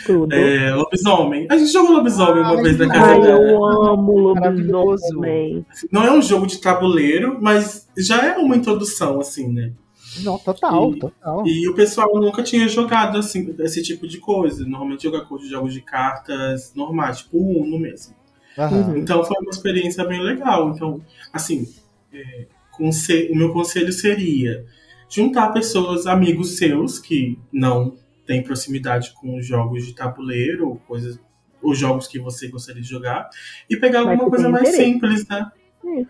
Tudo. 0.05 0.33
É, 0.33 0.73
lobisomem. 0.73 1.47
A 1.49 1.57
gente 1.57 1.71
jogou 1.71 1.93
lobisomem 1.95 2.41
uma 2.43 2.55
Ai, 2.55 2.61
vez 2.63 2.77
na 2.77 2.87
casa 2.87 3.11
Ai, 3.11 3.21
dela. 3.21 3.43
eu 3.43 3.65
amo 3.65 4.11
lobisomem. 4.19 5.65
Não 5.91 6.03
é 6.03 6.11
um 6.11 6.21
jogo 6.21 6.45
de 6.47 6.59
tabuleiro, 6.59 7.37
mas 7.41 7.87
já 7.97 8.25
é 8.25 8.37
uma 8.37 8.55
introdução, 8.55 9.19
assim, 9.19 9.51
né? 9.51 9.71
Não, 10.23 10.37
total, 10.39 10.91
E- 10.93 10.99
total. 10.99 11.43
E 11.45 11.67
o 11.67 11.73
pessoal 11.73 12.09
nunca 12.15 12.41
tinha 12.43 12.67
jogado 12.67 13.17
assim, 13.17 13.53
esse 13.59 13.81
tipo 13.83 14.07
de 14.07 14.17
coisa. 14.19 14.63
Normalmente 14.65 15.03
joga 15.03 15.25
jogos 15.49 15.73
de 15.73 15.81
cartas 15.81 16.73
normais, 16.75 17.19
tipo 17.19 17.37
Uno 17.37 17.77
mesmo. 17.79 18.15
Uhum. 18.57 18.95
Então 18.97 19.23
foi 19.23 19.35
uma 19.41 19.49
experiência 19.49 20.05
bem 20.05 20.21
legal. 20.21 20.69
Então, 20.69 21.01
assim, 21.33 21.67
é, 22.13 22.45
o 22.79 23.35
meu 23.35 23.51
conselho 23.51 23.91
seria 23.91 24.65
juntar 25.09 25.49
pessoas, 25.51 26.07
amigos 26.07 26.57
seus, 26.57 26.97
que 26.99 27.37
não 27.51 27.95
têm 28.25 28.43
proximidade 28.43 29.13
com 29.13 29.41
jogos 29.41 29.85
de 29.85 29.93
tabuleiro, 29.93 30.69
ou 30.69 30.75
coisas, 30.87 31.19
ou 31.61 31.73
jogos 31.73 32.07
que 32.07 32.19
você 32.19 32.47
gostaria 32.47 32.81
de 32.81 32.87
jogar, 32.89 33.29
e 33.69 33.77
pegar 33.77 34.03
Mas 34.03 34.11
alguma 34.11 34.29
coisa 34.29 34.43
tem 34.45 34.51
mais 34.51 34.69
interesse. 34.69 34.83
simples, 34.91 35.27
né? 35.27 35.51
Isso. 35.99 36.09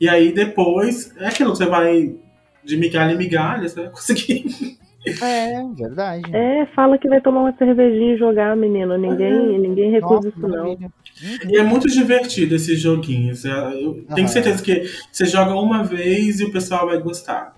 E 0.00 0.08
aí 0.08 0.32
depois, 0.32 1.14
é 1.16 1.26
aquilo 1.28 1.52
que 1.52 1.58
você 1.58 1.66
vai 1.66 2.14
de 2.64 2.76
migalha 2.76 3.12
em 3.12 3.18
migalha, 3.18 3.68
você 3.68 3.82
vai 3.82 3.90
conseguir. 3.90 4.46
É, 5.20 5.62
verdade. 5.74 6.34
É, 6.34 6.64
fala 6.74 6.96
que 6.96 7.06
vai 7.06 7.20
tomar 7.20 7.42
uma 7.42 7.56
cervejinha 7.58 8.14
e 8.14 8.18
jogar, 8.18 8.56
menino. 8.56 8.96
Ninguém, 8.96 9.58
ninguém 9.58 9.90
recusa 9.90 10.14
Nossa, 10.14 10.28
isso, 10.28 10.40
não. 10.40 10.48
maravilha. 10.48 10.92
E 11.46 11.58
é 11.58 11.62
muito 11.62 11.88
divertido 11.88 12.54
esses 12.54 12.80
joguinhos. 12.80 13.44
É, 13.44 13.50
Eu 13.82 14.06
tenho 14.14 14.28
certeza 14.28 14.62
que 14.62 14.84
você 15.12 15.26
joga 15.26 15.54
uma 15.54 15.84
vez 15.84 16.40
e 16.40 16.44
o 16.44 16.50
pessoal 16.50 16.86
vai 16.86 16.98
gostar. 16.98 17.53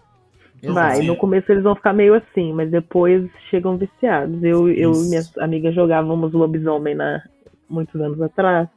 Vai, 0.73 1.03
no 1.03 1.17
começo 1.17 1.51
eles 1.51 1.63
vão 1.63 1.75
ficar 1.75 1.93
meio 1.93 2.15
assim, 2.15 2.53
mas 2.53 2.71
depois 2.71 3.29
chegam 3.51 3.77
viciados. 3.77 4.43
Eu, 4.43 4.69
eu 4.69 4.93
e 4.93 5.09
minhas 5.09 5.37
amigas 5.39 5.75
jogávamos 5.75 6.33
lobisomem 6.33 6.95
na, 6.95 7.23
muitos 7.69 8.01
anos 8.01 8.21
atrás. 8.21 8.69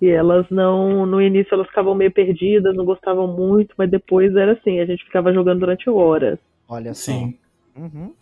E 0.00 0.08
elas 0.08 0.46
não. 0.50 1.06
No 1.06 1.22
início 1.22 1.54
elas 1.54 1.66
ficavam 1.68 1.94
meio 1.94 2.12
perdidas, 2.12 2.76
não 2.76 2.84
gostavam 2.84 3.26
muito, 3.26 3.74
mas 3.78 3.90
depois 3.90 4.34
era 4.36 4.52
assim, 4.52 4.80
a 4.80 4.84
gente 4.84 5.04
ficava 5.04 5.32
jogando 5.32 5.60
durante 5.60 5.88
horas. 5.88 6.38
Olha 6.68 6.92
só. 6.92 7.12
Sim. 7.12 7.34
Uhum. 7.76 8.12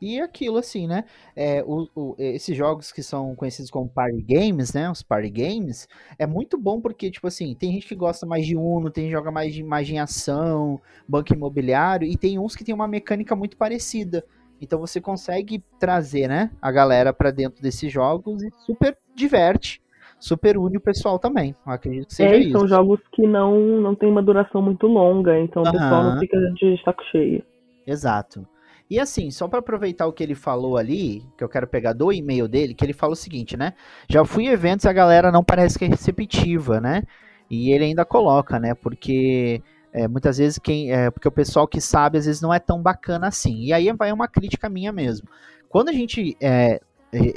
E 0.00 0.18
aquilo 0.20 0.56
assim, 0.56 0.86
né? 0.86 1.04
É, 1.36 1.62
o, 1.66 1.86
o- 1.94 2.14
esses 2.18 2.56
jogos 2.56 2.90
que 2.90 3.02
são 3.02 3.34
conhecidos 3.34 3.70
como 3.70 3.88
party 3.88 4.22
games, 4.22 4.72
né? 4.72 4.90
Os 4.90 5.02
party 5.02 5.28
games, 5.30 5.86
é 6.18 6.26
muito 6.26 6.56
bom 6.56 6.80
porque, 6.80 7.10
tipo 7.10 7.26
assim, 7.26 7.54
tem 7.54 7.72
gente 7.72 7.86
que 7.86 7.94
gosta 7.94 8.24
mais 8.26 8.46
de 8.46 8.56
Uno, 8.56 8.90
tem 8.90 9.04
gente 9.04 9.10
que 9.12 9.18
joga 9.18 9.30
mais 9.30 9.52
de 9.52 9.60
imagem 9.60 9.96
em 9.96 10.00
ação, 10.00 10.80
banco 11.06 11.34
imobiliário, 11.34 12.08
e 12.08 12.16
tem 12.16 12.38
uns 12.38 12.56
que 12.56 12.64
tem 12.64 12.74
uma 12.74 12.88
mecânica 12.88 13.36
muito 13.36 13.56
parecida. 13.58 14.24
Então 14.60 14.78
você 14.78 15.00
consegue 15.00 15.62
trazer, 15.78 16.28
né, 16.28 16.50
a 16.60 16.70
galera 16.72 17.12
pra 17.12 17.30
dentro 17.30 17.62
desses 17.62 17.92
jogos 17.92 18.42
e 18.42 18.50
super 18.66 18.96
diverte. 19.14 19.80
super 20.18 20.58
une 20.58 20.76
o 20.76 20.80
pessoal 20.80 21.18
também. 21.18 21.54
Eu 21.66 21.72
acredito 21.72 22.08
que 22.08 22.14
seja 22.14 22.34
É, 22.34 22.38
isso. 22.38 22.52
são 22.52 22.68
jogos 22.68 23.00
que 23.12 23.26
não, 23.26 23.58
não 23.80 23.94
tem 23.94 24.10
uma 24.10 24.22
duração 24.22 24.60
muito 24.60 24.86
longa, 24.86 25.38
então 25.40 25.62
o 25.62 25.72
pessoal 25.72 26.04
não 26.04 26.18
fica 26.18 26.38
de 26.54 26.82
saco 26.84 27.02
cheio. 27.10 27.42
Exato. 27.86 28.46
E 28.90 28.98
assim, 28.98 29.30
só 29.30 29.46
para 29.46 29.60
aproveitar 29.60 30.08
o 30.08 30.12
que 30.12 30.20
ele 30.20 30.34
falou 30.34 30.76
ali, 30.76 31.24
que 31.38 31.44
eu 31.44 31.48
quero 31.48 31.68
pegar 31.68 31.92
do 31.92 32.12
e-mail 32.12 32.48
dele, 32.48 32.74
que 32.74 32.84
ele 32.84 32.92
fala 32.92 33.12
o 33.12 33.16
seguinte, 33.16 33.56
né? 33.56 33.72
Já 34.08 34.24
fui 34.24 34.44
em 34.44 34.48
eventos 34.48 34.84
e 34.84 34.88
a 34.88 34.92
galera 34.92 35.30
não 35.30 35.44
parece 35.44 35.78
que 35.78 35.84
é 35.84 35.88
receptiva, 35.88 36.80
né? 36.80 37.04
E 37.48 37.70
ele 37.70 37.84
ainda 37.84 38.04
coloca, 38.04 38.58
né? 38.58 38.74
Porque 38.74 39.62
é, 39.92 40.08
muitas 40.08 40.38
vezes 40.38 40.58
quem. 40.58 40.92
É, 40.92 41.08
porque 41.08 41.28
o 41.28 41.32
pessoal 41.32 41.68
que 41.68 41.80
sabe 41.80 42.18
às 42.18 42.26
vezes 42.26 42.42
não 42.42 42.52
é 42.52 42.58
tão 42.58 42.82
bacana 42.82 43.28
assim. 43.28 43.62
E 43.62 43.72
aí 43.72 43.92
vai 43.92 44.10
uma 44.12 44.26
crítica 44.26 44.68
minha 44.68 44.90
mesmo. 44.92 45.28
Quando 45.68 45.88
a 45.88 45.92
gente 45.92 46.36
é, 46.40 46.80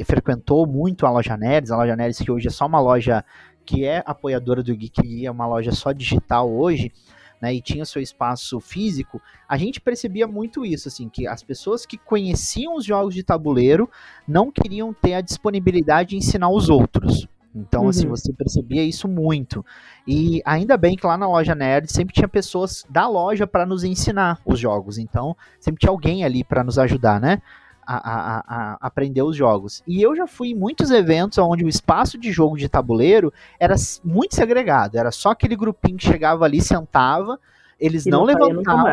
frequentou 0.05 0.65
muito 0.65 1.05
a 1.05 1.11
loja 1.11 1.37
Nerds, 1.37 1.71
a 1.71 1.77
loja 1.77 1.95
Nerds 1.95 2.19
que 2.19 2.31
hoje 2.31 2.47
é 2.47 2.51
só 2.51 2.65
uma 2.65 2.79
loja 2.79 3.23
que 3.65 3.85
é 3.85 4.03
apoiadora 4.05 4.61
do 4.61 4.75
Geek 4.75 5.25
é 5.25 5.31
uma 5.31 5.47
loja 5.47 5.71
só 5.71 5.91
digital 5.91 6.51
hoje, 6.51 6.91
né, 7.43 7.53
e 7.53 7.61
tinha 7.61 7.83
seu 7.83 8.01
espaço 8.01 8.57
físico, 8.61 9.21
a 9.49 9.57
gente 9.57 9.81
percebia 9.81 10.25
muito 10.25 10.65
isso, 10.65 10.87
assim, 10.87 11.09
que 11.09 11.27
as 11.27 11.43
pessoas 11.43 11.85
que 11.85 11.97
conheciam 11.97 12.77
os 12.77 12.85
jogos 12.85 13.13
de 13.13 13.21
tabuleiro 13.21 13.89
não 14.25 14.49
queriam 14.49 14.93
ter 14.93 15.15
a 15.15 15.19
disponibilidade 15.19 16.11
de 16.11 16.15
ensinar 16.15 16.49
os 16.49 16.69
outros. 16.69 17.27
Então, 17.53 17.89
assim, 17.89 18.05
Uhum. 18.05 18.15
você 18.15 18.31
percebia 18.31 18.81
isso 18.81 19.09
muito. 19.09 19.63
E 20.07 20.41
ainda 20.45 20.77
bem 20.77 20.95
que 20.95 21.05
lá 21.05 21.17
na 21.17 21.27
loja 21.27 21.53
Nerd 21.53 21.91
sempre 21.91 22.13
tinha 22.13 22.29
pessoas 22.29 22.85
da 22.89 23.09
loja 23.09 23.45
para 23.45 23.65
nos 23.65 23.83
ensinar 23.83 24.39
os 24.45 24.57
jogos. 24.57 24.97
Então, 24.97 25.35
sempre 25.59 25.81
tinha 25.81 25.91
alguém 25.91 26.23
ali 26.23 26.45
para 26.45 26.63
nos 26.63 26.79
ajudar, 26.79 27.19
né? 27.19 27.41
A, 27.85 27.95
a- 27.97 28.43
a- 28.47 28.77
aprender 28.81 29.21
os 29.21 29.35
jogos. 29.35 29.83
E 29.87 30.01
eu 30.01 30.15
já 30.15 30.25
fui 30.27 30.49
em 30.49 30.55
muitos 30.55 30.89
eventos 30.91 31.37
onde 31.37 31.63
o 31.65 31.69
espaço 31.69 32.17
de 32.17 32.31
jogo 32.31 32.57
de 32.57 32.67
tabuleiro 32.69 33.31
era 33.59 33.75
muito 34.03 34.35
segregado. 34.35 34.97
Era 34.97 35.11
só 35.11 35.31
aquele 35.31 35.55
grupinho 35.55 35.97
que 35.97 36.05
chegava 36.05 36.45
ali, 36.45 36.61
sentava, 36.61 37.39
eles 37.79 38.05
E 38.05 38.09
não, 38.09 38.19
não 38.19 38.25
levantavam. 38.25 38.83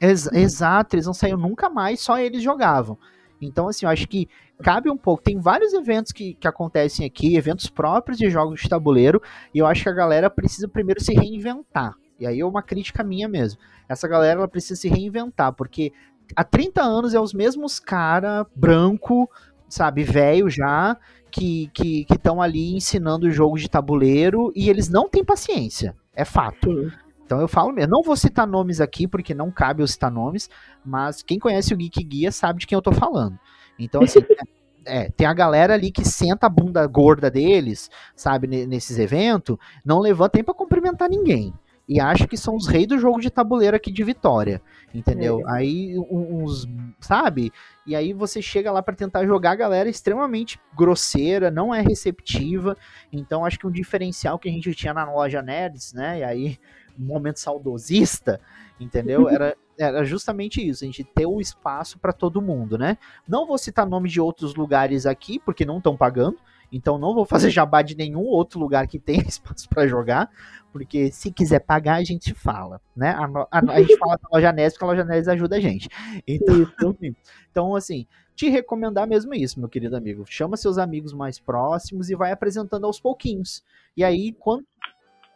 Ex- 0.00 0.30
exato, 0.32 0.94
eles 0.94 1.06
não 1.06 1.14
saíam 1.14 1.36
nunca 1.38 1.68
mais, 1.68 2.00
só 2.00 2.18
eles 2.18 2.42
jogavam. 2.42 2.96
Então, 3.40 3.68
assim, 3.68 3.86
eu 3.86 3.90
acho 3.90 4.06
que 4.08 4.28
cabe 4.62 4.90
um 4.90 4.96
pouco. 4.96 5.22
Tem 5.22 5.38
vários 5.38 5.72
eventos 5.72 6.12
que, 6.12 6.34
que 6.34 6.46
acontecem 6.48 7.06
aqui, 7.06 7.36
eventos 7.36 7.68
próprios 7.68 8.18
de 8.18 8.28
jogos 8.30 8.60
de 8.60 8.68
tabuleiro, 8.68 9.20
e 9.54 9.58
eu 9.58 9.66
acho 9.66 9.82
que 9.82 9.88
a 9.88 9.92
galera 9.92 10.28
precisa 10.28 10.68
primeiro 10.68 11.02
se 11.02 11.12
reinventar. 11.14 11.94
E 12.18 12.26
aí 12.26 12.40
é 12.40 12.44
uma 12.44 12.62
crítica 12.62 13.04
minha 13.04 13.28
mesmo. 13.28 13.60
Essa 13.88 14.08
galera 14.08 14.40
ela 14.40 14.48
precisa 14.48 14.80
se 14.80 14.88
reinventar, 14.88 15.52
porque 15.52 15.92
há 16.34 16.44
30 16.44 16.82
anos 16.82 17.14
é 17.14 17.20
os 17.20 17.32
mesmos 17.32 17.78
cara 17.78 18.46
branco, 18.54 19.28
sabe, 19.68 20.02
velho 20.04 20.48
já, 20.48 20.96
que 21.30 21.70
que 21.74 22.06
estão 22.10 22.40
ali 22.40 22.74
ensinando 22.74 23.30
jogos 23.30 23.60
de 23.60 23.68
tabuleiro 23.68 24.52
e 24.54 24.68
eles 24.70 24.88
não 24.88 25.08
têm 25.08 25.24
paciência. 25.24 25.94
É 26.14 26.24
fato. 26.24 26.70
Sim. 26.70 26.90
Então 27.24 27.40
eu 27.40 27.48
falo 27.48 27.72
mesmo. 27.72 27.92
Não 27.92 28.02
vou 28.02 28.16
citar 28.16 28.46
nomes 28.46 28.80
aqui, 28.80 29.06
porque 29.06 29.34
não 29.34 29.50
cabe 29.50 29.82
eu 29.82 29.86
citar 29.86 30.10
nomes, 30.10 30.48
mas 30.84 31.22
quem 31.22 31.38
conhece 31.38 31.74
o 31.74 31.76
Geek 31.76 32.02
Guia 32.02 32.32
sabe 32.32 32.60
de 32.60 32.66
quem 32.66 32.74
eu 32.74 32.82
tô 32.82 32.90
falando. 32.90 33.38
Então, 33.78 34.02
assim, 34.02 34.20
é, 34.86 35.10
tem 35.10 35.26
a 35.26 35.34
galera 35.34 35.74
ali 35.74 35.90
que 35.92 36.04
senta 36.06 36.46
a 36.46 36.50
bunda 36.50 36.86
gorda 36.86 37.30
deles, 37.30 37.90
sabe, 38.16 38.46
ne- 38.46 38.66
nesses 38.66 38.98
eventos, 38.98 39.58
não 39.84 40.00
levanta 40.00 40.38
nem 40.38 40.44
pra 40.44 40.54
cumprimentar 40.54 41.10
ninguém. 41.10 41.52
E 41.88 41.98
acha 42.00 42.26
que 42.26 42.36
são 42.36 42.54
os 42.54 42.66
reis 42.66 42.86
do 42.86 42.98
jogo 42.98 43.18
de 43.18 43.30
tabuleiro 43.30 43.74
aqui 43.76 43.90
de 43.90 44.04
Vitória. 44.04 44.60
Entendeu? 44.94 45.38
Aí 45.48 45.98
um- 45.98 46.44
uns. 46.44 46.66
Sabe? 47.00 47.50
E 47.86 47.96
aí 47.96 48.12
você 48.12 48.42
chega 48.42 48.70
lá 48.70 48.82
pra 48.82 48.94
tentar 48.94 49.24
jogar, 49.26 49.52
a 49.52 49.56
galera 49.56 49.88
é 49.88 49.90
extremamente 49.90 50.60
grosseira, 50.76 51.50
não 51.50 51.74
é 51.74 51.80
receptiva. 51.80 52.76
Então 53.10 53.44
acho 53.44 53.58
que 53.58 53.66
um 53.66 53.70
diferencial 53.70 54.38
que 54.38 54.48
a 54.48 54.52
gente 54.52 54.74
tinha 54.74 54.92
na 54.92 55.10
loja 55.10 55.40
Nerds, 55.40 55.92
né? 55.94 56.18
E 56.18 56.24
aí, 56.24 56.58
um 56.98 57.04
momento 57.04 57.38
saudosista, 57.38 58.40
entendeu? 58.78 59.28
Era, 59.40 59.56
era 59.80 60.04
justamente 60.04 60.60
isso, 60.66 60.82
a 60.82 60.86
gente 60.86 61.04
ter 61.04 61.24
o 61.24 61.40
espaço 61.40 62.00
pra 62.00 62.12
todo 62.12 62.42
mundo, 62.42 62.76
né? 62.76 62.98
Não 63.28 63.46
vou 63.46 63.56
citar 63.56 63.86
nome 63.86 64.08
de 64.08 64.20
outros 64.20 64.56
lugares 64.56 65.06
aqui, 65.06 65.38
porque 65.38 65.64
não 65.64 65.78
estão 65.78 65.96
pagando. 65.96 66.36
Então 66.70 66.98
não 66.98 67.14
vou 67.14 67.24
fazer 67.24 67.50
jabá 67.50 67.80
de 67.82 67.96
nenhum 67.96 68.22
outro 68.24 68.58
lugar 68.60 68.86
que 68.86 68.98
tenha 68.98 69.22
espaço 69.26 69.68
pra 69.68 69.86
jogar, 69.86 70.30
porque 70.72 71.10
se 71.10 71.30
quiser 71.32 71.60
pagar 71.60 71.94
a 71.96 72.04
gente 72.04 72.34
fala, 72.34 72.80
né? 72.96 73.10
A, 73.10 73.24
a- 73.58 73.72
a 73.72 73.80
gente 73.80 73.96
fala 73.96 74.16
da 74.16 74.28
loja 74.32 74.52
Nerds 74.52 74.74
porque 74.74 74.84
a 74.84 74.88
loja 74.88 75.04
Nerds 75.04 75.28
ajuda 75.28 75.56
a 75.56 75.60
gente. 75.60 75.88
Então, 76.26 76.96
então 77.50 77.74
assim, 77.74 78.06
te 78.36 78.48
recomendar 78.48 79.06
mesmo 79.08 79.34
isso, 79.34 79.58
meu 79.58 79.68
querido 79.68 79.96
amigo. 79.96 80.24
Chama 80.26 80.56
seus 80.56 80.78
amigos 80.78 81.12
mais 81.12 81.38
próximos 81.38 82.10
e 82.10 82.14
vai 82.14 82.30
apresentando 82.32 82.84
aos 82.84 83.00
pouquinhos. 83.00 83.64
E 83.96 84.04
aí, 84.04 84.32
quando, 84.38 84.64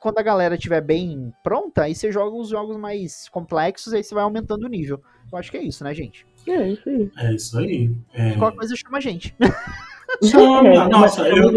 quando 0.00 0.18
a 0.18 0.22
galera 0.22 0.54
estiver 0.54 0.80
bem 0.80 1.32
pronta, 1.42 1.82
aí 1.84 1.94
você 1.94 2.12
joga 2.12 2.36
os 2.36 2.48
jogos 2.48 2.76
mais 2.76 3.28
complexos, 3.30 3.92
aí 3.92 4.04
você 4.04 4.14
vai 4.14 4.22
aumentando 4.22 4.64
o 4.66 4.68
nível. 4.68 5.02
Eu 5.32 5.38
acho 5.38 5.50
que 5.50 5.56
é 5.56 5.62
isso, 5.62 5.82
né, 5.82 5.92
gente? 5.94 6.26
É 6.46 6.68
isso 6.68 6.88
aí. 6.88 7.10
É 7.16 7.32
isso 7.34 7.58
aí. 7.58 7.90
É. 8.12 8.32
Qualquer 8.36 8.58
coisa 8.58 8.76
chama 8.76 8.98
a 8.98 9.00
gente. 9.00 9.34
Chama, 10.22 10.88
nossa, 10.88 11.28
eu, 11.28 11.52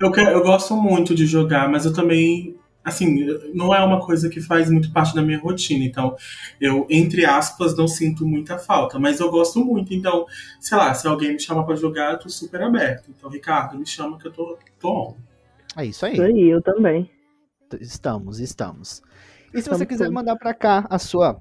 eu, 0.00 0.12
quero- 0.12 0.30
eu 0.30 0.42
gosto 0.42 0.74
muito 0.76 1.14
de 1.14 1.26
jogar, 1.26 1.68
mas 1.68 1.84
eu 1.84 1.92
também, 1.92 2.56
assim, 2.84 3.26
não 3.54 3.74
é 3.74 3.80
uma 3.84 4.00
coisa 4.04 4.28
que 4.28 4.40
faz 4.40 4.70
muito 4.70 4.92
parte 4.92 5.14
da 5.14 5.22
minha 5.22 5.38
rotina. 5.38 5.84
Então, 5.84 6.16
eu, 6.60 6.86
entre 6.88 7.24
aspas, 7.24 7.76
não 7.76 7.86
sinto 7.88 8.26
muita 8.26 8.58
falta, 8.58 8.98
mas 8.98 9.20
eu 9.20 9.30
gosto 9.30 9.64
muito. 9.64 9.92
Então, 9.92 10.26
sei 10.60 10.78
lá, 10.78 10.92
se 10.94 11.06
alguém 11.06 11.32
me 11.32 11.40
chama 11.40 11.64
pra 11.66 11.74
jogar, 11.76 12.12
eu 12.12 12.18
tô 12.18 12.28
super 12.28 12.62
aberto. 12.62 13.10
Então, 13.16 13.28
Ricardo, 13.30 13.78
me 13.78 13.86
chama 13.86 14.18
que 14.18 14.26
eu 14.26 14.32
tô, 14.32 14.58
tô 14.80 14.90
on. 14.90 15.14
É 15.76 15.84
isso 15.84 16.06
aí. 16.06 16.14
Isso 16.14 16.22
aí, 16.22 16.48
eu 16.48 16.62
também. 16.62 17.10
Estamos, 17.80 18.38
estamos. 18.40 19.02
E 19.48 19.52
se 19.54 19.58
Estamos 19.58 19.78
você 19.78 19.86
quiser 19.86 20.04
todos. 20.04 20.14
mandar 20.14 20.36
para 20.36 20.54
cá 20.54 20.86
a 20.88 20.98
sua 20.98 21.40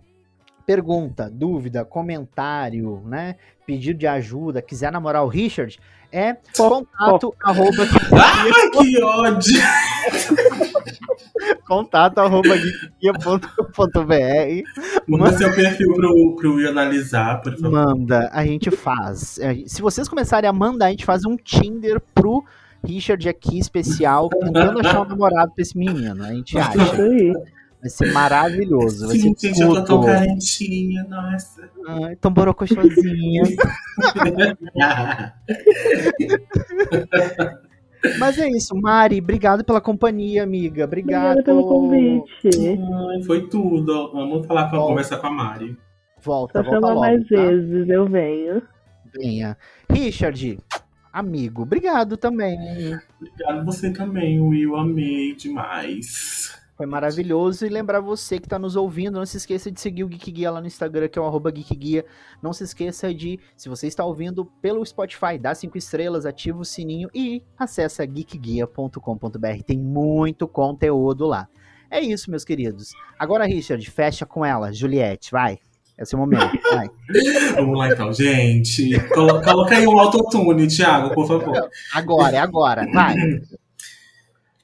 pergunta, 0.66 1.30
dúvida, 1.32 1.86
comentário, 1.86 3.02
né? 3.06 3.36
Pedido 3.66 4.00
de 4.00 4.08
ajuda, 4.08 4.62
quiser 4.62 4.92
namorar 4.92 5.24
o 5.24 5.28
Richard, 5.28 5.78
é 6.16 6.38
contato 6.56 7.36
arroba 7.44 7.84
Ai, 8.14 8.70
que 8.72 9.04
ódio! 9.04 9.62
contato 11.68 12.20
arroba 12.20 12.56
Manda 15.08 15.38
seu 15.38 15.54
perfil 15.54 15.94
pro, 15.94 16.36
pro 16.38 16.62
eu 16.62 16.70
analisar, 16.70 17.42
por 17.42 17.56
favor. 17.58 17.72
Manda, 17.72 18.30
a 18.32 18.46
gente 18.46 18.72
faz. 18.72 19.40
Se 19.68 19.82
vocês 19.82 20.08
começarem 20.08 20.50
a 20.50 20.54
mandar, 20.54 20.88
a 20.88 20.92
gente 20.92 21.06
faz 21.06 21.26
um 21.26 21.36
Tinder 21.36 22.02
pro 22.14 22.44
Richard 22.86 23.28
aqui 23.28 23.60
especial, 23.60 24.30
tentando 24.30 24.80
achar 24.80 25.02
um 25.02 25.10
namorado 25.10 25.52
pra 25.54 25.62
esse 25.62 25.78
menino. 25.78 26.24
A 26.24 26.34
gente 26.34 26.56
Isso 26.58 26.82
acha. 26.82 27.02
aí. 27.02 27.34
Vai 27.86 27.92
ser 27.92 28.12
maravilhoso. 28.12 29.06
Vai 29.06 29.16
Sim, 29.16 29.36
ser 29.36 29.50
gente, 29.50 29.62
eu 29.62 29.68
tô 29.68 29.76
tão 29.76 29.86
tudo. 30.00 30.08
carentinha, 30.08 31.04
nossa. 31.04 31.70
Ai, 31.88 32.16
tão 32.16 32.34
borocochosinha. 32.34 33.44
Mas 38.18 38.40
é 38.40 38.50
isso, 38.50 38.76
Mari, 38.76 39.20
obrigado 39.20 39.64
pela 39.64 39.80
companhia, 39.80 40.42
amiga. 40.42 40.86
Obrigado 40.86 41.40
Obrigada 41.40 41.44
pelo 41.44 41.68
convite. 41.68 42.50
Ai, 42.50 43.22
foi 43.22 43.48
tudo. 43.48 44.12
Vamos 44.12 44.48
falar 44.48 44.72
com, 44.72 44.78
conversar 44.78 45.18
com 45.18 45.28
a 45.28 45.32
Mari. 45.32 45.78
Volta, 46.24 46.64
Só 46.64 46.72
volta 46.72 46.88
logo, 46.88 47.02
mais 47.02 47.28
tá? 47.28 47.36
vezes, 47.36 47.88
eu 47.88 48.08
venho. 48.08 48.64
Venha. 49.16 49.56
Richard, 49.88 50.58
amigo, 51.14 51.62
obrigado 51.62 52.18
também. 52.18 52.58
Obrigado 53.22 53.64
você 53.64 53.94
também, 53.94 54.42
Will. 54.42 54.76
Amei 54.76 55.36
demais. 55.36 56.65
Foi 56.78 56.86
maravilhoso. 56.86 57.66
E 57.66 57.70
lembrar 57.70 58.02
você 58.02 58.38
que 58.38 58.46
está 58.48 58.60
nos 58.60 58.76
ouvindo, 58.76 59.18
não 59.18 59.26
se 59.26 59.38
esqueça 59.38 59.72
de 59.72 59.80
seguir 59.80 60.04
o 60.04 60.08
Geek 60.10 60.30
Guia 60.32 60.52
lá 60.52 60.60
no 60.60 60.68
Instagram, 60.68 61.08
que 61.08 61.18
é 61.18 61.22
o 61.22 61.26
arroba 61.26 61.50
Geek 61.50 61.74
Guia. 61.76 62.06
Não 62.42 62.52
se 62.52 62.66
esqueça 62.66 63.14
de, 63.14 63.40
se 63.56 63.70
você 63.70 63.88
está 63.88 64.04
ouvindo 64.04 64.44
pelo 64.62 64.86
Spotify, 64.86 65.38
dá 65.40 65.56
cinco 65.56 65.78
estrelas, 65.78 66.26
ativa 66.26 66.60
o 66.60 66.66
sininho 66.66 67.10
e 67.14 67.42
acessa 67.58 68.06
geekguia.com.br. 68.06 69.64
Tem 69.66 69.78
muito 69.80 70.48
conteúdo 70.48 71.26
lá. 71.26 71.48
É 71.90 72.02
isso, 72.02 72.30
meus 72.30 72.44
queridos. 72.44 72.92
Agora, 73.18 73.46
Richard, 73.46 73.90
fecha 73.90 74.26
com 74.26 74.44
ela. 74.46 74.74
Juliette, 74.74 75.32
vai. 75.32 75.60
Esse 75.98 76.14
é 76.14 76.18
o 76.18 76.20
momento, 76.20 76.60
vai. 76.74 76.90
Vamos 77.56 77.78
lá 77.80 77.88
então, 77.90 78.12
gente. 78.12 79.00
Colo- 79.14 79.42
Coloca 79.42 79.76
aí 79.78 79.88
um 79.88 79.98
autotune, 79.98 80.68
Thiago, 80.68 81.14
por 81.14 81.26
favor. 81.26 81.70
Agora, 81.94 82.36
é 82.36 82.40
agora, 82.40 82.86
vai. 82.92 83.16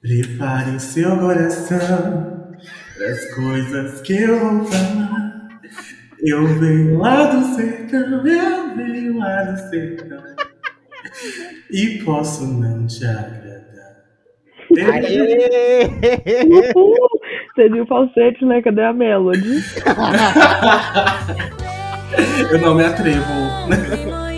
Prepare 0.01 0.75
o 0.75 0.79
seu 0.79 1.15
coração 1.19 2.55
das 2.97 3.35
coisas 3.35 4.01
que 4.01 4.13
eu 4.13 4.39
vou 4.39 4.65
falar. 4.65 5.47
Eu 6.19 6.47
venho 6.59 6.97
lá 6.97 7.25
do 7.25 7.55
sertão, 7.55 8.25
eu 8.25 8.75
venho 8.75 9.19
lá 9.19 9.43
do 9.43 9.69
sertão. 9.69 10.23
E 11.69 11.99
posso 12.03 12.47
não 12.47 12.87
te 12.87 13.05
agradar. 13.05 13.61
Aê! 14.91 15.85
Uhul! 16.47 16.97
Você 17.53 17.69
viu 17.69 17.83
o 17.83 17.87
falsete, 17.87 18.43
né? 18.43 18.59
Cadê 18.63 18.81
a 18.81 18.93
Melody? 18.93 19.61
Eu 22.51 22.59
não 22.59 22.75
me 22.75 22.83
atrevo. 22.83 23.23